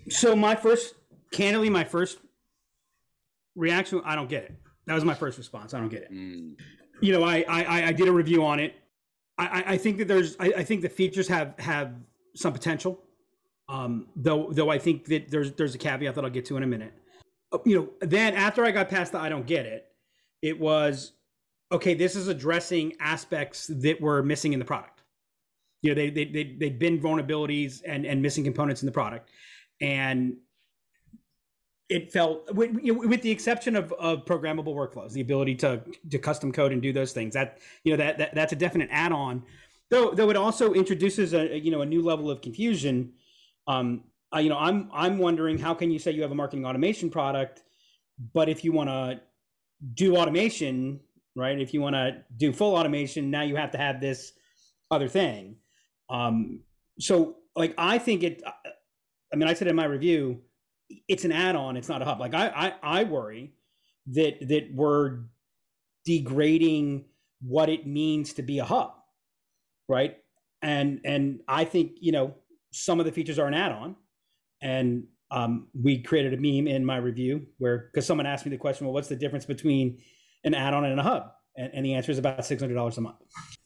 So 0.10 0.36
my 0.36 0.56
first, 0.56 0.96
candidly, 1.32 1.70
my 1.70 1.84
first 1.84 2.18
reaction, 3.56 4.02
I 4.06 4.16
don't 4.16 4.30
get 4.30 4.44
it. 4.46 4.56
That 4.86 4.96
was 4.96 5.04
my 5.06 5.14
first 5.14 5.38
response. 5.38 5.74
I 5.74 5.80
don't 5.80 5.90
get 5.90 6.04
it. 6.04 6.12
Mm. 6.14 6.56
You 7.02 7.12
know, 7.14 7.24
I 7.24 7.44
I, 7.48 7.88
I 7.88 7.92
did 7.92 8.08
a 8.08 8.12
review 8.12 8.44
on 8.46 8.60
it. 8.60 8.74
I, 9.38 9.46
I- 9.62 9.72
I 9.74 9.78
think 9.78 9.98
that 9.98 10.08
there's, 10.08 10.36
I, 10.40 10.54
I 10.58 10.64
think 10.64 10.82
the 10.82 10.90
features 10.90 11.28
have 11.28 11.54
have 11.60 11.94
some 12.36 12.54
potential. 12.54 13.00
Um, 13.70 14.08
though 14.16 14.50
though 14.52 14.70
I 14.70 14.80
think 14.80 15.06
that 15.06 15.30
there's 15.30 15.52
there's 15.54 15.76
a 15.76 15.78
caveat 15.78 16.16
that 16.16 16.24
I'll 16.24 16.30
get 16.30 16.46
to 16.46 16.58
in 16.58 16.64
a 16.64 16.68
minute. 16.68 16.94
Uh, 17.52 17.60
You 17.66 17.76
know, 17.76 18.08
then 18.08 18.34
after 18.34 18.64
I 18.66 18.72
got 18.72 18.90
past 18.90 19.12
the 19.12 19.20
I 19.20 19.30
don't 19.30 19.46
get 19.46 19.66
it, 19.66 19.88
it 20.42 20.60
was 20.60 21.14
okay. 21.72 21.94
This 21.94 22.16
is 22.16 22.28
addressing 22.28 22.94
aspects 23.00 23.68
that 23.68 24.00
were 24.00 24.24
missing 24.24 24.54
in 24.54 24.60
the 24.60 24.66
product. 24.66 25.04
You 25.82 25.92
know, 25.92 25.96
they 25.96 26.10
they 26.10 26.26
they 26.26 26.56
they'd 26.58 26.80
been 26.80 27.00
vulnerabilities 27.00 27.82
and 27.86 28.06
and 28.06 28.22
missing 28.22 28.44
components 28.44 28.82
in 28.82 28.86
the 28.86 28.92
product, 28.92 29.30
and 29.82 30.38
it 31.90 32.12
felt 32.12 32.54
with, 32.54 32.72
with 32.84 33.22
the 33.22 33.32
exception 33.32 33.76
of, 33.76 33.94
of 33.94 34.26
programmable 34.26 34.76
workflows 34.76 35.12
the 35.14 35.22
ability 35.22 35.56
to 35.56 35.82
to 36.12 36.20
custom 36.20 36.52
code 36.52 36.72
and 36.72 36.82
do 36.82 36.92
those 36.92 37.14
things 37.14 37.34
that 37.34 37.60
you 37.84 37.92
know 37.92 37.98
that, 37.98 38.18
that 38.18 38.36
that's 38.36 38.54
a 38.54 38.56
definite 38.56 38.90
add-on 38.92 39.44
though 39.90 40.12
though 40.12 40.30
it 40.30 40.38
also 40.38 40.74
introduces 40.74 41.34
a 41.34 41.58
you 41.58 41.72
know 41.72 41.82
a 41.82 41.86
new 41.86 42.02
level 42.02 42.30
of 42.30 42.42
confusion. 42.42 43.14
Um 43.68 44.04
uh, 44.36 44.40
you 44.40 44.50
know 44.50 44.58
i'm 44.58 44.90
i'm 44.94 45.18
wondering 45.18 45.58
how 45.58 45.74
can 45.74 45.92
you 45.92 46.00
say 46.00 46.12
you 46.12 46.22
have 46.22 46.32
a 46.32 46.36
marketing 46.36 46.66
automation 46.66 47.10
product 47.10 47.64
but 48.34 48.50
if 48.50 48.64
you 48.64 48.72
want 48.72 48.90
to 48.90 49.20
do 49.94 50.18
automation 50.18 51.00
right 51.36 51.60
if 51.60 51.74
you 51.74 51.82
want 51.82 51.96
to 51.96 52.24
do 52.36 52.52
full 52.52 52.76
automation 52.76 53.30
now 53.30 53.42
you 53.42 53.56
have 53.56 53.72
to 53.72 53.78
have 53.78 54.02
this 54.02 54.34
other 54.90 55.08
thing. 55.08 55.56
Um 56.10 56.62
so 57.00 57.36
like 57.56 57.74
i 57.78 57.98
think 57.98 58.24
it 58.24 58.42
i 59.32 59.36
mean 59.36 59.48
i 59.48 59.54
said 59.54 59.68
in 59.68 59.76
my 59.76 59.86
review 59.86 60.42
it's 61.08 61.26
an 61.26 61.32
add-on 61.32 61.78
it's 61.78 61.90
not 61.90 62.02
a 62.02 62.06
hub. 62.06 62.20
Like 62.20 62.34
i 62.34 62.74
i, 62.82 63.02
I 63.02 63.04
worry 63.04 63.54
that 64.08 64.48
that 64.48 64.70
we're 64.74 65.20
degrading 66.06 67.06
what 67.42 67.70
it 67.70 67.86
means 67.86 68.34
to 68.34 68.42
be 68.42 68.60
a 68.60 68.66
hub 68.66 68.94
right 69.88 70.18
and 70.62 71.00
and 71.06 71.40
i 71.48 71.64
think 71.64 71.94
you 72.02 72.12
know 72.12 72.34
some 72.72 73.00
of 73.00 73.06
the 73.06 73.12
features 73.12 73.40
are 73.40 73.48
an 73.48 73.54
add-on 73.54 73.96
and 74.62 75.04
um, 75.30 75.68
we 75.74 76.02
created 76.02 76.34
a 76.34 76.38
meme 76.38 76.68
in 76.68 76.86
my 76.86 76.96
review 76.98 77.46
where 77.58 77.90
because 77.92 78.06
someone 78.06 78.26
asked 78.26 78.46
me 78.46 78.50
the 78.52 78.58
question 78.58 78.86
well 78.88 78.94
what's 78.94 79.10
the 79.10 79.16
difference 79.16 79.46
between 79.46 79.98
an 80.44 80.54
add-on 80.54 80.86
and 80.86 81.00
a 81.00 81.04
hub 81.04 81.32
and, 81.58 81.72
and 81.74 81.86
the 81.86 81.94
answer 81.96 82.12
is 82.12 82.18
about 82.18 82.40
$600 82.40 82.98
a 82.98 83.02
month 83.02 83.18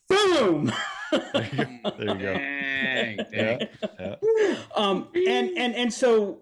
boom 0.10 0.72
There 1.12 1.50
you 1.52 1.66
go. 1.84 1.92
There 1.98 2.08
you 2.08 2.20
go. 2.20 2.34
Dang, 2.34 3.18
Yeah. 3.34 3.58
dang. 4.00 4.58
um 4.76 5.08
and 5.14 5.58
and 5.58 5.76
and 5.76 5.94
so 5.94 6.42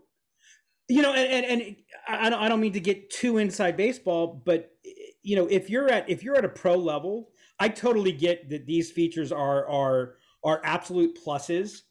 you 0.87 1.01
know 1.01 1.13
and 1.13 1.45
and, 1.45 1.61
and 1.61 1.75
I, 2.07 2.27
I 2.27 2.29
don't, 2.29 2.41
I 2.43 2.47
don't 2.49 2.59
mean 2.61 2.73
to 2.73 2.79
get 2.79 3.09
too 3.09 3.37
inside 3.39 3.75
baseball 3.77 4.41
but 4.45 4.71
you 5.21 5.35
know 5.35 5.47
if 5.47 5.69
you're 5.69 5.89
at 5.89 6.09
if 6.09 6.23
you're 6.23 6.35
at 6.37 6.45
a 6.45 6.49
pro 6.49 6.75
level 6.75 7.29
i 7.59 7.67
totally 7.67 8.11
get 8.11 8.49
that 8.49 8.65
these 8.65 8.91
features 8.91 9.31
are 9.31 9.67
are 9.67 10.15
are 10.43 10.61
absolute 10.63 11.17
pluses 11.23 11.81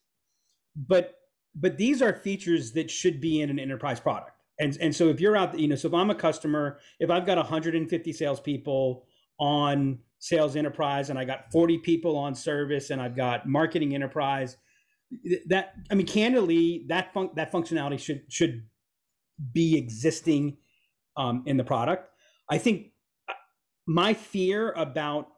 but 0.77 1.15
but 1.55 1.77
these 1.77 2.03
are 2.03 2.13
features 2.13 2.73
that 2.73 2.91
should 2.91 3.21
be 3.21 3.41
in 3.41 3.51
an 3.51 3.59
enterprise 3.59 3.99
product. 3.99 4.33
And 4.61 4.77
and 4.81 4.95
so 4.95 5.09
if 5.09 5.21
you're 5.21 5.37
out 5.37 5.59
you 5.59 5.69
know 5.69 5.77
so 5.77 5.89
if 5.89 5.95
i'm 5.95 6.11
a 6.11 6.15
customer 6.15 6.79
if 6.99 7.11
i've 7.11 7.27
got 7.27 7.37
150 7.37 8.13
salespeople 8.13 9.07
on 9.39 9.99
sales 10.19 10.57
enterprise 10.57 11.11
and 11.11 11.19
i 11.19 11.25
got 11.25 11.51
40 11.53 11.79
people 11.79 12.17
on 12.17 12.35
service 12.35 12.91
and 12.91 13.01
i've 13.01 13.15
got 13.15 13.49
marketing 13.49 13.95
enterprise 13.95 14.57
that 15.47 15.75
i 15.93 15.95
mean 15.95 16.07
candidly 16.07 16.85
that 16.89 17.15
fun- 17.15 17.31
that 17.37 17.53
functionality 17.53 18.01
should 18.01 18.23
should 18.29 18.65
be 19.53 19.77
existing 19.77 20.57
um, 21.17 21.43
in 21.47 21.57
the 21.57 21.65
product. 21.65 22.11
I 22.51 22.59
think 22.59 22.93
uh, 23.29 23.35
my 23.87 24.15
fear 24.15 24.73
about 24.73 25.29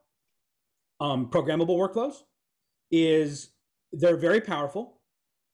um, 1.00 1.30
programmable 1.30 1.78
workflows 1.78 2.16
is 2.90 3.50
they're 3.92 4.16
very 4.16 4.40
powerful. 4.40 5.00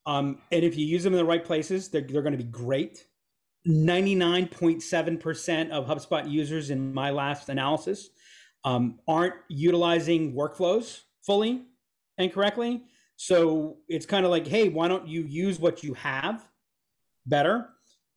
Um, 0.06 0.38
and 0.52 0.64
if 0.64 0.76
you 0.76 0.86
use 0.86 1.02
them 1.02 1.14
in 1.14 1.18
the 1.18 1.24
right 1.24 1.44
places 1.44 1.88
they're, 1.88 2.02
they're 2.02 2.22
going 2.22 2.36
to 2.36 2.38
be 2.38 2.44
great. 2.44 3.04
99.7% 3.66 5.70
of 5.70 5.86
hubspot 5.86 6.30
users 6.30 6.70
in 6.70 6.94
my 6.94 7.10
last 7.10 7.48
analysis 7.48 8.10
um, 8.64 9.00
aren't 9.08 9.34
utilizing 9.48 10.34
workflows 10.34 11.00
fully 11.24 11.62
and 12.18 12.32
correctly. 12.32 12.84
So 13.16 13.78
it's 13.88 14.06
kind 14.06 14.24
of 14.24 14.30
like 14.30 14.46
hey 14.46 14.68
why 14.68 14.88
don't 14.88 15.08
you 15.08 15.22
use 15.22 15.58
what 15.58 15.82
you 15.82 15.94
have 15.94 16.46
better? 17.24 17.70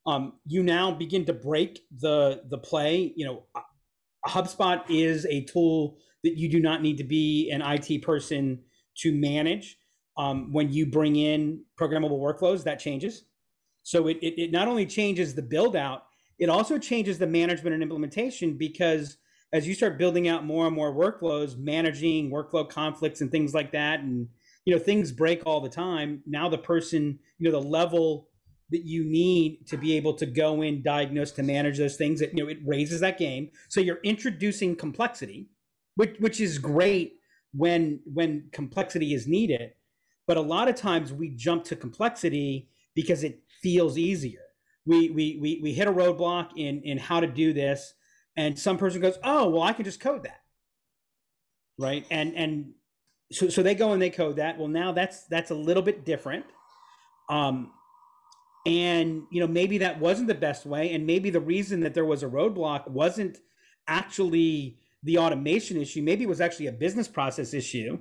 Um, 0.06 0.34
you 0.46 0.64
now 0.64 0.92
begin 0.92 1.26
to 1.26 1.34
break 1.34 1.80
the 1.96 2.42
the 2.50 2.58
play. 2.58 3.14
You 3.16 3.26
know 3.26 3.44
hubspot 4.28 4.84
is 4.90 5.26
a 5.26 5.46
tool 5.46 5.98
that 6.24 6.38
you 6.38 6.50
do 6.50 6.60
not 6.60 6.82
need 6.82 6.98
to 6.98 7.04
be 7.04 7.50
an 7.52 7.62
it 7.62 8.02
person 8.02 8.60
to 8.98 9.12
manage. 9.12 9.78
Um, 10.18 10.52
when 10.52 10.74
you 10.74 10.86
bring 10.86 11.16
in 11.16 11.64
programmable 11.80 12.20
workflows 12.20 12.66
that 12.66 12.78
changes. 12.78 13.24
So 13.84 14.08
it, 14.08 14.18
it, 14.22 14.34
it 14.38 14.52
not 14.52 14.68
only 14.68 14.86
changes 14.86 15.34
the 15.34 15.42
build 15.42 15.78
out 15.78 16.04
it 16.40 16.50
also 16.50 16.78
changes 16.78 17.20
the 17.20 17.28
management 17.28 17.74
and 17.74 17.84
implementation 17.84 18.58
because 18.58 19.18
as 19.52 19.68
you 19.68 19.74
start 19.74 19.98
building 19.98 20.28
out 20.28 20.46
more 20.46 20.66
and 20.68 20.76
more 20.76 20.94
workflows 20.94 21.58
managing 21.58 22.32
workflow 22.32 22.68
conflicts 22.68 23.22
and 23.22 23.32
things 23.32 23.54
like 23.54 23.72
that 23.72 24.00
and 24.00 24.28
you 24.66 24.74
know 24.74 24.80
things 24.82 25.12
break 25.12 25.44
all 25.46 25.62
the 25.62 25.70
time 25.70 26.22
now 26.26 26.50
the 26.50 26.58
person 26.58 27.20
you 27.38 27.50
know 27.50 27.60
the 27.60 27.68
level 27.68 28.30
that 28.72 28.86
you 28.86 29.04
need 29.04 29.66
to 29.68 29.78
be 29.78 29.98
able 29.98 30.14
to 30.14 30.26
go 30.26 30.62
in 30.62 30.82
diagnose 30.82 31.32
to 31.32 31.44
manage 31.44 31.78
those 31.78 31.96
things 31.96 32.20
that 32.20 32.36
you 32.36 32.44
know 32.44 32.50
it 32.50 32.60
raises 32.66 33.00
that 33.00 33.18
game. 33.18 33.50
So 33.68 33.82
you're 33.82 34.00
introducing 34.04 34.76
complexity 34.76 35.50
which 36.00 36.16
which 36.20 36.40
is 36.40 36.58
great 36.58 37.20
when 37.54 38.00
when 38.06 38.50
complexity 38.52 39.14
is 39.14 39.28
needed 39.28 39.74
but 40.28 40.38
a 40.38 40.42
lot 40.42 40.68
of 40.68 40.76
times 40.76 41.12
we 41.12 41.30
jump 41.30 41.64
to 41.64 41.76
complexity 41.76 42.70
because 42.96 43.24
it 43.24 43.42
feels 43.62 43.98
easier 43.98 44.42
we 44.86 45.10
we 45.10 45.38
we, 45.42 45.60
we 45.62 45.74
hit 45.74 45.88
a 45.88 45.92
roadblock 45.92 46.50
in 46.56 46.82
in 46.84 46.98
how 46.98 47.20
to 47.20 47.28
do 47.28 47.54
this 47.54 47.94
and 48.40 48.58
some 48.58 48.78
person 48.78 49.02
goes, 49.02 49.20
"Oh, 49.22 49.50
well, 49.50 49.64
I 49.64 49.74
can 49.74 49.84
just 49.84 50.00
code 50.00 50.24
that." 50.24 50.42
Right? 51.78 52.06
And 52.10 52.36
and 52.36 52.72
so 53.32 53.50
so 53.50 53.62
they 53.62 53.76
go 53.76 53.92
and 53.92 54.02
they 54.02 54.10
code 54.10 54.38
that. 54.38 54.58
Well, 54.58 54.70
now 54.70 54.94
that's 54.94 55.26
that's 55.26 55.52
a 55.52 55.56
little 55.56 55.84
bit 55.84 56.06
different. 56.06 56.46
Um 57.30 57.74
and 58.66 59.24
you 59.30 59.40
know 59.40 59.48
maybe 59.48 59.78
that 59.80 60.00
wasn't 60.00 60.28
the 60.28 60.36
best 60.36 60.66
way 60.66 60.94
and 60.94 61.08
maybe 61.08 61.30
the 61.30 61.40
reason 61.40 61.80
that 61.80 61.94
there 61.94 62.04
was 62.04 62.24
a 62.24 62.28
roadblock 62.28 62.90
wasn't 62.90 63.38
actually 63.88 64.78
the 65.04 65.18
automation 65.18 65.78
issue 65.78 66.02
maybe 66.02 66.24
it 66.24 66.30
was 66.30 66.42
actually 66.42 66.68
a 66.68 66.72
business 66.72 67.08
process 67.08 67.54
issue. 67.54 68.00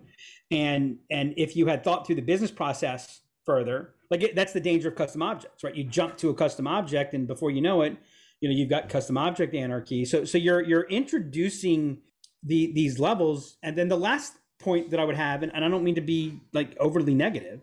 And 0.50 0.98
and 1.11 1.34
if 1.37 1.56
you 1.56 1.66
had 1.66 1.84
thought 1.84 2.06
through 2.06 2.16
the 2.16 2.22
business 2.22 2.50
process 2.50 3.20
further 3.44 3.94
like 4.11 4.22
it, 4.22 4.34
that's 4.34 4.52
the 4.52 4.61
danger 4.61 4.88
of 4.88 4.96
custom 4.96 5.22
objects 5.22 5.62
right? 5.64 5.74
You 5.74 5.84
jump 5.84 6.16
to 6.18 6.30
a 6.30 6.34
custom 6.34 6.66
object 6.66 7.14
and 7.14 7.26
before 7.26 7.50
you 7.50 7.61
know 7.61 7.82
it 7.82 7.96
you 8.40 8.48
know 8.48 8.54
you've 8.54 8.70
got 8.70 8.88
custom 8.88 9.18
object 9.18 9.54
anarchy. 9.54 10.04
So 10.04 10.24
so 10.24 10.38
you're 10.38 10.62
you're 10.62 10.88
introducing 10.88 11.98
the 12.42 12.72
these 12.72 12.98
levels. 12.98 13.56
And 13.62 13.76
then 13.76 13.88
the 13.88 13.96
last 13.96 14.34
point 14.58 14.90
that 14.90 14.98
i 14.98 15.04
would 15.04 15.14
have 15.14 15.44
and, 15.44 15.54
and 15.54 15.64
i 15.64 15.68
don't 15.68 15.84
mean 15.84 15.94
to 15.94 16.00
be 16.00 16.40
like 16.52 16.76
overly 16.80 17.14
negative 17.14 17.61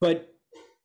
but 0.00 0.34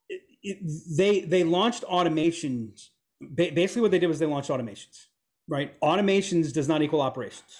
it, 0.09 0.21
it, 0.43 0.57
they 0.95 1.21
they 1.21 1.43
launched 1.43 1.83
automations. 1.83 2.89
Basically 3.33 3.81
what 3.81 3.91
they 3.91 3.99
did 3.99 4.07
was 4.07 4.19
they 4.19 4.25
launched 4.25 4.49
automations 4.49 5.05
right? 5.47 5.79
Automations 5.81 6.53
does 6.53 6.67
not 6.67 6.81
equal 6.81 7.01
operations. 7.01 7.57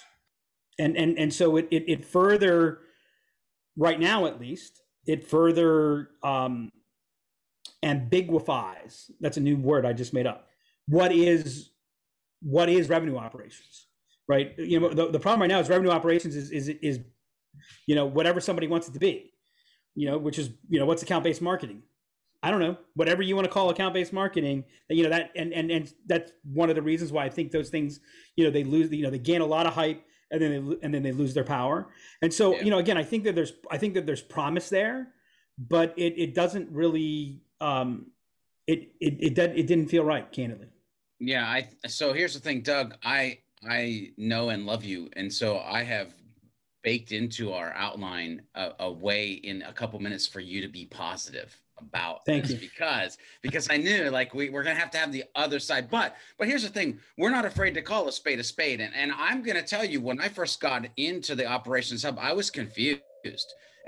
And 0.78 0.96
and 0.96 1.18
and 1.18 1.32
so 1.32 1.56
it 1.56 1.68
it, 1.70 1.84
it 1.88 2.04
further 2.04 2.80
right 3.76 3.98
now 3.98 4.26
at 4.26 4.40
least 4.40 4.80
it 5.06 5.26
further 5.26 6.10
um 6.22 6.70
ambiguifies 7.84 9.10
that's 9.20 9.36
a 9.36 9.40
new 9.40 9.56
word 9.56 9.84
i 9.84 9.92
just 9.92 10.14
made 10.14 10.26
up 10.26 10.48
what 10.88 11.12
is 11.12 11.70
what 12.40 12.68
is 12.68 12.88
revenue 12.88 13.16
operations 13.16 13.86
right? 14.28 14.54
You 14.58 14.80
know 14.80 14.88
the, 14.92 15.10
the 15.10 15.20
problem 15.20 15.40
right 15.40 15.48
now 15.48 15.60
is 15.60 15.68
revenue 15.68 15.90
operations 15.90 16.36
is 16.36 16.50
is 16.50 16.68
is 16.68 17.00
you 17.86 17.94
know 17.94 18.06
whatever 18.06 18.40
somebody 18.40 18.66
wants 18.66 18.88
it 18.88 18.92
to 18.92 18.98
be 18.98 19.32
you 19.94 20.08
know 20.08 20.18
which 20.18 20.38
is 20.38 20.50
you 20.68 20.78
know 20.78 20.86
what's 20.86 21.02
account 21.02 21.24
based 21.24 21.42
marketing 21.42 21.82
I 22.46 22.50
don't 22.52 22.60
know, 22.60 22.76
whatever 22.94 23.22
you 23.22 23.34
want 23.34 23.44
to 23.44 23.52
call 23.52 23.70
account 23.70 23.92
based 23.92 24.12
marketing, 24.12 24.62
you 24.88 25.02
know, 25.02 25.08
that, 25.08 25.32
and, 25.34 25.52
and, 25.52 25.68
and 25.68 25.92
that's 26.06 26.30
one 26.44 26.70
of 26.70 26.76
the 26.76 26.82
reasons 26.82 27.10
why 27.10 27.24
I 27.24 27.28
think 27.28 27.50
those 27.50 27.70
things, 27.70 27.98
you 28.36 28.44
know, 28.44 28.52
they 28.52 28.62
lose, 28.62 28.88
you 28.92 29.02
know, 29.02 29.10
they 29.10 29.18
gain 29.18 29.40
a 29.40 29.44
lot 29.46 29.66
of 29.66 29.74
hype 29.74 30.00
and 30.30 30.40
then 30.40 30.50
they, 30.52 30.76
and 30.80 30.94
then 30.94 31.02
they 31.02 31.10
lose 31.10 31.34
their 31.34 31.42
power. 31.42 31.88
And 32.22 32.32
so, 32.32 32.54
yeah. 32.54 32.62
you 32.62 32.70
know, 32.70 32.78
again, 32.78 32.96
I 32.96 33.02
think 33.02 33.24
that 33.24 33.34
there's, 33.34 33.52
I 33.68 33.78
think 33.78 33.94
that 33.94 34.06
there's 34.06 34.22
promise 34.22 34.68
there, 34.68 35.08
but 35.58 35.92
it, 35.96 36.14
it 36.16 36.34
doesn't 36.36 36.70
really, 36.70 37.42
um, 37.60 38.12
it, 38.68 38.92
it, 39.00 39.16
it, 39.18 39.34
did, 39.34 39.58
it 39.58 39.66
didn't 39.66 39.88
feel 39.88 40.04
right, 40.04 40.30
candidly. 40.30 40.68
Yeah. 41.18 41.48
I, 41.48 41.68
so 41.88 42.12
here's 42.12 42.34
the 42.34 42.40
thing, 42.40 42.60
Doug, 42.60 42.94
I, 43.02 43.40
I 43.68 44.10
know 44.16 44.50
and 44.50 44.66
love 44.66 44.84
you. 44.84 45.10
And 45.16 45.32
so 45.32 45.58
I 45.58 45.82
have 45.82 46.14
baked 46.84 47.10
into 47.10 47.52
our 47.52 47.72
outline 47.72 48.42
a, 48.54 48.70
a 48.78 48.92
way 48.92 49.32
in 49.32 49.62
a 49.62 49.72
couple 49.72 49.98
minutes 49.98 50.28
for 50.28 50.38
you 50.38 50.60
to 50.60 50.68
be 50.68 50.84
positive 50.84 51.60
about 51.78 52.24
Thank 52.24 52.48
you. 52.48 52.56
because 52.56 53.18
because 53.42 53.68
I 53.70 53.76
knew 53.76 54.10
like 54.10 54.34
we, 54.34 54.48
we're 54.48 54.62
gonna 54.62 54.78
have 54.78 54.90
to 54.92 54.98
have 54.98 55.12
the 55.12 55.24
other 55.34 55.58
side. 55.58 55.90
But 55.90 56.16
but 56.38 56.48
here's 56.48 56.62
the 56.62 56.68
thing, 56.68 56.98
we're 57.18 57.30
not 57.30 57.44
afraid 57.44 57.74
to 57.74 57.82
call 57.82 58.08
a 58.08 58.12
spade 58.12 58.38
a 58.38 58.44
spade. 58.44 58.80
And 58.80 58.94
and 58.94 59.12
I'm 59.12 59.42
gonna 59.42 59.62
tell 59.62 59.84
you, 59.84 60.00
when 60.00 60.20
I 60.20 60.28
first 60.28 60.60
got 60.60 60.86
into 60.96 61.34
the 61.34 61.46
operations 61.46 62.02
hub, 62.02 62.18
I 62.20 62.32
was 62.32 62.50
confused. 62.50 63.02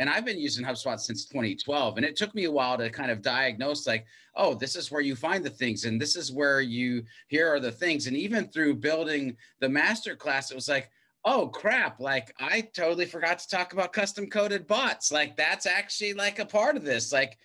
And 0.01 0.09
I've 0.09 0.25
been 0.25 0.39
using 0.39 0.65
HubSpot 0.65 1.01
since 1.01 1.25
2012. 1.25 1.97
And 1.97 2.07
it 2.07 2.15
took 2.15 2.33
me 2.33 2.45
a 2.45 2.51
while 2.51 2.79
to 2.79 2.89
kind 2.89 3.11
of 3.11 3.21
diagnose, 3.21 3.85
like, 3.85 4.07
oh, 4.37 4.55
this 4.55 4.77
is 4.77 4.93
where 4.93 5.01
you 5.01 5.17
find 5.17 5.45
the 5.45 5.51
things, 5.51 5.87
and 5.87 6.01
this 6.01 6.15
is 6.15 6.31
where 6.31 6.61
you 6.61 7.03
here 7.27 7.53
are 7.53 7.59
the 7.59 7.73
things. 7.73 8.07
And 8.07 8.17
even 8.17 8.47
through 8.47 8.77
building 8.77 9.37
the 9.61 9.69
master 9.69 10.15
class, 10.15 10.53
it 10.53 10.55
was 10.55 10.69
like, 10.69 10.91
oh 11.25 11.49
crap 11.49 11.99
like 11.99 12.33
i 12.39 12.61
totally 12.61 13.05
forgot 13.05 13.41
to 13.41 13.49
talk 13.49 13.73
about 13.73 13.93
custom 13.93 14.29
coded 14.29 14.67
bots 14.69 15.11
like 15.11 15.37
that's 15.37 15.67
actually 15.67 16.13
like 16.15 16.39
a 16.39 16.47
part 16.47 16.77
of 16.77 16.85
this 16.85 17.13
like 17.13 17.39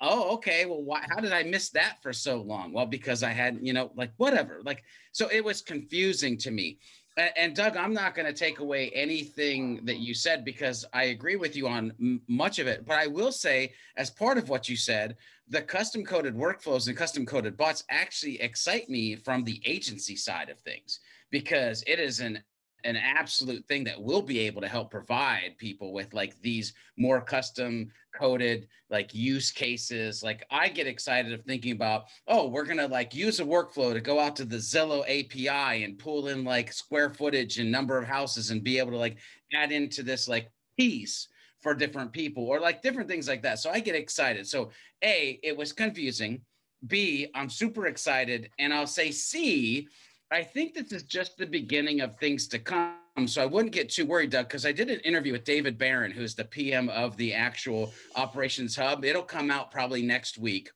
oh 0.00 0.34
okay. 0.34 0.66
Well 0.66 0.82
why 0.82 1.04
how 1.08 1.20
did 1.20 1.32
i 1.32 1.42
miss 1.42 1.70
that 1.70 2.02
for 2.02 2.12
so 2.12 2.42
long? 2.42 2.72
Well 2.72 2.86
because 2.86 3.22
i 3.22 3.30
had 3.30 3.58
you 3.62 3.72
know 3.72 3.90
like 3.96 4.12
whatever 4.16 4.60
like 4.64 4.82
so 5.12 5.28
it 5.30 5.44
was 5.44 5.62
confusing 5.62 6.36
to 6.38 6.50
me. 6.50 6.78
And, 7.18 7.30
and 7.36 7.56
doug 7.56 7.76
i'm 7.76 7.94
not 7.94 8.14
going 8.14 8.26
to 8.26 8.32
take 8.32 8.58
away 8.58 8.90
anything 8.90 9.80
that 9.84 9.98
you 9.98 10.12
said 10.12 10.44
because 10.44 10.84
i 10.92 11.04
agree 11.04 11.36
with 11.36 11.56
you 11.56 11.66
on 11.66 11.92
m- 12.00 12.20
much 12.28 12.58
of 12.58 12.66
it. 12.66 12.84
But 12.86 12.98
i 12.98 13.06
will 13.06 13.32
say 13.32 13.72
as 13.96 14.10
part 14.10 14.38
of 14.38 14.48
what 14.48 14.68
you 14.68 14.76
said 14.76 15.16
the 15.48 15.62
custom 15.62 16.04
coded 16.04 16.34
workflows 16.34 16.88
and 16.88 16.96
custom 16.96 17.24
coded 17.24 17.56
bots 17.56 17.84
actually 17.88 18.40
excite 18.40 18.90
me 18.90 19.16
from 19.16 19.44
the 19.44 19.62
agency 19.64 20.16
side 20.16 20.50
of 20.50 20.58
things 20.60 21.00
because 21.30 21.82
it 21.86 21.98
is 22.00 22.20
an 22.20 22.42
an 22.86 22.96
absolute 22.96 23.66
thing 23.66 23.82
that 23.84 24.00
we'll 24.00 24.22
be 24.22 24.38
able 24.38 24.60
to 24.60 24.68
help 24.68 24.90
provide 24.90 25.56
people 25.58 25.92
with 25.92 26.14
like 26.14 26.40
these 26.40 26.72
more 26.96 27.20
custom 27.20 27.90
coded 28.14 28.68
like 28.88 29.12
use 29.12 29.50
cases. 29.50 30.22
Like 30.22 30.46
i 30.50 30.68
get 30.68 30.86
excited 30.86 31.32
of 31.32 31.44
thinking 31.44 31.72
about 31.72 32.04
oh 32.28 32.48
we're 32.48 32.64
to 32.64 32.86
like 32.86 33.14
use 33.14 33.40
a 33.40 33.44
workflow 33.44 33.92
to 33.92 34.00
go 34.00 34.20
out 34.20 34.36
to 34.36 34.44
the 34.44 34.56
zillow 34.56 35.02
api 35.02 35.84
and 35.84 35.98
pull 35.98 36.28
in 36.28 36.44
like 36.44 36.72
square 36.72 37.10
footage 37.10 37.58
and 37.58 37.70
number 37.70 37.98
of 37.98 38.06
houses 38.06 38.50
and 38.50 38.62
be 38.62 38.78
able 38.78 38.92
to 38.92 38.96
like 38.96 39.18
add 39.52 39.72
into 39.72 40.02
this 40.02 40.28
like 40.28 40.48
piece 40.78 41.28
for 41.60 41.74
different 41.74 42.12
people 42.12 42.44
or 42.44 42.60
like 42.60 42.82
different 42.82 43.08
things 43.08 43.26
like 43.26 43.42
that. 43.42 43.58
So 43.58 43.70
i 43.70 43.80
get 43.80 43.96
excited. 43.96 44.46
So 44.46 44.70
a 45.02 45.40
it 45.42 45.56
was 45.56 45.72
confusing. 45.72 46.40
B 46.86 47.28
i'm 47.34 47.50
super 47.50 47.86
excited. 47.86 48.50
And 48.60 48.72
i'll 48.72 48.86
say 48.86 49.10
c 49.10 49.88
I 50.32 50.42
think 50.42 50.74
this 50.74 50.92
is 50.92 51.04
just 51.04 51.36
the 51.36 51.46
beginning 51.46 52.00
of 52.00 52.18
things 52.18 52.48
to 52.48 52.58
come. 52.58 52.96
So 53.26 53.42
I 53.42 53.46
wouldn't 53.46 53.72
get 53.72 53.88
too 53.88 54.04
worried, 54.04 54.30
Doug, 54.30 54.48
because 54.48 54.66
I 54.66 54.72
did 54.72 54.90
an 54.90 55.00
interview 55.00 55.32
with 55.32 55.44
David 55.44 55.78
Barron, 55.78 56.10
who's 56.10 56.34
the 56.34 56.44
PM 56.44 56.88
of 56.88 57.16
the 57.16 57.32
actual 57.32 57.94
operations 58.16 58.76
hub. 58.76 59.04
It'll 59.04 59.22
come 59.22 59.50
out 59.50 59.70
probably 59.70 60.02
next 60.02 60.36
week. 60.36 60.70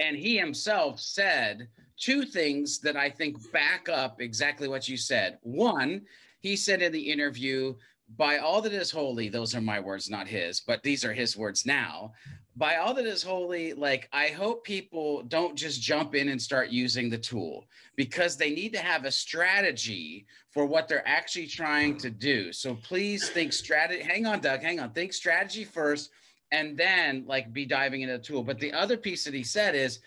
And 0.00 0.16
he 0.16 0.36
himself 0.36 0.98
said 0.98 1.68
two 1.98 2.24
things 2.24 2.80
that 2.80 2.96
I 2.96 3.10
think 3.10 3.36
back 3.52 3.88
up 3.88 4.20
exactly 4.20 4.68
what 4.68 4.88
you 4.88 4.96
said. 4.96 5.38
One, 5.42 6.02
he 6.40 6.56
said 6.56 6.82
in 6.82 6.90
the 6.90 7.12
interview, 7.12 7.74
by 8.16 8.38
all 8.38 8.60
that 8.62 8.72
is 8.72 8.90
holy, 8.90 9.28
those 9.28 9.54
are 9.54 9.60
my 9.60 9.78
words, 9.80 10.10
not 10.10 10.26
his, 10.26 10.60
but 10.60 10.82
these 10.82 11.04
are 11.04 11.12
his 11.12 11.36
words 11.36 11.64
now 11.64 12.12
by 12.56 12.76
all 12.76 12.94
that 12.94 13.06
is 13.06 13.22
holy, 13.22 13.72
like 13.72 14.08
I 14.12 14.28
hope 14.28 14.64
people 14.64 15.22
don't 15.24 15.56
just 15.56 15.82
jump 15.82 16.14
in 16.14 16.28
and 16.28 16.40
start 16.40 16.70
using 16.70 17.10
the 17.10 17.18
tool 17.18 17.66
because 17.96 18.36
they 18.36 18.50
need 18.50 18.72
to 18.74 18.78
have 18.78 19.04
a 19.04 19.10
strategy 19.10 20.26
for 20.50 20.64
what 20.64 20.86
they're 20.86 21.06
actually 21.06 21.48
trying 21.48 21.96
to 21.98 22.10
do. 22.10 22.52
So 22.52 22.76
please 22.76 23.28
think 23.28 23.52
strategy. 23.52 24.02
Hang 24.02 24.26
on, 24.26 24.40
Doug. 24.40 24.62
Hang 24.62 24.78
on. 24.78 24.90
Think 24.90 25.12
strategy 25.12 25.64
first 25.64 26.10
and 26.52 26.76
then 26.76 27.24
like 27.26 27.52
be 27.52 27.66
diving 27.66 28.02
into 28.02 28.18
the 28.18 28.22
tool. 28.22 28.44
But 28.44 28.60
the 28.60 28.72
other 28.72 28.96
piece 28.96 29.24
that 29.24 29.34
he 29.34 29.42
said 29.42 29.74
is 29.74 29.98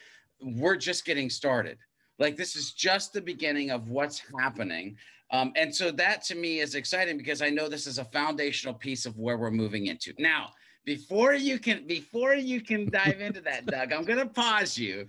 we're 0.42 0.78
just 0.78 1.04
getting 1.04 1.30
started. 1.30 1.78
Like 2.20 2.38
this 2.38 2.56
is 2.56 2.72
just 2.72 3.12
the 3.12 3.22
beginning 3.22 3.72
of 3.72 3.90
what's 3.90 4.22
happening. 4.40 4.96
Um, 5.32 5.52
and 5.58 5.76
so 5.76 5.92
that 5.92 6.24
to 6.26 6.36
me 6.36 6.60
is 6.60 6.76
exciting 6.76 7.18
because 7.18 7.42
I 7.42 7.50
know 7.50 7.68
this 7.68 7.88
is 7.88 7.98
a 7.98 8.06
foundational 8.06 8.74
piece 8.74 9.06
of 9.06 9.18
where 9.18 9.38
we're 9.38 9.52
moving 9.52 9.88
into. 9.88 10.14
Now, 10.18 10.54
before 10.88 11.34
you 11.34 11.60
can 11.60 11.86
before 11.86 12.34
you 12.34 12.62
can 12.62 12.90
dive 12.90 13.20
into 13.20 13.42
that, 13.42 13.66
Doug, 13.66 13.92
I'm 13.92 14.06
gonna 14.06 14.26
pause 14.26 14.78
you, 14.78 15.06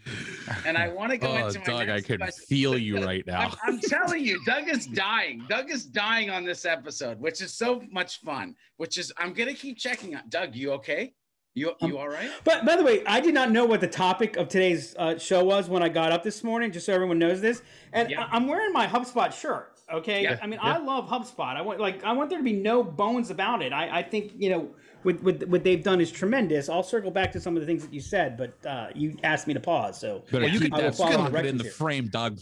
and 0.67 0.77
I 0.77 0.89
want 0.89 1.13
to 1.13 1.19
go 1.19 1.29
oh, 1.29 1.47
into 1.47 1.61
my 1.61 1.65
Doug. 1.65 1.89
I 1.89 2.01
can 2.01 2.19
question. 2.19 2.45
feel 2.49 2.77
you 2.77 3.01
right 3.01 3.25
now. 3.25 3.43
I'm, 3.43 3.53
I'm, 3.63 3.81
telling 3.81 4.25
you, 4.25 4.45
Doug 4.45 4.69
is 4.69 4.87
dying. 4.87 5.45
Doug 5.49 5.71
is 5.71 5.85
dying 5.87 6.31
on 6.31 6.45
this 6.45 6.65
episode, 6.65 7.21
which 7.21 7.41
is 7.41 7.55
so 7.55 7.81
much 7.93 8.21
fun. 8.23 8.57
Which 8.77 8.99
is 8.99 9.13
I'm 9.19 9.33
gonna 9.33 9.55
keep 9.55 9.79
checking 9.79 10.17
on. 10.17 10.23
Doug, 10.29 10.57
you 10.57 10.73
okay? 10.73 11.15
You 11.55 11.75
you 11.81 11.95
um, 11.95 11.97
all 11.97 12.09
right? 12.09 12.31
But 12.43 12.67
by 12.67 12.75
the 12.75 12.83
way, 12.83 13.05
I 13.07 13.21
did 13.21 13.33
not 13.33 13.53
know 13.53 13.65
what 13.65 13.81
the 13.81 13.87
topic 13.87 14.37
of 14.37 14.49
today's 14.49 14.97
uh, 14.97 15.17
show 15.17 15.45
was 15.45 15.69
when 15.69 15.85
I 15.85 15.89
got 15.89 16.11
up 16.11 16.25
this 16.25 16.43
morning. 16.43 16.73
Just 16.73 16.87
so 16.87 16.93
everyone 16.93 17.21
knows 17.21 17.41
this, 17.41 17.63
and 17.93 18.11
yeah. 18.11 18.27
I- 18.33 18.37
am 18.37 18.49
wearing 18.49 18.73
my 18.73 18.89
HubSpot 18.89 19.33
shirt. 19.33 19.79
Okay, 19.93 20.25
yeah. 20.25 20.39
I 20.43 20.47
mean 20.47 20.59
yeah. 20.63 20.75
I 20.75 20.79
love 20.79 21.09
HubSpot. 21.09 21.57
I 21.57 21.63
want 21.63 21.79
like 21.79 22.03
I 22.03 22.13
want 22.13 22.31
there 22.31 22.39
to 22.39 22.45
be 22.45 22.53
no 22.53 22.83
bones 22.83 23.31
about 23.31 23.63
it. 23.63 23.73
I 23.73 23.99
I 23.99 24.03
think 24.03 24.33
you 24.37 24.51
know 24.51 24.71
with, 25.05 25.21
with 25.23 25.45
what 25.45 25.65
they've 25.65 25.83
done 25.83 26.01
is 26.01 26.11
tremendous. 26.11 26.69
I'll 26.69 26.83
circle 26.83 27.11
back 27.11 27.33
to 27.33 27.41
some 27.41 27.57
of 27.57 27.61
the 27.61 27.67
things 27.67 27.83
that 27.83 27.93
you 27.93 28.01
said, 28.01 28.37
but 28.37 28.67
uh, 28.67 28.89
you 28.95 29.17
asked 29.23 29.47
me 29.47 29.55
to 29.55 29.61
pause, 29.61 29.99
so 29.99 30.25
Better 30.31 30.49
you 30.49 30.61
keep 30.61 30.75
that 30.75 30.95
sprocket 30.95 31.47
in 31.47 31.57
the 31.57 31.65
here. 31.65 31.73
frame, 31.73 32.09
Doug. 32.09 32.39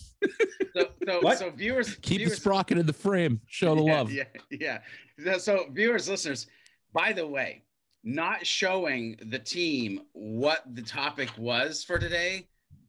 So, 0.75 0.89
so, 1.07 1.31
so 1.35 1.51
viewers, 1.51 1.95
keep 1.97 2.19
viewers, 2.19 2.33
the 2.33 2.37
sprocket 2.37 2.79
in 2.79 2.87
the 2.87 2.93
frame. 2.93 3.41
Show 3.47 3.75
the 3.75 3.83
yeah, 3.85 3.97
love. 3.97 4.11
Yeah, 4.11 4.25
yeah. 4.51 5.39
So 5.39 5.67
viewers, 5.71 6.09
listeners, 6.09 6.47
by 6.93 7.13
the 7.13 7.27
way, 7.27 7.63
not 8.05 8.47
showing 8.47 9.17
the 9.31 9.39
team 9.39 10.03
what 10.13 10.63
the 10.75 10.83
topic 10.83 11.31
was 11.37 11.83
for 11.83 11.99
today 11.99 12.47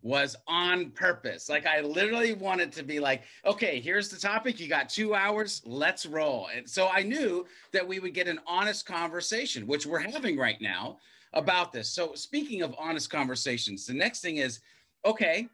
was 0.07 0.37
on 0.47 0.89
purpose. 0.91 1.49
Like 1.49 1.65
I 1.65 1.81
literally 1.81 2.33
wanted 2.33 2.71
to 2.71 2.83
be 2.83 2.99
like, 3.01 3.23
okay, 3.45 3.81
here's 3.81 4.07
the 4.07 4.17
topic. 4.17 4.57
You 4.57 4.69
got 4.69 4.87
two 4.87 5.13
hours. 5.13 5.61
Let's 5.65 6.05
roll. 6.05 6.47
And 6.55 6.67
so 6.67 6.87
I 6.87 7.03
knew 7.03 7.45
that 7.73 7.85
we 7.85 7.99
would 7.99 8.13
get 8.13 8.29
an 8.29 8.39
honest 8.47 8.85
conversation, 8.85 9.67
which 9.67 9.85
we're 9.85 9.99
having 9.99 10.37
right 10.37 10.61
now 10.61 10.99
about 11.33 11.73
this. 11.73 11.89
So 11.89 12.13
speaking 12.15 12.61
of 12.61 12.73
honest 12.79 13.09
conversations, 13.09 13.85
the 13.85 13.93
next 13.93 14.21
thing 14.21 14.37
is, 14.37 14.61
okay, 15.03 15.49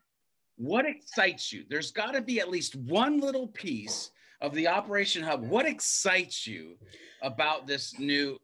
what 0.58 0.86
excites 0.86 1.52
you? 1.52 1.66
There's 1.68 1.90
got 1.90 2.14
to 2.14 2.22
be 2.22 2.40
at 2.40 2.52
least 2.52 2.76
one 2.76 3.20
little 3.20 3.48
piece 3.48 4.12
of 4.40 4.54
the 4.54 4.68
Operation 4.68 5.24
Hub. 5.24 5.44
What 5.48 5.66
excites 5.66 6.46
you 6.46 6.78
about 7.24 7.66
this 7.66 7.98
new? 7.98 8.38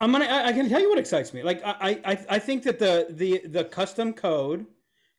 I'm 0.00 0.12
gonna. 0.12 0.26
I, 0.26 0.48
I 0.48 0.52
can 0.52 0.68
tell 0.68 0.80
you 0.80 0.90
what 0.90 0.98
excites 0.98 1.34
me. 1.34 1.42
Like 1.42 1.60
I, 1.64 1.98
I, 2.04 2.26
I 2.28 2.38
think 2.38 2.62
that 2.64 2.78
the 2.78 3.08
the 3.10 3.48
the 3.48 3.64
custom 3.64 4.12
code 4.12 4.66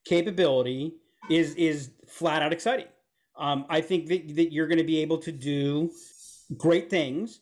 capability 0.07 0.95
is 1.29 1.55
is 1.55 1.91
flat 2.07 2.41
out 2.41 2.53
exciting. 2.53 2.87
Um, 3.37 3.65
I 3.69 3.81
think 3.81 4.07
that, 4.07 4.35
that 4.35 4.51
you're 4.51 4.67
going 4.67 4.79
to 4.79 4.83
be 4.83 5.01
able 5.01 5.19
to 5.19 5.31
do 5.31 5.91
great 6.57 6.89
things. 6.89 7.41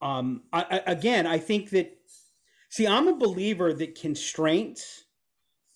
Um, 0.00 0.42
I, 0.52 0.64
I, 0.70 0.92
again, 0.92 1.26
I 1.26 1.38
think 1.38 1.70
that. 1.70 1.96
See, 2.70 2.86
I'm 2.88 3.06
a 3.06 3.14
believer 3.14 3.72
that 3.72 3.94
constraints 4.00 5.04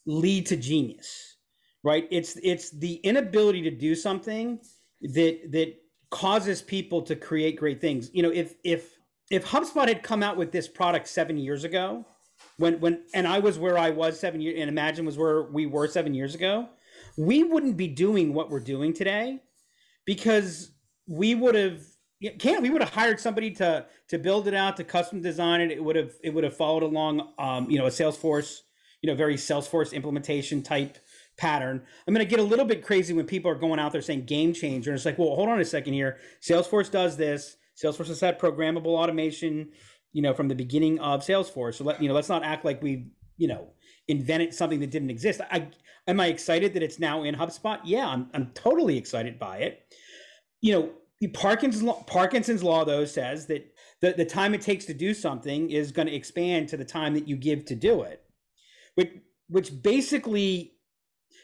lead 0.05 0.47
to 0.47 0.57
genius, 0.57 1.37
right? 1.85 2.09
It's 2.11 2.37
it's 2.43 2.71
the 2.71 2.95
inability 2.95 3.63
to 3.63 3.71
do 3.71 3.95
something 3.95 4.59
that 5.03 5.53
that 5.53 5.75
causes 6.11 6.63
people 6.63 7.03
to 7.03 7.15
create 7.15 7.57
great 7.57 7.81
things. 7.81 8.11
You 8.13 8.23
know, 8.23 8.31
if 8.31 8.55
if 8.65 8.99
if 9.31 9.47
HubSpot 9.47 9.87
had 9.87 10.03
come 10.03 10.23
out 10.23 10.37
with 10.37 10.51
this 10.51 10.67
product 10.67 11.07
seven 11.07 11.37
years 11.37 11.65
ago, 11.65 12.05
when 12.59 12.81
when 12.81 13.05
and 13.15 13.27
I 13.27 13.39
was 13.39 13.59
where 13.59 13.79
I 13.79 13.91
was 13.91 14.21
seven 14.21 14.41
years, 14.41 14.61
and 14.61 14.69
Imagine 14.69 15.07
was 15.07 15.17
where 15.17 15.45
we 15.45 15.67
were 15.67 15.89
seven 15.89 16.13
years 16.13 16.35
ago, 16.35 16.69
we 17.17 17.43
wouldn't 17.43 17.77
be 17.77 17.89
doing 17.89 18.35
what 18.35 18.51
we're 18.51 18.61
doing 18.61 18.93
today 18.93 19.41
because 20.05 20.73
we 21.07 21.35
would 21.35 21.55
have 21.55 21.81
can't 22.39 22.61
we 22.63 22.71
would 22.71 22.83
have 22.83 22.91
hired 22.91 23.21
somebody 23.21 23.53
to 23.53 23.87
to 24.09 24.19
build 24.19 24.49
it 24.49 24.55
out 24.55 24.77
to 24.77 24.85
custom 24.85 25.23
design 25.23 25.61
it. 25.61 25.71
It 25.71 25.83
would 25.83 25.97
have 25.97 26.13
it 26.23 26.35
would 26.35 26.45
have 26.45 26.57
followed 26.57 26.83
along 26.83 27.33
um, 27.39 27.71
you 27.71 27.79
know 27.79 27.87
a 27.87 27.91
salesforce 27.91 28.59
you 29.03 29.09
know 29.09 29.15
very 29.15 29.37
salesforce 29.37 29.93
implementation 29.93 30.63
type 30.63 30.99
pattern. 31.37 31.81
I'm 32.07 32.13
going 32.13 32.27
to 32.27 32.29
get 32.29 32.41
a 32.41 32.43
little 32.43 32.65
bit 32.65 32.85
crazy 32.85 33.15
when 33.15 33.25
people 33.25 33.49
are 33.49 33.55
going 33.55 33.79
out 33.79 33.93
there 33.93 34.03
saying 34.03 34.25
game 34.25 34.53
changer 34.53 34.91
and 34.91 34.97
it's 34.97 35.07
like 35.07 35.19
well 35.19 35.37
hold 35.37 35.49
on 35.49 35.61
a 35.61 35.65
second 35.65 35.93
here. 35.93 36.19
Salesforce 36.43 36.91
does 36.91 37.17
this. 37.17 37.57
Salesforce 37.81 38.09
has 38.09 38.21
had 38.21 38.41
programmable 38.41 38.87
automation 38.87 39.71
you 40.13 40.23
know 40.23 40.35
from 40.35 40.49
the 40.49 40.55
beginning 40.55 40.99
of 41.01 41.23
salesforce 41.23 41.75
so 41.75 41.85
let 41.85 42.01
you 42.03 42.09
know 42.09 42.15
let's 42.15 42.29
not 42.29 42.45
act 42.45 42.65
like 42.65 42.83
we 42.83 43.09
you 43.37 43.49
know 43.49 43.69
invented 44.09 44.55
something 44.55 44.81
that 44.81 44.91
didn't 44.91 45.11
exist 45.11 45.41
i 45.51 45.69
am 46.07 46.21
i 46.21 46.27
excited 46.27 46.75
that 46.75 46.83
it's 46.83 46.99
now 46.99 47.23
in 47.23 47.35
hubspot 47.35 47.81
yeah 47.85 48.07
i'm, 48.07 48.29
I'm 48.35 48.51
totally 48.55 48.97
excited 48.97 49.39
by 49.39 49.59
it 49.59 49.83
you 50.61 50.73
know 50.73 50.91
Parkinson's 51.27 51.83
law, 51.83 52.03
Parkinson's 52.05 52.63
law 52.63 52.85
though 52.85 53.05
says 53.05 53.47
that 53.47 53.75
the, 54.01 54.13
the 54.13 54.25
time 54.25 54.55
it 54.55 54.61
takes 54.61 54.85
to 54.85 54.95
do 54.95 55.13
something 55.13 55.71
is 55.71 55.91
going 55.91 56.07
to 56.07 56.15
expand 56.15 56.69
to 56.69 56.77
the 56.77 56.85
time 56.85 57.15
that 57.15 57.27
you 57.27 57.37
give 57.37 57.65
to 57.67 57.75
do 57.75 58.03
it, 58.03 58.23
which 58.95 59.11
which 59.49 59.83
basically, 59.83 60.75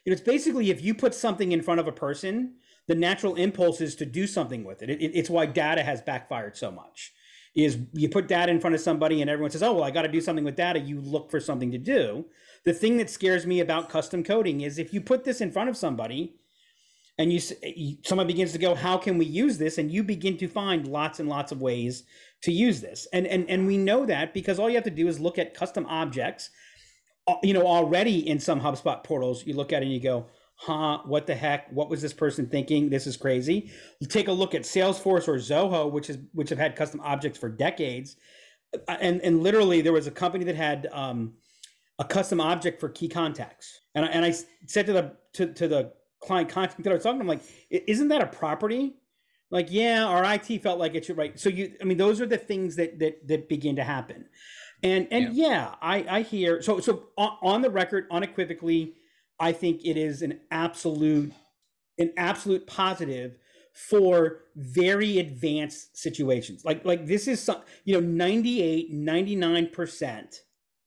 you 0.05 0.11
know, 0.11 0.13
it's 0.13 0.21
basically 0.21 0.71
if 0.71 0.83
you 0.83 0.95
put 0.95 1.15
something 1.15 1.51
in 1.53 1.63
front 1.63 1.81
of 1.81 1.89
a 1.89 1.93
person, 1.93 2.55
the 2.87 2.95
natural 2.95 3.35
impulse 3.35 3.81
is 3.81 3.97
to 3.97 4.07
do 4.07 4.27
something 4.27 4.63
with 4.63 4.83
it. 4.83 4.91
it, 4.91 5.01
it 5.01 5.13
it's 5.15 5.31
why 5.31 5.47
data 5.47 5.83
has 5.83 6.01
backfired 6.03 6.57
so 6.57 6.71
much. 6.71 7.13
Is 7.55 7.79
you 7.93 8.09
put 8.09 8.27
data 8.27 8.51
in 8.51 8.61
front 8.61 8.75
of 8.75 8.81
somebody 8.81 9.21
and 9.21 9.31
everyone 9.31 9.51
says, 9.51 9.63
"Oh, 9.63 9.75
well, 9.75 9.85
I 9.85 9.91
got 9.91 10.03
to 10.03 10.09
do 10.09 10.21
something 10.21 10.45
with 10.45 10.57
data." 10.57 10.81
You 10.81 11.01
look 11.01 11.31
for 11.31 11.39
something 11.39 11.71
to 11.71 11.79
do. 11.79 12.25
The 12.65 12.73
thing 12.73 12.97
that 12.97 13.11
scares 13.11 13.47
me 13.47 13.61
about 13.61 13.89
custom 13.89 14.25
coding 14.25 14.63
is 14.63 14.79
if 14.79 14.93
you 14.93 15.01
put 15.01 15.25
this 15.25 15.41
in 15.41 15.53
front 15.53 15.69
of 15.69 15.77
somebody 15.77 16.37
and 17.19 17.33
you, 17.33 17.41
someone 18.05 18.27
begins 18.27 18.53
to 18.53 18.59
go 18.59 18.75
how 18.75 18.97
can 18.97 19.19
we 19.19 19.25
use 19.25 19.59
this 19.59 19.79
and 19.79 19.91
you 19.91 20.03
begin 20.03 20.37
to 20.37 20.49
find 20.49 20.89
lots 20.89 21.21
and 21.21 21.29
lots 21.29 21.53
of 21.53 21.61
ways 21.61 22.05
to 22.43 22.53
use 22.53 22.81
this 22.81 23.07
and 23.13 23.27
and 23.27 23.49
and 23.49 23.67
we 23.67 23.77
know 23.77 24.05
that 24.05 24.35
because 24.35 24.59
all 24.59 24.69
you 24.69 24.75
have 24.75 24.85
to 24.85 24.91
do 24.91 25.07
is 25.07 25.21
look 25.21 25.39
at 25.39 25.55
custom 25.55 25.87
objects 25.87 26.51
uh, 27.27 27.37
you 27.43 27.55
know 27.55 27.67
already 27.67 28.29
in 28.29 28.41
some 28.41 28.61
hubspot 28.61 29.05
portals 29.05 29.47
you 29.47 29.55
look 29.55 29.73
at 29.73 29.83
it 29.83 29.87
and 29.87 29.95
you 29.95 30.01
go 30.01 30.27
huh 30.57 30.99
what 31.05 31.27
the 31.27 31.35
heck 31.35 31.71
what 31.73 31.91
was 31.91 32.01
this 32.01 32.13
person 32.13 32.47
thinking 32.47 32.89
this 32.89 33.07
is 33.07 33.17
crazy 33.17 33.71
you 34.01 34.07
take 34.07 34.29
a 34.29 34.33
look 34.33 34.55
at 34.55 34.63
salesforce 34.63 35.27
or 35.27 35.35
zoho 35.35 35.91
which 35.91 36.09
is 36.09 36.19
which 36.33 36.49
have 36.49 36.59
had 36.59 36.77
custom 36.77 37.01
objects 37.01 37.39
for 37.39 37.49
decades 37.49 38.17
uh, 38.89 38.97
and 39.01 39.21
and 39.23 39.43
literally 39.43 39.81
there 39.81 39.93
was 39.93 40.07
a 40.07 40.13
company 40.13 40.45
that 40.45 40.55
had 40.55 40.89
um, 40.93 41.35
a 41.99 42.05
custom 42.05 42.41
object 42.41 42.81
for 42.81 42.89
key 42.89 43.09
contacts 43.09 43.81
and 43.95 44.05
I, 44.05 44.09
and 44.09 44.25
I 44.25 44.35
said 44.67 44.87
to 44.87 44.93
the 44.93 45.17
to, 45.35 45.53
to 45.55 45.69
the 45.69 45.93
client 46.25 46.49
contact 46.49 46.83
that 46.83 46.91
I 46.91 46.95
was 46.95 47.03
talking 47.03 47.19
to, 47.19 47.23
I'm 47.23 47.29
like, 47.29 47.43
isn't 47.71 48.09
that 48.09 48.23
a 48.23 48.27
property? 48.27 48.95
Like, 49.51 49.69
yeah, 49.71 50.05
our 50.05 50.25
IT 50.35 50.63
felt 50.63 50.79
like 50.79 50.95
it 50.95 51.05
should 51.05 51.17
right. 51.17 51.39
So 51.39 51.49
you, 51.49 51.75
I 51.81 51.85
mean, 51.85 51.99
those 51.99 52.21
are 52.21 52.27
the 52.27 52.39
things 52.39 52.77
that 52.77 52.99
that 52.99 53.27
that 53.29 53.49
begin 53.49 53.77
to 53.77 53.85
happen. 53.85 54.27
And 54.83 55.07
and 55.11 55.35
yeah, 55.35 55.49
yeah 55.49 55.75
I 55.81 56.07
I 56.09 56.23
hear 56.23 56.61
so 56.61 56.81
so 56.81 57.05
on, 57.17 57.37
on 57.43 57.63
the 57.63 57.71
record, 57.71 58.07
unequivocally, 58.11 58.95
I 59.39 59.53
think 59.53 59.85
it 59.85 59.97
is 59.97 60.23
an 60.23 60.41
absolute 60.51 61.33
an 61.99 62.13
absolute 62.17 62.67
positive 62.67 63.37
for 63.73 64.41
very 64.57 65.19
advanced 65.19 65.97
situations. 65.97 66.65
Like 66.65 66.85
like 66.85 67.07
this 67.07 67.29
is 67.29 67.41
some, 67.41 67.63
you 67.85 67.95
know, 67.95 68.07
98, 68.07 68.93
99% 68.93 70.41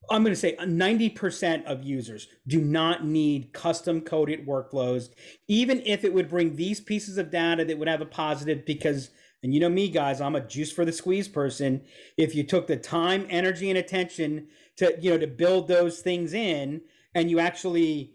I'm 0.09 0.23
going 0.23 0.33
to 0.33 0.39
say 0.39 0.55
90% 0.55 1.65
of 1.65 1.83
users 1.83 2.27
do 2.47 2.61
not 2.61 3.05
need 3.05 3.51
custom 3.53 4.01
coded 4.01 4.47
workflows, 4.47 5.09
even 5.47 5.81
if 5.85 6.03
it 6.03 6.13
would 6.13 6.29
bring 6.29 6.55
these 6.55 6.79
pieces 6.79 7.17
of 7.17 7.29
data 7.29 7.65
that 7.65 7.77
would 7.77 7.89
have 7.89 8.01
a 8.01 8.05
positive 8.05 8.65
because, 8.65 9.09
and 9.43 9.53
you 9.53 9.59
know 9.59 9.69
me, 9.69 9.89
guys, 9.89 10.21
I'm 10.21 10.35
a 10.35 10.41
juice 10.41 10.71
for 10.71 10.85
the 10.85 10.93
squeeze 10.93 11.27
person. 11.27 11.81
If 12.15 12.35
you 12.35 12.43
took 12.43 12.67
the 12.67 12.77
time, 12.77 13.27
energy, 13.29 13.69
and 13.69 13.77
attention 13.77 14.47
to, 14.77 14.97
you 15.01 15.09
know, 15.09 15.17
to 15.17 15.27
build 15.27 15.67
those 15.67 15.99
things 15.99 16.33
in 16.33 16.81
and 17.13 17.29
you 17.29 17.39
actually, 17.39 18.13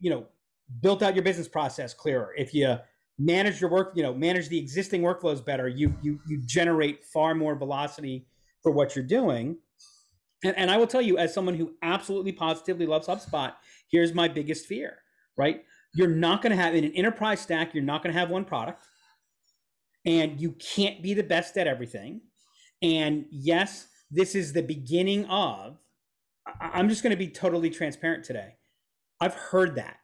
you 0.00 0.10
know, 0.10 0.26
built 0.80 1.02
out 1.02 1.14
your 1.14 1.24
business 1.24 1.48
process 1.48 1.94
clearer, 1.94 2.34
if 2.36 2.52
you 2.54 2.76
manage 3.18 3.60
your 3.60 3.70
work, 3.70 3.92
you 3.94 4.02
know, 4.02 4.12
manage 4.12 4.48
the 4.48 4.58
existing 4.58 5.02
workflows 5.02 5.44
better, 5.44 5.68
you, 5.68 5.94
you, 6.02 6.20
you 6.26 6.40
generate 6.44 7.04
far 7.04 7.34
more 7.34 7.54
velocity 7.54 8.26
for 8.62 8.72
what 8.72 8.94
you're 8.94 9.04
doing 9.04 9.56
and, 10.44 10.56
and 10.56 10.70
I 10.70 10.76
will 10.76 10.86
tell 10.86 11.02
you, 11.02 11.18
as 11.18 11.32
someone 11.32 11.54
who 11.54 11.74
absolutely 11.82 12.32
positively 12.32 12.86
loves 12.86 13.08
HubSpot, 13.08 13.52
here's 13.90 14.14
my 14.14 14.28
biggest 14.28 14.66
fear, 14.66 14.98
right? 15.36 15.64
You're 15.94 16.08
not 16.08 16.42
going 16.42 16.56
to 16.56 16.62
have 16.62 16.74
in 16.74 16.84
an 16.84 16.92
enterprise 16.92 17.40
stack, 17.40 17.74
you're 17.74 17.82
not 17.82 18.02
going 18.02 18.14
to 18.14 18.20
have 18.20 18.30
one 18.30 18.44
product. 18.44 18.84
And 20.04 20.40
you 20.40 20.52
can't 20.52 21.02
be 21.02 21.14
the 21.14 21.24
best 21.24 21.56
at 21.56 21.66
everything. 21.66 22.20
And 22.80 23.24
yes, 23.30 23.88
this 24.10 24.36
is 24.36 24.52
the 24.52 24.62
beginning 24.62 25.24
of, 25.24 25.78
I'm 26.60 26.88
just 26.88 27.02
going 27.02 27.10
to 27.10 27.16
be 27.16 27.28
totally 27.28 27.70
transparent 27.70 28.24
today. 28.24 28.54
I've 29.20 29.34
heard 29.34 29.76
that, 29.76 29.98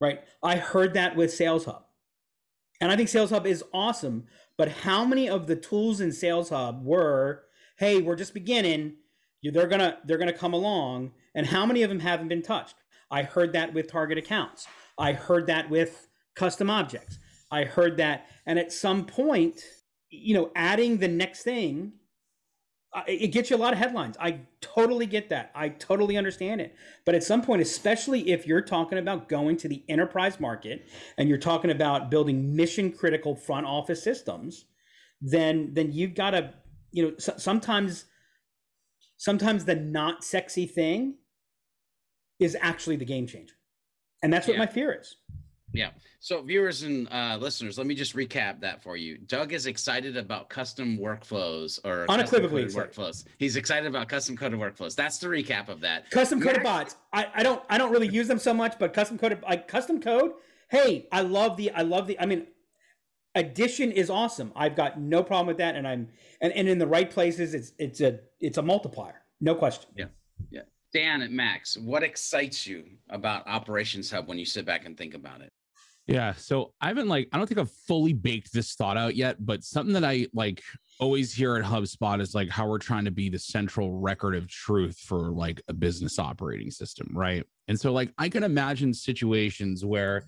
right? 0.00 0.20
I 0.42 0.56
heard 0.56 0.94
that 0.94 1.16
with 1.16 1.32
Sales 1.32 1.64
Hub. 1.64 1.84
And 2.80 2.92
I 2.92 2.96
think 2.96 3.08
Sales 3.08 3.30
Hub 3.30 3.46
is 3.46 3.64
awesome. 3.74 4.26
But 4.56 4.68
how 4.68 5.04
many 5.04 5.28
of 5.28 5.46
the 5.46 5.56
tools 5.56 6.00
in 6.00 6.12
Sales 6.12 6.50
Hub 6.50 6.84
were, 6.84 7.44
hey, 7.76 8.00
we're 8.00 8.16
just 8.16 8.34
beginning 8.34 8.94
they're 9.42 9.66
gonna 9.66 9.98
they're 10.04 10.18
gonna 10.18 10.32
come 10.32 10.52
along 10.52 11.12
and 11.34 11.46
how 11.46 11.64
many 11.64 11.82
of 11.82 11.88
them 11.88 12.00
haven't 12.00 12.28
been 12.28 12.42
touched 12.42 12.76
i 13.10 13.22
heard 13.22 13.52
that 13.52 13.72
with 13.72 13.90
target 13.90 14.18
accounts 14.18 14.66
i 14.98 15.12
heard 15.12 15.46
that 15.46 15.70
with 15.70 16.08
custom 16.34 16.70
objects 16.70 17.18
i 17.50 17.64
heard 17.64 17.96
that 17.96 18.26
and 18.46 18.58
at 18.58 18.72
some 18.72 19.04
point 19.04 19.60
you 20.10 20.34
know 20.34 20.50
adding 20.56 20.98
the 20.98 21.08
next 21.08 21.42
thing 21.42 21.92
it 23.06 23.28
gets 23.28 23.50
you 23.50 23.56
a 23.56 23.58
lot 23.58 23.72
of 23.72 23.78
headlines 23.78 24.16
i 24.18 24.40
totally 24.60 25.06
get 25.06 25.28
that 25.28 25.50
i 25.54 25.68
totally 25.68 26.16
understand 26.16 26.60
it 26.60 26.74
but 27.04 27.14
at 27.14 27.22
some 27.22 27.42
point 27.42 27.60
especially 27.60 28.30
if 28.30 28.46
you're 28.46 28.62
talking 28.62 28.98
about 28.98 29.28
going 29.28 29.56
to 29.56 29.68
the 29.68 29.84
enterprise 29.88 30.40
market 30.40 30.86
and 31.18 31.28
you're 31.28 31.36
talking 31.36 31.70
about 31.70 32.10
building 32.10 32.56
mission 32.56 32.90
critical 32.90 33.34
front 33.34 33.66
office 33.66 34.02
systems 34.02 34.64
then 35.20 35.70
then 35.74 35.92
you've 35.92 36.14
got 36.14 36.30
to 36.30 36.52
you 36.92 37.02
know 37.02 37.12
sometimes 37.18 38.06
sometimes 39.18 39.64
the 39.66 39.74
not 39.74 40.24
sexy 40.24 40.66
thing 40.66 41.16
is 42.38 42.56
actually 42.60 42.96
the 42.96 43.04
game 43.04 43.26
changer. 43.26 43.54
And 44.22 44.32
that's 44.32 44.46
what 44.46 44.54
yeah. 44.54 44.60
my 44.60 44.66
fear 44.66 44.98
is. 44.98 45.16
Yeah. 45.72 45.90
So, 46.20 46.42
viewers 46.42 46.82
and 46.82 47.08
uh, 47.12 47.36
listeners, 47.40 47.78
let 47.78 47.86
me 47.86 47.94
just 47.94 48.16
recap 48.16 48.60
that 48.60 48.82
for 48.82 48.96
you. 48.96 49.18
Doug 49.18 49.52
is 49.52 49.66
excited 49.66 50.16
about 50.16 50.48
custom 50.48 50.98
workflows 50.98 51.78
or 51.84 52.06
unequivocally 52.10 52.64
workflows. 52.66 53.24
He's 53.38 53.56
excited 53.56 53.86
about 53.86 54.08
custom 54.08 54.36
coded 54.36 54.58
workflows. 54.58 54.94
That's 54.94 55.18
the 55.18 55.28
recap 55.28 55.68
of 55.68 55.80
that. 55.80 56.10
Custom 56.10 56.40
coded 56.40 56.62
bots. 56.62 56.96
I, 57.12 57.28
I 57.34 57.42
don't 57.42 57.62
I 57.68 57.78
don't 57.78 57.92
really 57.92 58.08
use 58.08 58.28
them 58.28 58.38
so 58.38 58.54
much, 58.54 58.78
but 58.78 58.92
custom 58.92 59.18
coded 59.18 59.42
like 59.42 59.68
custom 59.68 60.00
code. 60.00 60.32
Hey, 60.70 61.06
I 61.12 61.20
love 61.20 61.56
the 61.56 61.70
I 61.70 61.82
love 61.82 62.06
the. 62.06 62.18
I 62.18 62.26
mean, 62.26 62.46
addition 63.34 63.92
is 63.92 64.10
awesome. 64.10 64.52
I've 64.56 64.74
got 64.74 65.00
no 65.00 65.22
problem 65.22 65.46
with 65.46 65.58
that, 65.58 65.76
and 65.76 65.86
I'm 65.86 66.08
and, 66.40 66.52
and 66.52 66.68
in 66.68 66.78
the 66.78 66.86
right 66.86 67.10
places, 67.10 67.54
it's 67.54 67.72
it's 67.78 68.00
a 68.00 68.20
it's 68.40 68.58
a 68.58 68.62
multiplier, 68.62 69.22
no 69.40 69.54
question. 69.54 69.90
Yeah, 69.94 70.06
yeah. 70.50 70.62
Dan 70.92 71.20
and 71.20 71.34
Max, 71.34 71.76
what 71.76 72.02
excites 72.02 72.66
you 72.66 72.84
about 73.10 73.46
Operations 73.46 74.10
Hub 74.10 74.26
when 74.26 74.38
you 74.38 74.46
sit 74.46 74.64
back 74.64 74.86
and 74.86 74.96
think 74.96 75.14
about 75.14 75.42
it? 75.42 75.50
Yeah, 76.08 76.32
so 76.32 76.72
I 76.80 76.88
haven't 76.88 77.08
like 77.08 77.28
I 77.32 77.38
don't 77.38 77.46
think 77.46 77.60
I've 77.60 77.70
fully 77.70 78.12
baked 78.14 78.52
this 78.52 78.74
thought 78.74 78.96
out 78.96 79.14
yet, 79.14 79.36
but 79.44 79.62
something 79.62 79.92
that 79.92 80.04
I 80.04 80.26
like 80.32 80.62
always 80.98 81.32
hear 81.32 81.56
at 81.56 81.64
HubSpot 81.64 82.20
is 82.20 82.34
like 82.34 82.48
how 82.48 82.66
we're 82.66 82.78
trying 82.78 83.04
to 83.04 83.10
be 83.10 83.28
the 83.28 83.38
central 83.38 83.92
record 83.92 84.34
of 84.34 84.48
truth 84.48 84.98
for 84.98 85.30
like 85.30 85.62
a 85.68 85.72
business 85.72 86.18
operating 86.18 86.70
system, 86.70 87.08
right? 87.12 87.44
And 87.68 87.78
so 87.78 87.92
like 87.92 88.12
I 88.18 88.28
can 88.28 88.42
imagine 88.42 88.92
situations 88.94 89.84
where 89.84 90.24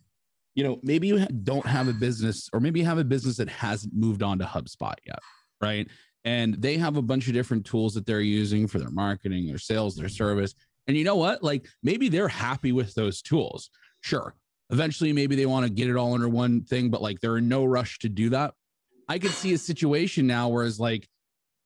you 0.54 0.64
know, 0.64 0.80
maybe 0.82 1.08
you 1.08 1.26
don't 1.44 1.66
have 1.66 1.88
a 1.88 1.92
business, 1.92 2.48
or 2.52 2.60
maybe 2.60 2.80
you 2.80 2.86
have 2.86 2.98
a 2.98 3.04
business 3.04 3.36
that 3.36 3.48
hasn't 3.48 3.94
moved 3.94 4.22
on 4.22 4.38
to 4.38 4.44
HubSpot 4.44 4.94
yet, 5.06 5.20
right? 5.60 5.88
And 6.24 6.54
they 6.60 6.76
have 6.76 6.96
a 6.96 7.02
bunch 7.02 7.28
of 7.28 7.34
different 7.34 7.64
tools 7.64 7.94
that 7.94 8.04
they're 8.04 8.20
using 8.20 8.66
for 8.66 8.78
their 8.78 8.90
marketing, 8.90 9.46
their 9.46 9.58
sales, 9.58 9.96
their 9.96 10.08
service. 10.08 10.54
And 10.86 10.96
you 10.96 11.04
know 11.04 11.16
what? 11.16 11.42
Like 11.42 11.66
maybe 11.82 12.08
they're 12.08 12.28
happy 12.28 12.72
with 12.72 12.94
those 12.94 13.22
tools. 13.22 13.70
Sure. 14.00 14.34
Eventually, 14.70 15.12
maybe 15.12 15.36
they 15.36 15.46
want 15.46 15.66
to 15.66 15.72
get 15.72 15.88
it 15.88 15.96
all 15.96 16.14
under 16.14 16.28
one 16.28 16.62
thing, 16.62 16.90
but 16.90 17.02
like 17.02 17.20
they're 17.20 17.38
in 17.38 17.48
no 17.48 17.64
rush 17.64 17.98
to 18.00 18.08
do 18.08 18.30
that. 18.30 18.54
I 19.08 19.18
could 19.18 19.32
see 19.32 19.52
a 19.52 19.58
situation 19.58 20.26
now 20.28 20.48
whereas 20.48 20.78
like 20.78 21.08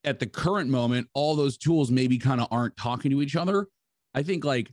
at 0.04 0.18
the 0.18 0.26
current 0.26 0.70
moment, 0.70 1.08
all 1.14 1.34
those 1.34 1.56
tools 1.56 1.90
maybe 1.90 2.18
kind 2.18 2.40
of 2.40 2.48
aren't 2.50 2.76
talking 2.76 3.10
to 3.10 3.22
each 3.22 3.36
other. 3.36 3.68
I 4.14 4.22
think 4.22 4.44
like 4.44 4.70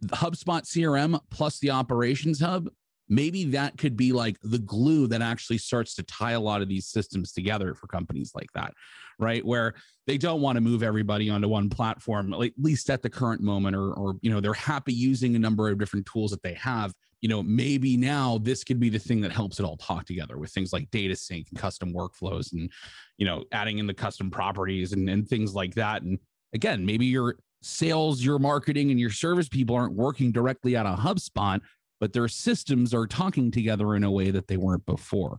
the 0.00 0.16
HubSpot 0.16 0.62
CRM 0.62 1.18
plus 1.30 1.58
the 1.58 1.70
operations 1.70 2.40
hub, 2.40 2.68
maybe 3.08 3.44
that 3.44 3.78
could 3.78 3.96
be 3.96 4.12
like 4.12 4.36
the 4.42 4.58
glue 4.58 5.06
that 5.08 5.22
actually 5.22 5.58
starts 5.58 5.94
to 5.94 6.02
tie 6.02 6.32
a 6.32 6.40
lot 6.40 6.62
of 6.62 6.68
these 6.68 6.86
systems 6.86 7.32
together 7.32 7.74
for 7.74 7.86
companies 7.86 8.32
like 8.34 8.50
that, 8.54 8.72
right? 9.18 9.44
Where 9.44 9.74
they 10.06 10.18
don't 10.18 10.40
want 10.40 10.56
to 10.56 10.60
move 10.60 10.82
everybody 10.82 11.30
onto 11.30 11.48
one 11.48 11.70
platform, 11.70 12.32
at 12.32 12.52
least 12.58 12.90
at 12.90 13.02
the 13.02 13.10
current 13.10 13.40
moment, 13.40 13.76
or, 13.76 13.92
or 13.94 14.16
you 14.20 14.30
know, 14.30 14.40
they're 14.40 14.52
happy 14.52 14.92
using 14.92 15.36
a 15.36 15.38
number 15.38 15.68
of 15.68 15.78
different 15.78 16.06
tools 16.06 16.30
that 16.32 16.42
they 16.42 16.54
have. 16.54 16.92
You 17.24 17.30
know, 17.30 17.42
maybe 17.42 17.96
now 17.96 18.36
this 18.36 18.64
could 18.64 18.78
be 18.78 18.90
the 18.90 18.98
thing 18.98 19.22
that 19.22 19.32
helps 19.32 19.58
it 19.58 19.64
all 19.64 19.78
talk 19.78 20.04
together 20.04 20.36
with 20.36 20.50
things 20.50 20.74
like 20.74 20.90
data 20.90 21.16
sync 21.16 21.46
and 21.48 21.58
custom 21.58 21.90
workflows 21.90 22.52
and, 22.52 22.70
you 23.16 23.24
know, 23.24 23.44
adding 23.50 23.78
in 23.78 23.86
the 23.86 23.94
custom 23.94 24.30
properties 24.30 24.92
and, 24.92 25.08
and 25.08 25.26
things 25.26 25.54
like 25.54 25.74
that. 25.74 26.02
And 26.02 26.18
again, 26.52 26.84
maybe 26.84 27.06
your 27.06 27.36
sales, 27.62 28.22
your 28.22 28.38
marketing, 28.38 28.90
and 28.90 29.00
your 29.00 29.08
service 29.08 29.48
people 29.48 29.74
aren't 29.74 29.94
working 29.94 30.32
directly 30.32 30.76
out 30.76 30.84
of 30.84 30.98
HubSpot, 30.98 31.62
but 31.98 32.12
their 32.12 32.28
systems 32.28 32.92
are 32.92 33.06
talking 33.06 33.50
together 33.50 33.94
in 33.96 34.04
a 34.04 34.10
way 34.10 34.30
that 34.30 34.46
they 34.46 34.58
weren't 34.58 34.84
before. 34.84 35.38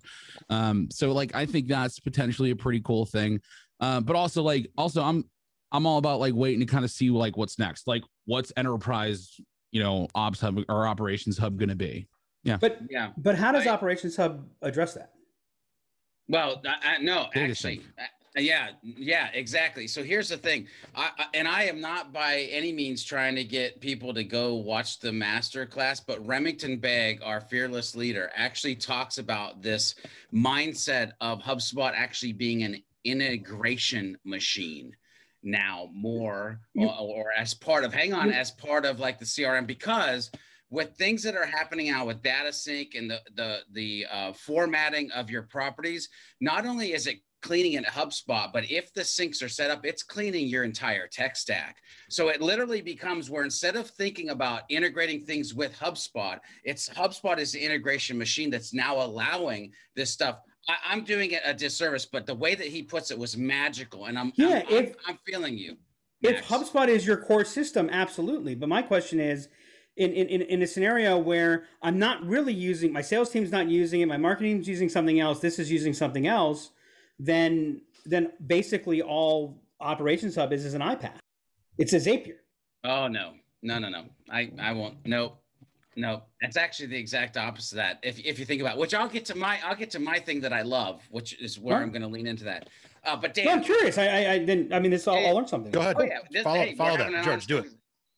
Um, 0.50 0.88
so 0.92 1.12
like 1.12 1.36
I 1.36 1.46
think 1.46 1.68
that's 1.68 2.00
potentially 2.00 2.50
a 2.50 2.56
pretty 2.56 2.82
cool 2.82 3.06
thing. 3.06 3.42
Uh, 3.80 4.02
but 4.02 4.16
also 4.16 4.42
like 4.42 4.72
also 4.76 5.04
I'm 5.04 5.24
I'm 5.72 5.86
all 5.86 6.00
about 6.00 6.20
like 6.20 6.34
waiting 6.34 6.62
to 6.62 6.66
kind 6.66 6.84
of 6.84 6.90
see 6.90 7.12
like 7.12 7.38
what's 7.38 7.60
next. 7.60 7.88
Like 7.88 8.04
what's 8.26 8.52
enterprise, 8.58 9.40
you 9.72 9.82
know, 9.82 10.08
ops 10.16 10.40
hub 10.40 10.60
or 10.70 10.88
operations 10.88 11.38
hub 11.38 11.58
gonna 11.58 11.76
be. 11.76 12.08
Yeah. 12.44 12.58
But 12.58 12.80
yeah. 12.90 13.12
But 13.18 13.36
how 13.36 13.52
does 13.52 13.68
I, 13.68 13.72
operations 13.72 14.16
hub 14.16 14.48
address 14.62 14.94
that? 14.94 15.12
Well, 16.28 16.62
I, 16.66 16.96
I, 16.96 16.98
no, 17.00 17.28
actually, 17.36 17.82
yeah, 18.38 18.70
yeah, 18.84 19.30
exactly. 19.34 19.88
So 19.88 20.04
here's 20.04 20.30
the 20.30 20.38
thing, 20.38 20.68
I, 20.94 21.10
I, 21.18 21.26
and 21.34 21.48
I 21.48 21.64
am 21.64 21.80
not 21.80 22.12
by 22.12 22.48
any 22.52 22.74
means 22.74 23.04
trying 23.04 23.36
to 23.36 23.44
get 23.44 23.80
people 23.80 24.14
to 24.14 24.24
go 24.24 24.56
watch 24.56 25.00
the 25.00 25.12
master 25.12 25.66
class, 25.66 26.00
but 26.00 26.26
Remington 26.26 26.78
Begg, 26.78 27.22
our 27.24 27.40
fearless 27.40 27.96
leader, 27.96 28.32
actually 28.36 28.76
talks 28.76 29.20
about 29.20 29.62
this 29.62 29.96
mindset 30.34 31.12
of 31.22 31.40
HubSpot 31.40 31.94
actually 31.96 32.34
being 32.34 32.64
an 32.64 32.82
integration 33.06 34.18
machine 34.26 34.92
now 35.46 35.90
more 35.94 36.60
or, 36.76 36.96
or, 37.00 37.32
as 37.38 37.54
part 37.54 37.84
of 37.84 37.94
hang 37.94 38.14
on 38.14 38.32
as 38.32 38.52
part 38.52 38.86
of 38.86 39.00
like 39.00 39.20
the 39.20 39.26
crm 39.26 39.68
because 39.68 40.32
with 40.72 40.96
things 40.96 41.22
that 41.24 41.36
are 41.36 41.46
happening 41.46 41.92
now 41.92 42.06
with 42.06 42.22
data 42.22 42.52
sync 42.52 42.96
and 42.96 43.10
the 43.10 43.20
the 43.36 43.60
the 43.72 44.06
uh, 44.12 44.34
formatting 44.34 45.12
of 45.12 45.30
your 45.30 45.44
properties 45.44 46.10
not 46.42 46.66
only 46.66 46.94
is 46.94 47.08
it 47.08 47.20
cleaning 47.46 47.74
in 47.74 47.84
HubSpot, 47.84 48.52
but 48.52 48.72
if 48.72 48.92
the 48.96 49.02
syncs 49.02 49.44
are 49.44 49.50
set 49.50 49.70
up, 49.70 49.86
it's 49.86 50.02
cleaning 50.02 50.48
your 50.48 50.64
entire 50.64 51.06
tech 51.06 51.36
stack. 51.36 51.78
So 52.10 52.30
it 52.30 52.42
literally 52.42 52.82
becomes 52.82 53.30
where 53.30 53.44
instead 53.44 53.76
of 53.76 53.88
thinking 53.88 54.30
about 54.30 54.64
integrating 54.70 55.24
things 55.24 55.54
with 55.54 55.78
HubSpot, 55.78 56.40
it's 56.64 56.90
HubSpot 56.90 57.38
is 57.38 57.52
the 57.52 57.64
integration 57.64 58.18
machine 58.18 58.50
that's 58.50 58.74
now 58.74 59.00
allowing 59.00 59.72
this 59.96 60.10
stuff. 60.10 60.40
I, 60.68 60.94
am 60.94 61.04
doing 61.04 61.32
it 61.32 61.42
a 61.46 61.54
disservice, 61.54 62.06
but 62.06 62.26
the 62.26 62.36
way 62.36 62.56
that 62.56 62.68
he 62.68 62.82
puts 62.82 63.12
it 63.12 63.18
was 63.18 63.38
magical, 63.38 64.06
and 64.06 64.18
I'm 64.18 64.34
yeah, 64.36 64.64
I'm, 64.68 64.74
if, 64.74 64.90
I'm, 64.90 64.96
I'm 65.14 65.20
feeling 65.26 65.58
you. 65.58 65.78
Max. 66.22 66.40
If 66.40 66.48
HubSpot 66.48 66.88
is 66.88 67.06
your 67.06 67.18
core 67.18 67.46
system, 67.46 67.90
absolutely. 67.92 68.56
But 68.56 68.70
my 68.70 68.82
question 68.82 69.20
is, 69.20 69.50
in, 69.98 70.12
in, 70.12 70.42
in 70.42 70.62
a 70.62 70.68
scenario 70.68 71.18
where 71.18 71.66
I'm 71.82 72.00
not 72.00 72.26
really 72.26 72.54
using 72.54 72.92
my 72.92 73.02
sales 73.02 73.30
team's 73.30 73.52
not 73.52 73.70
using 73.70 74.02
it, 74.02 74.08
my 74.08 74.18
marketing's 74.18 74.68
using 74.68 74.90
something 74.90 75.20
else, 75.20 75.40
this 75.40 75.60
is 75.60 75.72
using 75.72 75.94
something 75.94 76.28
else 76.28 76.72
then 77.20 77.82
then 78.06 78.32
basically 78.46 79.02
all 79.02 79.62
operations 79.80 80.36
hub 80.36 80.54
is 80.54 80.66
is 80.66 80.74
an 80.74 80.82
iPaaS. 80.82 81.18
It's 81.78 81.94
a 81.94 81.98
Zapier. 81.98 82.38
Oh 82.84 83.08
no, 83.08 83.34
no, 83.62 83.80
no, 83.80 83.90
no. 83.90 84.06
I 84.30 84.52
I 84.60 84.74
won't. 84.74 85.06
No, 85.06 85.38
no. 85.96 86.24
It's 86.42 86.58
actually 86.58 86.88
the 86.88 86.98
exact 86.98 87.38
opposite 87.38 87.74
of 87.74 87.78
that. 87.78 88.00
If 88.04 88.20
if 88.20 88.40
you 88.40 88.46
think 88.46 88.62
about, 88.62 88.76
it, 88.76 88.80
which 88.80 88.94
I'll 88.94 89.10
get 89.10 89.26
to 89.26 89.36
my 89.36 89.60
I'll 89.64 89.76
get 89.76 89.92
to 89.92 90.00
my 90.00 90.20
thing 90.20 90.42
that 90.42 90.54
I 90.54 90.62
love, 90.62 91.02
which 91.10 91.40
is 91.42 91.60
where 91.60 91.78
huh? 91.78 91.84
I'm 91.84 91.92
going 91.92 92.02
to 92.02 92.08
lean 92.08 92.28
into 92.28 92.44
that. 92.46 92.70
Uh, 93.04 93.16
but 93.16 93.34
Dan, 93.34 93.46
no, 93.46 93.52
I'm 93.54 93.64
curious. 93.64 93.98
I, 93.98 94.08
I, 94.08 94.32
I 94.34 94.38
didn't. 94.40 94.74
I 94.74 94.80
mean, 94.80 94.92
this 94.92 95.08
all, 95.08 95.18
I'll 95.18 95.36
learn 95.36 95.48
something. 95.48 95.72
Go 95.72 95.82
ahead. 95.82 95.96
Oh, 96.00 96.04
yeah. 96.04 96.20
This, 96.32 96.44
follow 96.44 96.60
hey, 96.60 96.76
follow 96.76 96.98
that, 96.98 97.24
George. 97.24 97.46
Do 97.46 97.60
it. 97.60 97.68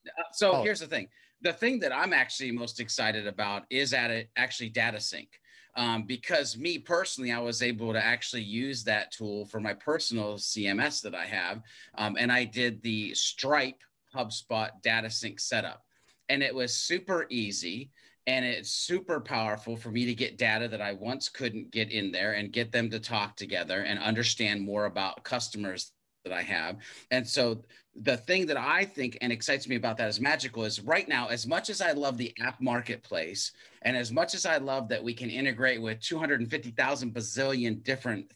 Uh, 0.08 0.24
so 0.32 0.52
follow. 0.52 0.63
here's 0.63 0.80
the 0.80 0.88
thing. 0.88 1.08
The 1.42 1.54
thing 1.54 1.80
that 1.80 1.96
I'm 1.96 2.13
actually 2.13 2.52
most 2.52 2.80
excited 2.80 3.28
about 3.28 3.63
is 3.70 3.94
at 3.94 4.12
it 4.12 4.30
actually 4.38 4.70
data 4.70 5.00
sync 5.00 5.30
um, 5.78 6.04
because 6.04 6.58
me 6.58 6.80
personally, 6.80 7.32
I 7.32 7.40
was 7.40 7.62
able 7.62 7.94
to 7.94 8.04
actually 8.04 8.42
use 8.42 8.84
that 8.86 9.12
tool 9.12 9.46
for 9.46 9.60
my 9.60 9.76
personal 9.76 10.34
CMS 10.34 11.04
that 11.04 11.13
I 11.13 11.26
have. 11.26 11.62
Um, 11.96 12.18
and 12.20 12.32
I 12.32 12.46
did 12.46 12.82
the 12.82 13.13
Stripe 13.13 13.84
HubSpot 14.13 14.72
data 14.82 15.12
sync 15.12 15.40
setup. 15.40 15.84
And 16.30 16.44
it 16.44 16.54
was 16.54 16.74
super 16.74 17.26
easy 17.30 17.92
and 18.28 18.44
it's 18.44 18.70
super 18.70 19.22
powerful 19.22 19.78
for 19.78 19.90
me 19.90 20.06
to 20.06 20.13
get 20.13 20.38
data 20.38 20.68
that 20.68 20.82
I 20.82 20.94
once 20.94 21.30
couldn't 21.30 21.72
get 21.72 21.92
in 21.92 22.12
there 22.12 22.34
and 22.34 22.52
get 22.52 22.74
them 22.74 22.90
to 22.90 23.00
talk 23.00 23.38
together 23.38 23.84
and 23.84 23.98
understand 24.00 24.62
more 24.62 24.86
about 24.86 25.24
customers 25.24 25.94
that 26.26 26.34
I 26.34 26.42
have. 26.42 26.78
And 27.10 27.26
so 27.26 27.63
the 27.96 28.18
thing 28.18 28.46
that 28.48 28.58
I 28.58 28.84
think 28.84 29.18
and 29.22 29.32
excites 29.32 29.68
me 29.68 29.78
about 29.78 29.98
that 29.98 30.10
is 30.10 30.20
magical 30.20 30.66
is 30.66 30.82
right 30.82 31.08
now, 31.08 31.28
as 31.28 31.48
much 31.48 31.70
as 31.70 31.82
I 31.82 31.94
love 31.94 32.18
the 32.18 32.34
app 32.42 32.60
marketplace, 32.62 33.54
and 33.84 33.96
as 33.96 34.12
much 34.12 34.36
as 34.36 34.46
I 34.46 34.58
love 34.58 34.90
that 34.90 35.04
we 35.04 35.13
can 35.13 35.30
integrate 35.30 35.82
with 35.82 36.02
250,000 36.02 37.13
bazillion 37.13 37.82
different 37.82 38.34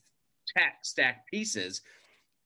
tech 0.58 0.80
stack 0.84 1.27
pieces, 1.27 1.82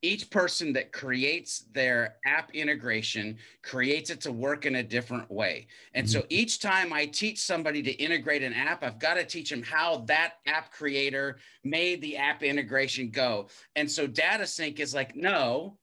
each 0.06 0.30
person 0.30 0.72
that 0.74 0.92
creates 0.92 1.66
their 1.74 2.18
app 2.26 2.54
integration 2.54 3.38
creates 3.64 4.12
it 4.12 4.22
to 4.22 4.32
work 4.32 4.66
in 4.66 4.76
a 4.76 4.84
different 4.84 5.30
way. 5.32 5.68
And 5.96 6.08
so 6.08 6.20
mm-hmm. 6.20 6.28
each 6.30 6.60
time 6.60 6.94
I 6.94 7.08
teach 7.08 7.40
somebody 7.40 7.82
to 7.82 7.92
integrate 7.92 8.44
an 8.44 8.54
app, 8.54 8.84
I've 8.84 9.00
got 9.00 9.16
to 9.16 9.26
teach 9.26 9.50
them 9.50 9.64
how 9.64 10.04
that 10.08 10.34
app 10.46 10.72
creator 10.72 11.40
made 11.64 12.02
the 12.02 12.18
app 12.18 12.44
integration 12.44 13.10
go. 13.10 13.48
And 13.76 13.90
so 13.90 14.06
data 14.06 14.46
sync 14.46 14.80
is 14.80 14.94
like, 14.94 15.16
no, 15.16 15.78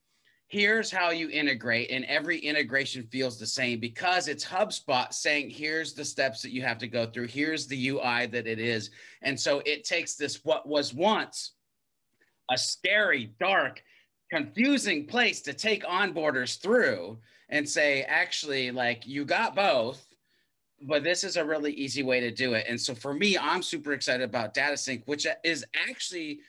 here's 0.47 0.91
how 0.91 1.11
you 1.11 1.29
integrate 1.31 1.91
and 1.91 2.05
every 2.05 2.39
integration 2.39 3.03
feels 3.11 3.41
the 3.41 3.47
same 3.47 3.81
because 3.81 4.29
it's 4.29 4.45
hubspot 4.45 5.13
saying 5.15 5.49
here's 5.49 5.95
the 5.95 6.05
steps 6.05 6.43
that 6.43 6.53
you 6.53 6.61
have 6.61 6.77
to 6.77 6.87
go 6.87 7.07
through 7.07 7.27
here's 7.27 7.67
the 7.67 7.89
ui 7.89 8.27
that 8.27 8.47
it 8.47 8.59
is 8.59 8.91
and 9.23 9.41
so 9.41 9.63
it 9.65 9.83
takes 9.83 10.15
this 10.15 10.45
what 10.45 10.69
was 10.69 10.93
once 10.93 11.53
a 12.51 12.59
scary 12.59 13.33
dark 13.41 13.83
confusing 14.33 15.07
place 15.07 15.43
to 15.43 15.53
take 15.53 15.85
onboarders 15.85 16.59
through 16.59 17.19
and 17.51 17.69
say 17.69 18.03
actually 18.05 18.71
like 18.71 19.07
you 19.07 19.27
got 19.27 19.55
both 19.55 20.07
but 20.85 21.05
this 21.05 21.23
is 21.23 21.37
a 21.37 21.45
really 21.45 21.73
easy 21.75 22.03
way 22.03 22.19
to 22.19 22.33
do 22.33 22.55
it. 22.55 22.67
And 22.67 22.81
so 22.81 22.95
for 22.95 23.13
me 23.13 23.37
i'm 23.37 23.63
super 23.63 23.93
excited 23.93 24.25
about 24.25 24.55
data 24.55 24.77
sync 24.79 25.03
which 25.05 25.27
is 25.45 25.67
actually 25.87 26.41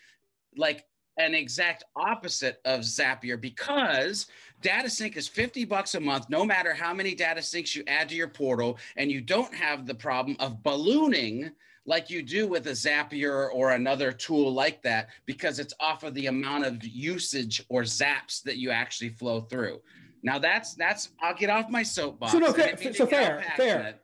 like 0.56 0.86
an 1.17 1.36
exact 1.36 1.84
opposite 1.96 2.62
of 2.63 2.80
Zapier 2.80 3.39
because 3.39 4.28
data 4.62 4.89
sync 4.89 5.17
is 5.17 5.28
50 5.28 5.65
bucks 5.65 5.93
a 5.96 6.00
month 6.00 6.30
no 6.30 6.46
matter 6.46 6.74
how 6.74 6.93
many 6.93 7.14
data 7.14 7.41
syncs 7.41 7.76
you 7.76 7.84
add 7.88 8.07
to 8.07 8.16
your 8.16 8.30
portal 8.30 8.78
and 8.95 9.12
you 9.12 9.20
don't 9.20 9.53
have 9.53 9.86
the 9.86 9.93
problem 9.93 10.38
of 10.39 10.64
ballooning 10.64 11.51
like 11.86 12.09
you 12.09 12.21
do 12.21 12.47
with 12.47 12.67
a 12.67 12.71
Zapier 12.71 13.49
or 13.53 13.71
another 13.71 14.11
tool 14.11 14.53
like 14.53 14.81
that 14.84 15.09
because 15.25 15.59
it's 15.59 15.73
off 15.79 16.03
of 16.03 16.13
the 16.13 16.27
amount 16.27 16.65
of 16.65 16.84
usage 16.84 17.61
or 17.69 17.81
zaps 17.81 18.41
that 18.43 18.57
you 18.57 18.71
actually 18.71 19.09
flow 19.09 19.41
through. 19.41 19.81
Now 20.23 20.39
that's 20.39 20.73
that's 20.75 21.09
I'll 21.21 21.36
get 21.36 21.49
off 21.49 21.69
my 21.69 21.84
soapbox. 21.84 22.31
So 22.31 22.39
no, 22.39 22.53
fair, 22.53 22.77
so 22.93 23.05
fair, 23.05 23.43
fair, 23.57 23.95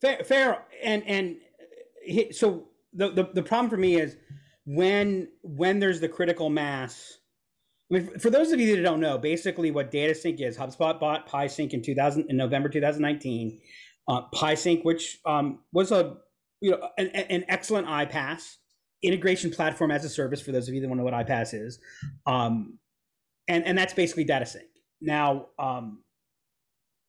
fair, 0.00 0.24
fair, 0.24 0.64
and 0.82 1.02
and 1.06 1.36
so 2.30 2.68
the, 2.92 3.10
the 3.10 3.24
the 3.34 3.42
problem 3.42 3.68
for 3.68 3.76
me 3.76 3.96
is 3.96 4.16
when 4.64 5.28
when 5.42 5.80
there's 5.80 6.00
the 6.00 6.08
critical 6.08 6.48
mass. 6.48 7.18
I 7.90 7.98
mean, 7.98 8.18
for 8.18 8.30
those 8.30 8.50
of 8.50 8.60
you 8.60 8.76
that 8.76 8.82
don't 8.82 9.00
know, 9.00 9.18
basically 9.18 9.70
what 9.70 9.90
DataSync 9.90 10.40
is, 10.40 10.56
HubSpot 10.56 10.98
bought 10.98 11.28
PieSync 11.28 11.74
in 11.74 11.82
2000 11.82 12.30
in 12.30 12.36
November 12.36 12.68
2019. 12.68 13.60
Uh, 14.08 14.22
PieSync, 14.34 14.84
which 14.84 15.20
um, 15.26 15.60
was 15.72 15.92
a 15.92 16.16
you 16.64 16.70
know 16.70 16.88
an, 16.96 17.08
an 17.08 17.44
excellent 17.48 17.86
iPaaS 17.86 18.56
integration 19.02 19.50
platform 19.50 19.90
as 19.90 20.04
a 20.04 20.08
service. 20.08 20.40
For 20.40 20.50
those 20.50 20.66
of 20.66 20.74
you 20.74 20.80
that 20.80 20.88
want 20.88 20.98
to 20.98 21.04
know 21.04 21.10
what 21.10 21.26
iPaaS 21.26 21.52
is, 21.52 21.78
um, 22.26 22.78
and 23.48 23.64
and 23.64 23.76
that's 23.76 23.92
basically 23.92 24.24
DataSync. 24.24 24.62
Now, 25.02 25.48
um, 25.58 26.02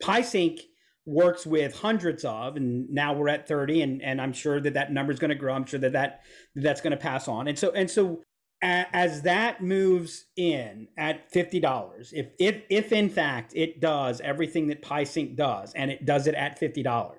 PieSync 0.04 0.60
works 1.06 1.46
with 1.46 1.74
hundreds 1.74 2.26
of, 2.26 2.58
and 2.58 2.90
now 2.90 3.14
we're 3.14 3.30
at 3.30 3.48
30, 3.48 3.82
and, 3.82 4.02
and 4.02 4.20
I'm 4.20 4.34
sure 4.34 4.60
that 4.60 4.74
that 4.74 4.92
number 4.92 5.14
is 5.14 5.20
going 5.20 5.30
to 5.30 5.36
grow. 5.36 5.54
I'm 5.54 5.66
sure 5.66 5.80
that, 5.80 5.94
that 5.94 6.22
that's 6.56 6.82
going 6.82 6.92
to 6.92 6.98
pass 6.98 7.30
on. 7.30 7.48
And 7.48 7.58
so, 7.58 7.72
and 7.72 7.90
so 7.90 8.24
as 8.62 9.22
that 9.22 9.62
moves 9.62 10.26
in 10.36 10.88
at 10.98 11.32
$50, 11.32 12.10
if, 12.12 12.28
if, 12.40 12.64
if 12.70 12.92
in 12.92 13.10
fact 13.10 13.54
it 13.56 13.80
does 13.80 14.20
everything 14.22 14.68
that 14.68 14.82
PieSync 14.82 15.38
does, 15.38 15.74
and 15.76 15.92
it 15.92 16.06
does 16.06 16.28
it 16.28 16.36
at 16.36 16.60
$50, 16.60 17.14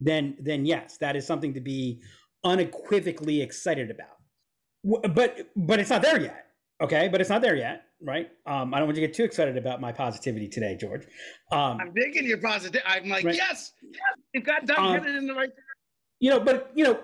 then, 0.00 0.36
then 0.40 0.64
yes, 0.64 0.96
that 0.98 1.16
is 1.16 1.26
something 1.26 1.54
to 1.54 1.60
be 1.60 2.00
unequivocally 2.44 3.42
excited 3.42 3.90
about. 3.90 4.16
But, 5.14 5.48
but 5.56 5.80
it's 5.80 5.90
not 5.90 6.02
there 6.02 6.20
yet. 6.20 6.46
Okay. 6.80 7.08
But 7.08 7.20
it's 7.20 7.30
not 7.30 7.42
there 7.42 7.56
yet 7.56 7.82
right? 8.02 8.30
Um, 8.46 8.72
I 8.72 8.78
don't 8.78 8.86
want 8.86 8.96
you 8.96 9.02
to 9.02 9.08
get 9.08 9.16
too 9.16 9.24
excited 9.24 9.56
about 9.56 9.80
my 9.80 9.92
positivity 9.92 10.48
today, 10.48 10.76
George. 10.76 11.04
Um, 11.50 11.78
I'm 11.80 11.92
digging 11.94 12.26
your 12.26 12.38
positive. 12.38 12.82
I'm 12.86 13.08
like, 13.08 13.24
right? 13.24 13.34
yes, 13.34 13.72
yes, 13.82 14.00
you've 14.32 14.44
got 14.44 14.66
Doug 14.66 14.78
um, 14.78 14.92
headed 14.92 15.16
in 15.16 15.26
the 15.26 15.34
right 15.34 15.48
direction. 15.48 15.64
You 16.20 16.30
know, 16.30 16.40
but 16.40 16.70
you 16.74 16.84
know, 16.84 17.00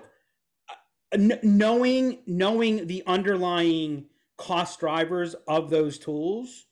n- 1.13 1.39
knowing 1.43 2.19
knowing 2.27 2.87
the 2.87 3.03
underlying 3.07 4.05
cost 4.37 4.79
drivers 4.79 5.35
of 5.47 5.69
those 5.69 5.97
tools, 5.97 6.65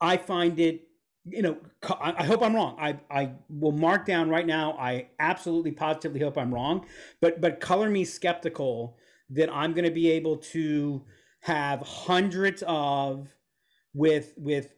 I 0.00 0.16
find 0.16 0.58
it. 0.60 0.82
You 1.26 1.42
know, 1.42 1.56
I 2.00 2.24
hope 2.24 2.42
I'm 2.42 2.54
wrong. 2.54 2.76
I 2.78 2.98
I 3.10 3.32
will 3.48 3.72
mark 3.72 4.04
down 4.04 4.28
right 4.28 4.46
now. 4.46 4.72
I 4.78 5.08
absolutely 5.18 5.72
positively 5.72 6.20
hope 6.20 6.36
I'm 6.36 6.52
wrong, 6.52 6.84
but 7.20 7.40
but 7.40 7.60
color 7.60 7.88
me 7.88 8.04
skeptical 8.04 8.98
that 9.30 9.50
I'm 9.50 9.72
going 9.72 9.86
to 9.86 9.90
be 9.90 10.10
able 10.10 10.36
to 10.36 11.02
have 11.40 11.80
hundreds 11.80 12.62
of 12.66 13.34
with 13.94 14.34
with 14.36 14.74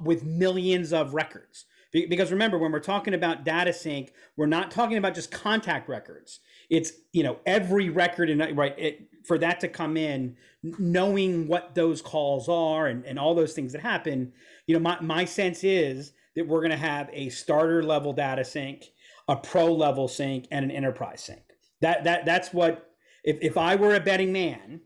with 0.00 0.24
millions 0.24 0.92
of 0.92 1.14
records 1.14 1.66
because 1.92 2.30
remember 2.30 2.58
when 2.58 2.72
we're 2.72 2.80
talking 2.80 3.14
about 3.14 3.44
data 3.44 3.72
sync 3.72 4.12
we're 4.36 4.46
not 4.46 4.70
talking 4.70 4.96
about 4.96 5.14
just 5.14 5.30
contact 5.30 5.88
records. 5.88 6.40
It's 6.68 6.92
you 7.12 7.22
know 7.22 7.38
every 7.46 7.88
record 7.88 8.30
and 8.30 8.56
right 8.56 8.74
it, 8.78 9.08
for 9.26 9.38
that 9.38 9.60
to 9.60 9.68
come 9.68 9.96
in 9.96 10.36
knowing 10.62 11.48
what 11.48 11.74
those 11.74 12.00
calls 12.02 12.48
are 12.48 12.86
and, 12.86 13.04
and 13.04 13.18
all 13.18 13.34
those 13.34 13.54
things 13.54 13.72
that 13.72 13.80
happen 13.80 14.32
you 14.66 14.74
know 14.74 14.80
my, 14.80 15.00
my 15.00 15.24
sense 15.24 15.64
is 15.64 16.12
that 16.36 16.46
we're 16.46 16.60
going 16.60 16.70
to 16.70 16.76
have 16.76 17.08
a 17.12 17.28
starter 17.30 17.82
level 17.82 18.12
data 18.12 18.44
sync 18.44 18.90
a 19.30 19.36
pro 19.36 19.72
level 19.72 20.08
sync 20.08 20.48
and 20.50 20.64
an 20.64 20.70
enterprise 20.70 21.22
sync. 21.22 21.42
That 21.80 22.04
that 22.04 22.26
that's 22.26 22.52
what 22.52 22.90
if, 23.24 23.38
if 23.40 23.56
i 23.56 23.76
were 23.76 23.94
a 23.94 24.00
betting 24.00 24.32
man 24.32 24.80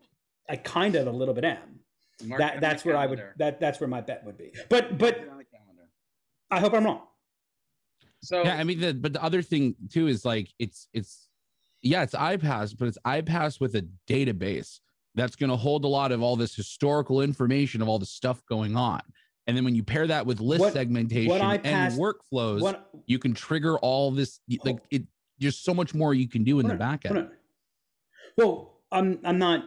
i 0.49 0.57
kind 0.57 0.95
of 0.97 1.07
a 1.07 1.11
little 1.11 1.35
bit 1.35 1.45
am. 1.45 1.81
Mark 2.25 2.41
that 2.41 2.61
that's 2.61 2.85
where 2.85 2.97
I 2.97 3.07
would 3.07 3.21
that 3.39 3.59
that's 3.59 3.81
where 3.81 3.89
my 3.89 4.01
bet 4.01 4.25
would 4.25 4.39
be. 4.39 4.53
But 4.69 4.99
but 4.99 5.34
I 6.55 6.61
hope 6.61 6.73
I'm 6.73 6.85
wrong. 6.85 7.03
So 8.23 8.43
yeah, 8.43 8.55
I 8.57 8.65
mean, 8.65 8.81
the, 8.81 8.95
but 8.95 9.13
the 9.13 9.23
other 9.23 9.43
thing 9.43 9.75
too 9.91 10.07
is 10.07 10.25
like 10.25 10.49
it's 10.59 10.89
it's 10.93 11.29
yeah, 11.83 12.03
it's 12.03 12.15
iPaaS, 12.15 12.77
but 12.79 12.89
it's 12.89 12.99
iPaaS 13.05 13.61
with 13.61 13.75
a 13.75 13.87
database 14.09 14.79
that's 15.15 15.37
going 15.37 15.51
to 15.51 15.57
hold 15.57 15.85
a 15.85 15.89
lot 15.89 16.13
of 16.13 16.23
all 16.23 16.37
this 16.37 16.55
historical 16.55 17.21
information 17.21 17.83
of 17.83 17.89
all 17.89 17.99
the 17.99 18.07
stuff 18.07 18.43
going 18.49 18.77
on. 18.77 19.01
And 19.47 19.57
then 19.57 19.65
when 19.65 19.75
you 19.75 19.83
pair 19.83 20.07
that 20.07 20.25
with 20.25 20.41
list 20.41 20.61
what, 20.61 20.73
segmentation 20.73 21.29
what 21.29 21.67
and 21.67 21.93
workflows, 21.95 22.61
what, 22.61 22.89
you 23.07 23.19
can 23.19 23.35
trigger 23.35 23.77
all 23.79 24.11
this. 24.11 24.41
Like 24.65 24.79
it, 24.91 25.03
there's 25.39 25.59
so 25.59 25.75
much 25.75 25.93
more 25.93 26.15
you 26.15 26.29
can 26.29 26.45
do 26.45 26.61
in 26.61 26.69
the 26.69 26.75
back 26.75 27.05
end. 27.05 27.29
Well, 28.39 28.81
I'm 28.91 29.19
I'm 29.25 29.39
not 29.39 29.65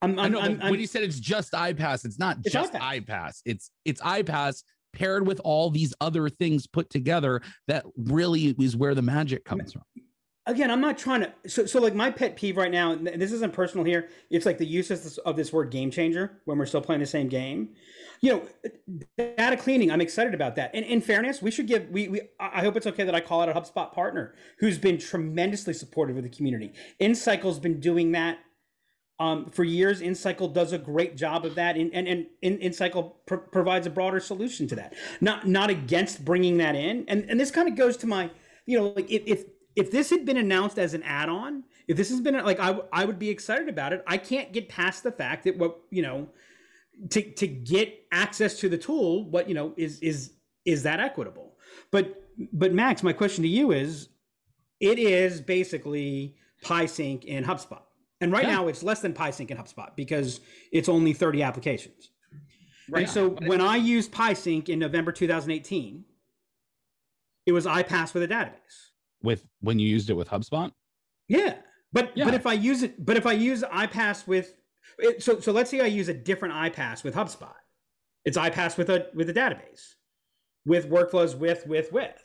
I'm, 0.00 0.18
I'm, 0.18 0.24
I 0.24 0.28
know, 0.28 0.40
I'm, 0.40 0.70
when 0.70 0.80
you 0.80 0.86
said 0.86 1.02
it's 1.02 1.18
just 1.18 1.52
iPaaS, 1.52 2.04
it's 2.04 2.18
not 2.18 2.38
it's 2.44 2.52
just 2.52 2.72
iPass. 2.74 3.04
iPaaS. 3.06 3.40
It's 3.44 3.70
it's 3.84 4.00
iPaaS 4.02 4.62
paired 4.94 5.26
with 5.26 5.40
all 5.44 5.70
these 5.70 5.94
other 6.00 6.28
things 6.28 6.66
put 6.66 6.90
together 6.90 7.42
that 7.68 7.84
really 7.96 8.54
is 8.58 8.76
where 8.76 8.94
the 8.94 9.02
magic 9.02 9.44
comes 9.44 9.72
from. 9.72 9.82
Again, 10.46 10.70
I'm 10.70 10.80
not 10.82 10.98
trying 10.98 11.22
to. 11.22 11.32
So, 11.46 11.64
so 11.64 11.80
like 11.80 11.94
my 11.94 12.10
pet 12.10 12.36
peeve 12.36 12.58
right 12.58 12.70
now, 12.70 12.92
and 12.92 13.06
this 13.06 13.32
isn't 13.32 13.54
personal 13.54 13.84
here. 13.84 14.10
It's 14.28 14.44
like 14.44 14.58
the 14.58 14.66
use 14.66 14.90
of 14.90 15.02
this, 15.02 15.16
of 15.18 15.36
this 15.36 15.54
word 15.54 15.70
game 15.70 15.90
changer 15.90 16.42
when 16.44 16.58
we're 16.58 16.66
still 16.66 16.82
playing 16.82 17.00
the 17.00 17.06
same 17.06 17.28
game. 17.28 17.70
You 18.20 18.32
know, 18.32 18.42
data 19.16 19.56
cleaning. 19.56 19.90
I'm 19.90 20.02
excited 20.02 20.34
about 20.34 20.54
that. 20.56 20.70
And 20.74 20.84
in 20.84 21.00
fairness, 21.00 21.40
we 21.40 21.50
should 21.50 21.66
give. 21.66 21.88
We, 21.88 22.08
we 22.08 22.20
I 22.38 22.60
hope 22.60 22.76
it's 22.76 22.86
okay 22.88 23.04
that 23.04 23.14
I 23.14 23.20
call 23.20 23.40
out 23.40 23.48
a 23.48 23.54
HubSpot 23.54 23.90
partner 23.90 24.34
who's 24.58 24.76
been 24.76 24.98
tremendously 24.98 25.72
supportive 25.72 26.18
of 26.18 26.22
the 26.24 26.28
community. 26.28 26.74
Insycle's 27.00 27.58
been 27.58 27.80
doing 27.80 28.12
that 28.12 28.38
um, 29.20 29.46
for 29.50 29.62
years, 29.62 30.00
Insycle 30.00 30.48
does 30.48 30.72
a 30.72 30.78
great 30.78 31.16
job 31.16 31.44
of 31.44 31.54
that, 31.54 31.76
and 31.76 31.94
and, 31.94 32.08
and 32.08 32.60
Insycle 32.60 33.16
pr- 33.26 33.36
provides 33.36 33.86
a 33.86 33.90
broader 33.90 34.18
solution 34.18 34.66
to 34.68 34.76
that. 34.76 34.94
Not 35.20 35.46
not 35.46 35.70
against 35.70 36.24
bringing 36.24 36.58
that 36.58 36.74
in, 36.74 37.04
and 37.06 37.28
and 37.30 37.38
this 37.38 37.52
kind 37.52 37.68
of 37.68 37.76
goes 37.76 37.96
to 37.98 38.06
my, 38.08 38.30
you 38.66 38.76
know, 38.76 38.88
like 38.88 39.08
if 39.10 39.22
if 39.26 39.44
if 39.76 39.90
this 39.92 40.10
had 40.10 40.24
been 40.24 40.36
announced 40.36 40.78
as 40.78 40.94
an 40.94 41.02
add-on, 41.04 41.62
if 41.86 41.96
this 41.96 42.10
has 42.10 42.20
been 42.20 42.34
like 42.44 42.58
I 42.58 42.80
I 42.92 43.04
would 43.04 43.20
be 43.20 43.30
excited 43.30 43.68
about 43.68 43.92
it. 43.92 44.02
I 44.06 44.16
can't 44.16 44.52
get 44.52 44.68
past 44.68 45.04
the 45.04 45.12
fact 45.12 45.44
that 45.44 45.58
what 45.58 45.78
you 45.90 46.02
know, 46.02 46.28
to 47.10 47.22
to 47.22 47.46
get 47.46 48.06
access 48.10 48.58
to 48.60 48.68
the 48.68 48.78
tool, 48.78 49.30
what 49.30 49.48
you 49.48 49.54
know 49.54 49.74
is 49.76 50.00
is 50.00 50.32
is 50.64 50.82
that 50.82 50.98
equitable? 50.98 51.54
But 51.92 52.20
but 52.52 52.74
Max, 52.74 53.04
my 53.04 53.12
question 53.12 53.42
to 53.42 53.48
you 53.48 53.70
is, 53.70 54.08
it 54.80 54.98
is 54.98 55.40
basically 55.40 56.34
PieSync 56.64 57.22
in 57.24 57.44
HubSpot 57.44 57.83
and 58.20 58.32
right 58.32 58.44
yeah. 58.44 58.54
now 58.54 58.68
it's 58.68 58.82
less 58.82 59.00
than 59.00 59.12
PieSync 59.12 59.50
in 59.50 59.56
HubSpot 59.56 59.94
because 59.96 60.40
it's 60.72 60.88
only 60.88 61.12
30 61.12 61.42
applications. 61.42 62.10
Right. 62.88 63.02
And 63.02 63.10
so 63.10 63.30
when 63.46 63.60
I 63.60 63.76
used 63.76 64.12
PieSync 64.12 64.68
in 64.68 64.78
November 64.78 65.12
2018, 65.12 66.04
it 67.46 67.52
was 67.52 67.66
iPaaS 67.66 68.14
with 68.14 68.22
a 68.22 68.28
database. 68.28 68.52
With 69.22 69.46
when 69.60 69.78
you 69.78 69.88
used 69.88 70.10
it 70.10 70.14
with 70.14 70.28
HubSpot? 70.28 70.70
Yeah. 71.28 71.56
But 71.92 72.12
yeah. 72.14 72.24
but 72.24 72.34
if 72.34 72.46
I 72.46 72.52
use 72.52 72.82
it 72.82 73.04
but 73.04 73.16
if 73.16 73.26
I 73.26 73.32
use 73.32 73.62
iPaaS 73.62 74.26
with 74.26 74.54
it, 74.98 75.22
so 75.22 75.40
so 75.40 75.52
let's 75.52 75.70
say 75.70 75.80
I 75.80 75.86
use 75.86 76.08
a 76.08 76.14
different 76.14 76.54
iPaaS 76.54 77.04
with 77.04 77.14
HubSpot. 77.14 77.54
It's 78.24 78.36
iPaaS 78.36 78.76
with 78.76 78.90
a 78.90 79.08
with 79.14 79.30
a 79.30 79.34
database. 79.34 79.94
With 80.66 80.90
workflows 80.90 81.36
with 81.36 81.66
with 81.66 81.92
with. 81.92 82.20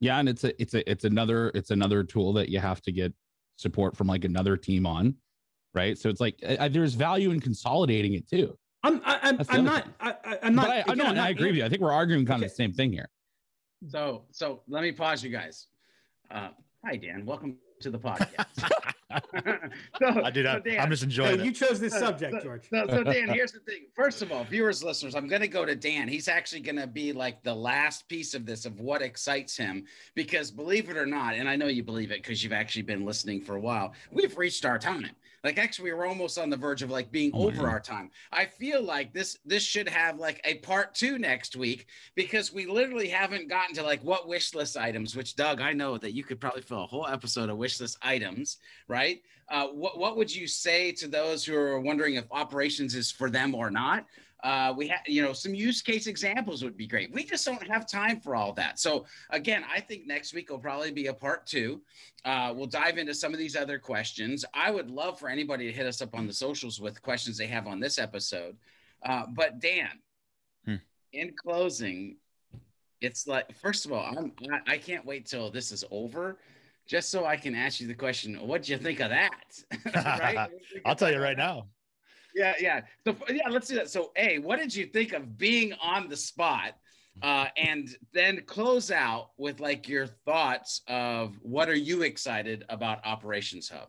Yeah, 0.00 0.18
and 0.18 0.28
it's 0.28 0.44
a 0.44 0.60
it's 0.60 0.74
a 0.74 0.90
it's 0.90 1.04
another 1.04 1.50
it's 1.54 1.70
another 1.70 2.04
tool 2.04 2.32
that 2.34 2.48
you 2.48 2.58
have 2.60 2.80
to 2.82 2.92
get 2.92 3.12
support 3.56 3.96
from 3.96 4.06
like 4.06 4.24
another 4.24 4.56
team 4.56 4.86
on, 4.86 5.14
right? 5.74 5.98
So 5.98 6.08
it's 6.08 6.20
like 6.20 6.36
uh, 6.46 6.68
there's 6.68 6.94
value 6.94 7.30
in 7.30 7.40
consolidating 7.40 8.14
it 8.14 8.28
too. 8.28 8.56
I'm 8.82 9.00
I, 9.04 9.18
I'm, 9.22 9.40
I'm 9.48 9.64
not 9.64 9.88
I, 10.00 10.14
am 10.42 10.54
not. 10.54 10.66
But 10.66 10.70
I, 10.70 10.78
again, 10.80 10.96
no, 10.98 11.04
I'm 11.04 11.14
not, 11.16 11.26
I 11.26 11.30
agree 11.30 11.48
with 11.48 11.56
you. 11.56 11.64
I 11.64 11.68
think 11.68 11.80
we're 11.80 11.92
arguing 11.92 12.26
kind 12.26 12.38
okay. 12.38 12.46
of 12.46 12.50
the 12.50 12.56
same 12.56 12.72
thing 12.72 12.92
here. 12.92 13.08
So 13.88 14.24
so 14.30 14.62
let 14.68 14.82
me 14.82 14.92
pause 14.92 15.22
you 15.22 15.30
guys. 15.30 15.68
Uh, 16.30 16.48
hi 16.84 16.96
Dan, 16.96 17.24
welcome 17.24 17.56
to 17.84 17.90
the 17.90 17.98
podcast. 17.98 18.46
so, 19.98 20.24
I 20.24 20.30
do 20.30 20.42
that. 20.42 20.64
So 20.64 20.70
Dan, 20.70 20.80
I'm 20.80 20.90
just 20.90 21.02
enjoying 21.02 21.40
it. 21.40 21.44
You 21.44 21.52
chose 21.52 21.78
this 21.78 21.92
subject, 21.92 22.42
George. 22.42 22.68
So, 22.68 22.86
so, 22.88 23.04
Dan, 23.04 23.28
here's 23.28 23.52
the 23.52 23.60
thing. 23.60 23.82
First 23.94 24.22
of 24.22 24.32
all, 24.32 24.44
viewers, 24.44 24.82
listeners, 24.82 25.14
I'm 25.14 25.28
going 25.28 25.42
to 25.42 25.48
go 25.48 25.64
to 25.64 25.76
Dan. 25.76 26.08
He's 26.08 26.26
actually 26.26 26.62
going 26.62 26.76
to 26.76 26.86
be 26.86 27.12
like 27.12 27.42
the 27.42 27.54
last 27.54 28.08
piece 28.08 28.34
of 28.34 28.46
this 28.46 28.64
of 28.64 28.80
what 28.80 29.02
excites 29.02 29.56
him 29.56 29.84
because 30.14 30.50
believe 30.50 30.88
it 30.88 30.96
or 30.96 31.06
not, 31.06 31.34
and 31.34 31.48
I 31.48 31.56
know 31.56 31.66
you 31.66 31.82
believe 31.82 32.10
it 32.10 32.22
because 32.22 32.42
you've 32.42 32.52
actually 32.52 32.82
been 32.82 33.04
listening 33.04 33.42
for 33.42 33.56
a 33.56 33.60
while, 33.60 33.92
we've 34.10 34.36
reached 34.36 34.64
our 34.64 34.78
time. 34.78 35.10
Like 35.44 35.58
actually, 35.58 35.90
we 35.90 35.92
were 35.92 36.06
almost 36.06 36.38
on 36.38 36.48
the 36.48 36.56
verge 36.56 36.82
of 36.82 36.90
like 36.90 37.12
being 37.12 37.30
oh, 37.34 37.48
over 37.48 37.68
our 37.68 37.78
time. 37.78 38.10
I 38.32 38.46
feel 38.46 38.82
like 38.82 39.12
this 39.12 39.38
this 39.44 39.62
should 39.62 39.88
have 39.88 40.18
like 40.18 40.40
a 40.44 40.54
part 40.56 40.94
two 40.94 41.18
next 41.18 41.54
week 41.54 41.86
because 42.14 42.52
we 42.52 42.64
literally 42.64 43.08
haven't 43.08 43.50
gotten 43.50 43.74
to 43.74 43.82
like 43.82 44.02
what 44.02 44.26
wish 44.26 44.54
list 44.54 44.78
items. 44.78 45.14
Which 45.14 45.36
Doug, 45.36 45.60
I 45.60 45.74
know 45.74 45.98
that 45.98 46.14
you 46.14 46.24
could 46.24 46.40
probably 46.40 46.62
fill 46.62 46.82
a 46.82 46.86
whole 46.86 47.06
episode 47.06 47.50
of 47.50 47.58
wish 47.58 47.78
list 47.78 47.98
items, 48.00 48.56
right? 48.88 49.20
Uh, 49.50 49.66
what 49.66 49.98
what 49.98 50.16
would 50.16 50.34
you 50.34 50.46
say 50.46 50.90
to 50.92 51.06
those 51.06 51.44
who 51.44 51.54
are 51.54 51.78
wondering 51.78 52.14
if 52.14 52.24
operations 52.30 52.94
is 52.94 53.10
for 53.12 53.28
them 53.28 53.54
or 53.54 53.70
not? 53.70 54.06
Uh, 54.44 54.74
we 54.76 54.86
have, 54.88 55.00
you 55.06 55.22
know, 55.22 55.32
some 55.32 55.54
use 55.54 55.80
case 55.80 56.06
examples 56.06 56.62
would 56.62 56.76
be 56.76 56.86
great. 56.86 57.10
We 57.10 57.24
just 57.24 57.46
don't 57.46 57.66
have 57.66 57.88
time 57.88 58.20
for 58.20 58.36
all 58.36 58.52
that. 58.52 58.78
So 58.78 59.06
again, 59.30 59.64
I 59.74 59.80
think 59.80 60.06
next 60.06 60.34
week 60.34 60.50
will 60.50 60.58
probably 60.58 60.90
be 60.90 61.06
a 61.06 61.14
part 61.14 61.46
two. 61.46 61.80
Uh, 62.26 62.52
we'll 62.54 62.66
dive 62.66 62.98
into 62.98 63.14
some 63.14 63.32
of 63.32 63.38
these 63.38 63.56
other 63.56 63.78
questions. 63.78 64.44
I 64.52 64.70
would 64.70 64.90
love 64.90 65.18
for 65.18 65.30
anybody 65.30 65.66
to 65.66 65.72
hit 65.72 65.86
us 65.86 66.02
up 66.02 66.14
on 66.14 66.26
the 66.26 66.32
socials 66.32 66.78
with 66.78 67.00
questions 67.00 67.38
they 67.38 67.46
have 67.46 67.66
on 67.66 67.80
this 67.80 67.98
episode. 67.98 68.58
Uh, 69.02 69.24
but 69.34 69.60
Dan, 69.60 69.88
hmm. 70.66 70.76
in 71.14 71.32
closing, 71.42 72.18
it's 73.00 73.26
like 73.26 73.56
first 73.56 73.86
of 73.86 73.92
all, 73.92 74.04
I'm, 74.04 74.32
I, 74.66 74.76
can't 74.76 75.06
wait 75.06 75.24
till 75.24 75.50
this 75.50 75.72
is 75.72 75.84
over 75.90 76.38
just 76.86 77.10
so 77.10 77.24
I 77.24 77.36
can 77.36 77.54
ask 77.54 77.80
you 77.80 77.86
the 77.86 77.94
question, 77.94 78.34
what 78.46 78.64
do 78.64 78.72
you 78.72 78.78
think 78.78 79.00
of 79.00 79.08
that? 79.08 79.30
right? 79.94 80.48
I'll 80.84 80.96
tell 80.96 81.10
you 81.10 81.18
right 81.18 81.36
now 81.36 81.68
yeah, 82.34 82.54
yeah. 82.60 82.80
So 83.06 83.16
yeah, 83.28 83.48
let's 83.48 83.68
do 83.68 83.76
that. 83.76 83.90
So, 83.90 84.12
a, 84.16 84.38
what 84.38 84.58
did 84.58 84.74
you 84.74 84.86
think 84.86 85.12
of 85.12 85.38
being 85.38 85.72
on 85.82 86.08
the 86.08 86.16
spot? 86.16 86.74
Uh, 87.22 87.46
and 87.56 87.96
then 88.12 88.42
close 88.44 88.90
out 88.90 89.30
with 89.38 89.60
like 89.60 89.88
your 89.88 90.08
thoughts 90.08 90.82
of 90.88 91.38
what 91.42 91.68
are 91.68 91.76
you 91.76 92.02
excited 92.02 92.64
about 92.68 93.06
Operations 93.06 93.68
Hub? 93.68 93.86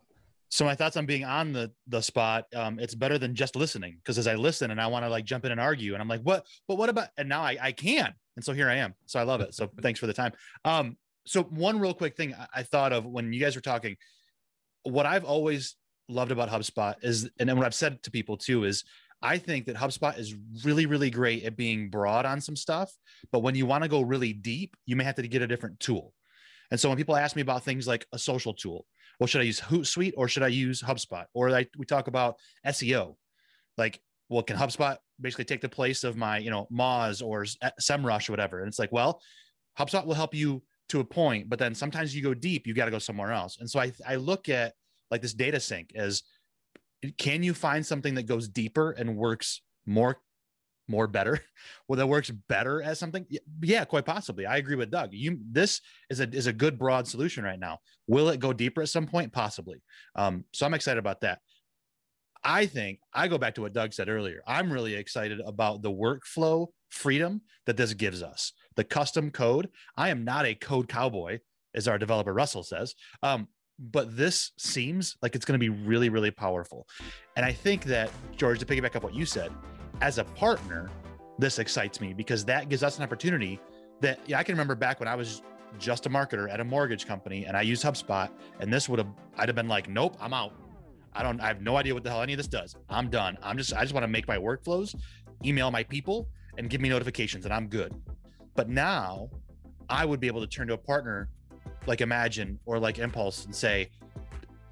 So 0.50 0.64
my 0.64 0.76
thoughts 0.76 0.96
on 0.96 1.08
being 1.08 1.26
on 1.26 1.52
the 1.52 1.72
the 1.88 2.02
spot, 2.02 2.46
um, 2.56 2.78
it's 2.78 2.94
better 2.94 3.18
than 3.18 3.34
just 3.34 3.56
listening 3.56 3.98
because 3.98 4.20
as 4.20 4.28
I 4.28 4.36
listen 4.36 4.70
and 4.70 4.80
I 4.80 4.86
want 4.86 5.06
to 5.06 5.10
like 5.10 5.26
jump 5.26 5.44
in 5.44 5.52
and 5.52 5.60
argue, 5.60 5.94
and 5.94 6.02
I'm 6.02 6.08
like, 6.08 6.22
what? 6.22 6.46
But 6.68 6.78
what 6.78 6.90
about? 6.90 7.08
And 7.18 7.28
now 7.28 7.42
I 7.42 7.58
I 7.60 7.72
can 7.72 8.14
and 8.36 8.44
so 8.44 8.54
here 8.54 8.70
I 8.70 8.76
am. 8.76 8.94
So 9.06 9.20
I 9.20 9.24
love 9.24 9.42
it. 9.42 9.54
So 9.54 9.70
thanks 9.82 10.00
for 10.00 10.08
the 10.08 10.14
time. 10.14 10.34
Um, 10.64 10.98
so 11.26 11.44
one 11.44 11.80
real 11.80 11.94
quick 11.94 12.16
thing 12.16 12.34
I, 12.34 12.48
I 12.56 12.64
thought 12.64 12.94
of 12.94 13.06
when 13.06 13.34
you 13.34 13.40
guys 13.40 13.56
were 13.56 13.62
talking, 13.62 13.96
what 14.84 15.06
I've 15.06 15.26
always 15.26 15.76
loved 16.08 16.32
about 16.32 16.50
HubSpot 16.50 16.96
is, 17.02 17.30
and 17.40 17.48
then 17.48 17.58
what 17.58 17.66
I've 17.66 17.74
said 17.74 18.02
to 18.04 18.12
people 18.12 18.38
too 18.38 18.64
is, 18.64 18.84
I 19.22 19.38
think 19.38 19.66
that 19.66 19.76
HubSpot 19.76 20.18
is 20.20 20.36
really, 20.64 20.86
really 20.86 21.10
great 21.10 21.44
at 21.46 21.56
being 21.56 21.90
broad 21.90 22.26
on 22.26 22.42
some 22.42 22.56
stuff. 22.56 22.92
But 23.32 23.40
when 23.40 23.56
you 23.56 23.66
want 23.66 23.84
to 23.84 23.90
go 23.90 24.02
really 24.02 24.34
deep, 24.34 24.76
you 24.86 24.96
may 24.96 25.04
have 25.04 25.16
to 25.16 25.28
get 25.28 25.42
a 25.42 25.48
different 25.48 25.80
tool. 25.80 26.14
And 26.70 26.80
so 26.80 26.90
when 26.90 26.98
people 26.98 27.16
ask 27.16 27.36
me 27.36 27.42
about 27.42 27.64
things 27.64 27.88
like 27.88 28.06
a 28.12 28.20
social 28.20 28.54
tool, 28.54 28.86
well, 29.20 29.28
should 29.28 29.42
I 29.42 29.46
use 29.46 29.62
Hootsuite 29.62 30.14
or 30.18 30.28
should 30.28 30.44
I 30.44 30.50
use 30.50 30.82
HubSpot? 30.82 31.26
Or 31.34 31.50
like 31.50 31.70
we 31.78 31.86
talk 31.86 32.08
about 32.08 32.36
SEO, 32.68 33.16
like, 33.78 34.02
well, 34.30 34.44
can 34.44 34.58
HubSpot 34.58 34.98
basically 35.22 35.46
take 35.46 35.62
the 35.62 35.70
place 35.70 36.04
of 36.04 36.18
my, 36.18 36.38
you 36.38 36.50
know, 36.50 36.68
Moz 36.72 37.26
or 37.26 37.46
SEMrush 37.80 38.30
or 38.30 38.34
whatever? 38.34 38.60
And 38.60 38.68
it's 38.68 38.80
like, 38.80 38.92
well, 38.92 39.22
HubSpot 39.80 40.06
will 40.06 40.16
help 40.16 40.34
you 40.34 40.62
to 40.90 41.00
a 41.00 41.06
point, 41.06 41.50
but 41.50 41.60
then 41.60 41.74
sometimes 41.74 42.16
you 42.16 42.22
go 42.22 42.34
deep, 42.34 42.68
you 42.68 42.74
got 42.74 42.86
to 42.86 42.92
go 42.92 43.00
somewhere 43.00 43.32
else. 43.32 43.58
And 43.60 43.70
so 43.70 43.80
I, 43.80 43.92
I 44.08 44.16
look 44.16 44.50
at 44.50 44.74
like 45.12 45.22
this 45.22 45.34
data 45.34 45.60
sync 45.60 45.92
as 45.96 46.24
can 47.18 47.44
you 47.44 47.54
find 47.54 47.86
something 47.86 48.16
that 48.16 48.24
goes 48.24 48.48
deeper 48.48 48.92
and 48.92 49.16
works 49.16 49.62
more 49.86 50.18
more 50.88 51.08
better 51.08 51.40
well 51.88 51.98
that 51.98 52.08
works 52.08 52.30
better 52.30 52.82
as 52.82 53.00
something? 53.00 53.26
Yeah 53.62 53.86
quite 53.86 54.06
possibly. 54.06 54.46
I 54.46 54.58
agree 54.58 54.76
with 54.76 54.92
doug. 54.92 55.10
You 55.14 55.40
this 55.52 55.82
is 56.10 56.20
a 56.20 56.30
is 56.30 56.48
a 56.48 56.54
good 56.54 56.78
broad 56.78 57.08
solution 57.08 57.44
right 57.44 57.60
now. 57.60 57.80
Will 58.08 58.30
it 58.30 58.40
go 58.40 58.54
deeper 58.54 58.82
at 58.82 58.90
some 58.90 59.08
point? 59.08 59.34
Possibly. 59.34 59.82
Um, 60.16 60.46
so 60.54 60.66
i'm 60.66 60.74
excited 60.74 61.00
about 61.00 61.22
that. 61.22 61.40
I 62.44 62.68
think 62.68 63.00
i 63.14 63.28
go 63.28 63.40
back 63.40 63.56
to 63.56 63.62
what 63.62 63.74
doug 63.74 63.94
said 63.94 64.10
earlier. 64.10 64.42
I'm 64.46 64.72
really 64.72 64.96
excited 64.96 65.40
about 65.42 65.82
the 65.82 65.92
workflow 65.92 66.68
freedom 66.90 67.42
that 67.66 67.78
this 67.78 67.94
gives 67.94 68.22
us. 68.22 68.54
The 68.76 68.84
custom 68.84 69.32
code. 69.32 69.70
I 69.98 70.10
am 70.10 70.24
not 70.24 70.46
a 70.46 70.56
code 70.56 70.88
cowboy 70.88 71.40
as 71.74 71.88
our 71.88 71.98
developer 71.98 72.34
russell 72.34 72.64
says. 72.64 72.96
Um, 73.22 73.48
but 73.78 74.16
this 74.16 74.52
seems 74.58 75.18
like 75.22 75.36
it's 75.36 75.46
going 75.46 75.60
to 75.60 75.64
be 75.64 75.70
really 75.70 76.10
really 76.10 76.32
powerful 76.32 76.88
and 77.36 77.46
i 77.46 77.52
think 77.52 77.84
that 77.84 78.10
george 78.36 78.60
to 78.60 78.66
piggyback 78.66 78.96
up 78.96 79.04
what 79.04 79.14
you 79.14 79.26
said 79.26 79.52
as 80.02 80.18
a 80.18 80.24
partner, 80.24 80.90
this 81.38 81.60
excites 81.60 82.02
me 82.02 82.14
because 82.14 82.46
that 82.46 82.70
gives 82.70 82.84
us 82.84 82.98
an 82.98 83.04
opportunity 83.04 83.60
that 84.02 84.20
yeah, 84.28 84.40
I 84.40 84.44
can 84.44 84.54
remember 84.54 84.76
back 84.76 85.00
when 85.00 85.08
I 85.08 85.16
was 85.16 85.42
just 85.80 86.06
a 86.06 86.10
marketer 86.10 86.52
at 86.52 86.60
a 86.60 86.64
mortgage 86.64 87.06
company 87.06 87.46
and 87.46 87.58
I 87.58 87.62
used 87.62 87.84
HubSpot 87.84 88.30
and 88.60 88.72
this 88.72 88.88
would 88.88 89.00
have 89.00 89.10
I'd 89.38 89.50
have 89.50 89.56
been 89.56 89.68
like, 89.68 89.90
nope, 89.90 90.16
I'm 90.20 90.34
out. 90.34 90.54
I 91.14 91.24
don't 91.24 91.40
I 91.42 91.48
have 91.48 91.62
no 91.62 91.78
idea 91.78 91.94
what 91.94 92.04
the 92.04 92.10
hell 92.10 92.22
any 92.22 92.34
of 92.34 92.38
this 92.38 92.48
does. 92.48 92.76
I'm 92.90 93.10
done. 93.10 93.38
I'm 93.42 93.58
just 93.58 93.74
I 93.74 93.82
just 93.82 93.94
want 93.94 94.04
to 94.04 94.08
make 94.08 94.28
my 94.28 94.38
workflows, 94.38 94.96
email 95.44 95.72
my 95.72 95.84
people 95.84 96.28
and 96.58 96.70
give 96.70 96.82
me 96.82 96.90
notifications 96.90 97.46
and 97.46 97.54
I'm 97.54 97.68
good. 97.68 97.94
But 98.56 98.70
now 98.70 99.30
I 99.90 100.06
would 100.06 100.20
be 100.20 100.28
able 100.28 100.42
to 100.42 100.48
turn 100.48 100.68
to 100.68 100.74
a 100.74 100.78
partner 100.78 101.30
like 101.86 102.02
Imagine 102.02 102.60
or 102.66 102.80
like 102.80 103.00
Impulse 103.00 103.46
and 103.46 103.56
say, 103.56 103.90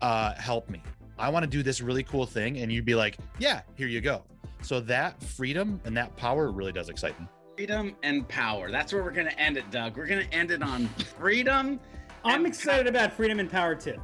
uh, 0.02 0.34
help 0.36 0.70
me. 0.70 0.82
I 1.18 1.30
want 1.30 1.44
to 1.44 1.50
do 1.50 1.64
this 1.64 1.82
really 1.82 2.04
cool 2.04 2.26
thing. 2.26 2.58
And 2.60 2.72
you'd 2.72 2.86
be 2.86 2.96
like, 2.96 3.18
yeah, 3.40 3.62
here 3.76 3.88
you 3.88 4.02
go. 4.02 4.24
So 4.62 4.80
that 4.82 5.22
freedom 5.22 5.80
and 5.86 5.96
that 5.98 6.16
power 6.18 6.52
really 6.52 6.72
does 6.72 6.90
excite 6.90 7.20
me. 7.20 7.28
Freedom 7.56 7.96
and 8.02 8.28
power. 8.28 8.72
That's 8.72 8.94
where 8.94 9.04
we're 9.04 9.12
going 9.12 9.28
to 9.28 9.40
end 9.40 9.58
it, 9.58 9.70
Doug. 9.70 9.98
We're 9.98 10.08
going 10.08 10.26
to 10.26 10.34
end 10.34 10.52
it 10.52 10.64
on 10.64 10.88
freedom. 11.20 11.80
I'm 12.26 12.46
excited 12.46 12.88
about 12.88 13.14
freedom 13.14 13.40
and 13.40 13.50
power 13.50 13.76
too. 13.76 13.96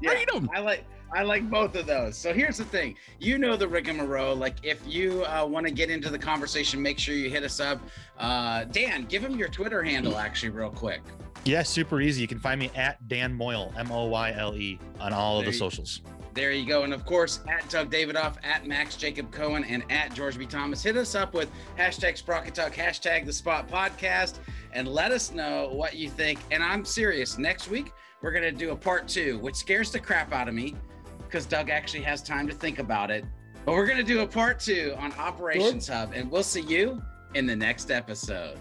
Yeah, 0.00 0.10
freedom. 0.10 0.48
I 0.54 0.60
like 0.60 0.84
I 1.14 1.22
like 1.22 1.48
both 1.48 1.76
of 1.76 1.86
those. 1.86 2.16
So 2.16 2.32
here's 2.32 2.58
the 2.58 2.64
thing. 2.64 2.96
You 3.20 3.38
know 3.38 3.56
the 3.56 3.68
rigmarole. 3.68 4.34
Like 4.34 4.56
if 4.64 4.80
you 4.86 5.24
uh, 5.24 5.46
want 5.46 5.66
to 5.66 5.72
get 5.72 5.90
into 5.90 6.10
the 6.10 6.18
conversation, 6.18 6.82
make 6.82 6.98
sure 6.98 7.14
you 7.14 7.30
hit 7.30 7.44
us 7.44 7.60
up. 7.60 7.80
Uh, 8.18 8.64
Dan, 8.64 9.04
give 9.04 9.22
him 9.22 9.36
your 9.36 9.48
Twitter 9.48 9.82
handle 9.82 10.18
actually 10.18 10.50
real 10.50 10.70
quick. 10.70 11.02
Yeah, 11.44 11.62
super 11.62 12.00
easy. 12.00 12.22
You 12.22 12.28
can 12.28 12.38
find 12.38 12.58
me 12.58 12.70
at 12.74 13.06
Dan 13.06 13.34
Moyle, 13.34 13.72
M 13.76 13.92
O 13.92 14.06
Y 14.06 14.32
L 14.32 14.56
E, 14.56 14.78
on 14.98 15.12
all 15.12 15.38
there 15.38 15.46
of 15.46 15.52
the 15.52 15.58
socials. 15.58 16.00
There 16.32 16.50
you 16.50 16.66
go. 16.66 16.82
And 16.82 16.92
of 16.92 17.04
course, 17.04 17.40
at 17.48 17.68
Doug 17.68 17.90
Davidoff, 17.90 18.36
at 18.42 18.66
Max 18.66 18.96
Jacob 18.96 19.30
Cohen, 19.30 19.62
and 19.64 19.84
at 19.90 20.12
George 20.14 20.36
B. 20.36 20.46
Thomas. 20.46 20.82
Hit 20.82 20.96
us 20.96 21.14
up 21.14 21.32
with 21.32 21.48
hashtag 21.78 22.16
Sprocket 22.16 22.54
Talk, 22.54 22.72
hashtag 22.72 23.24
the 23.24 23.32
Spot 23.32 23.68
Podcast, 23.68 24.38
and 24.72 24.88
let 24.88 25.12
us 25.12 25.32
know 25.32 25.68
what 25.72 25.94
you 25.94 26.08
think. 26.08 26.40
And 26.50 26.62
I'm 26.62 26.84
serious. 26.84 27.38
Next 27.38 27.68
week, 27.68 27.92
we're 28.20 28.32
going 28.32 28.42
to 28.42 28.50
do 28.50 28.70
a 28.70 28.76
part 28.76 29.06
two, 29.06 29.38
which 29.38 29.54
scares 29.54 29.92
the 29.92 30.00
crap 30.00 30.32
out 30.32 30.48
of 30.48 30.54
me 30.54 30.74
because 31.18 31.46
Doug 31.46 31.70
actually 31.70 32.02
has 32.02 32.22
time 32.22 32.48
to 32.48 32.54
think 32.54 32.78
about 32.78 33.10
it. 33.10 33.24
But 33.64 33.72
we're 33.72 33.86
going 33.86 33.98
to 33.98 34.02
do 34.02 34.20
a 34.20 34.26
part 34.26 34.58
two 34.58 34.94
on 34.98 35.12
Operations 35.12 35.88
Hub, 35.88 36.12
and 36.14 36.30
we'll 36.30 36.42
see 36.42 36.62
you 36.62 37.02
in 37.34 37.46
the 37.46 37.56
next 37.56 37.90
episode. 37.90 38.58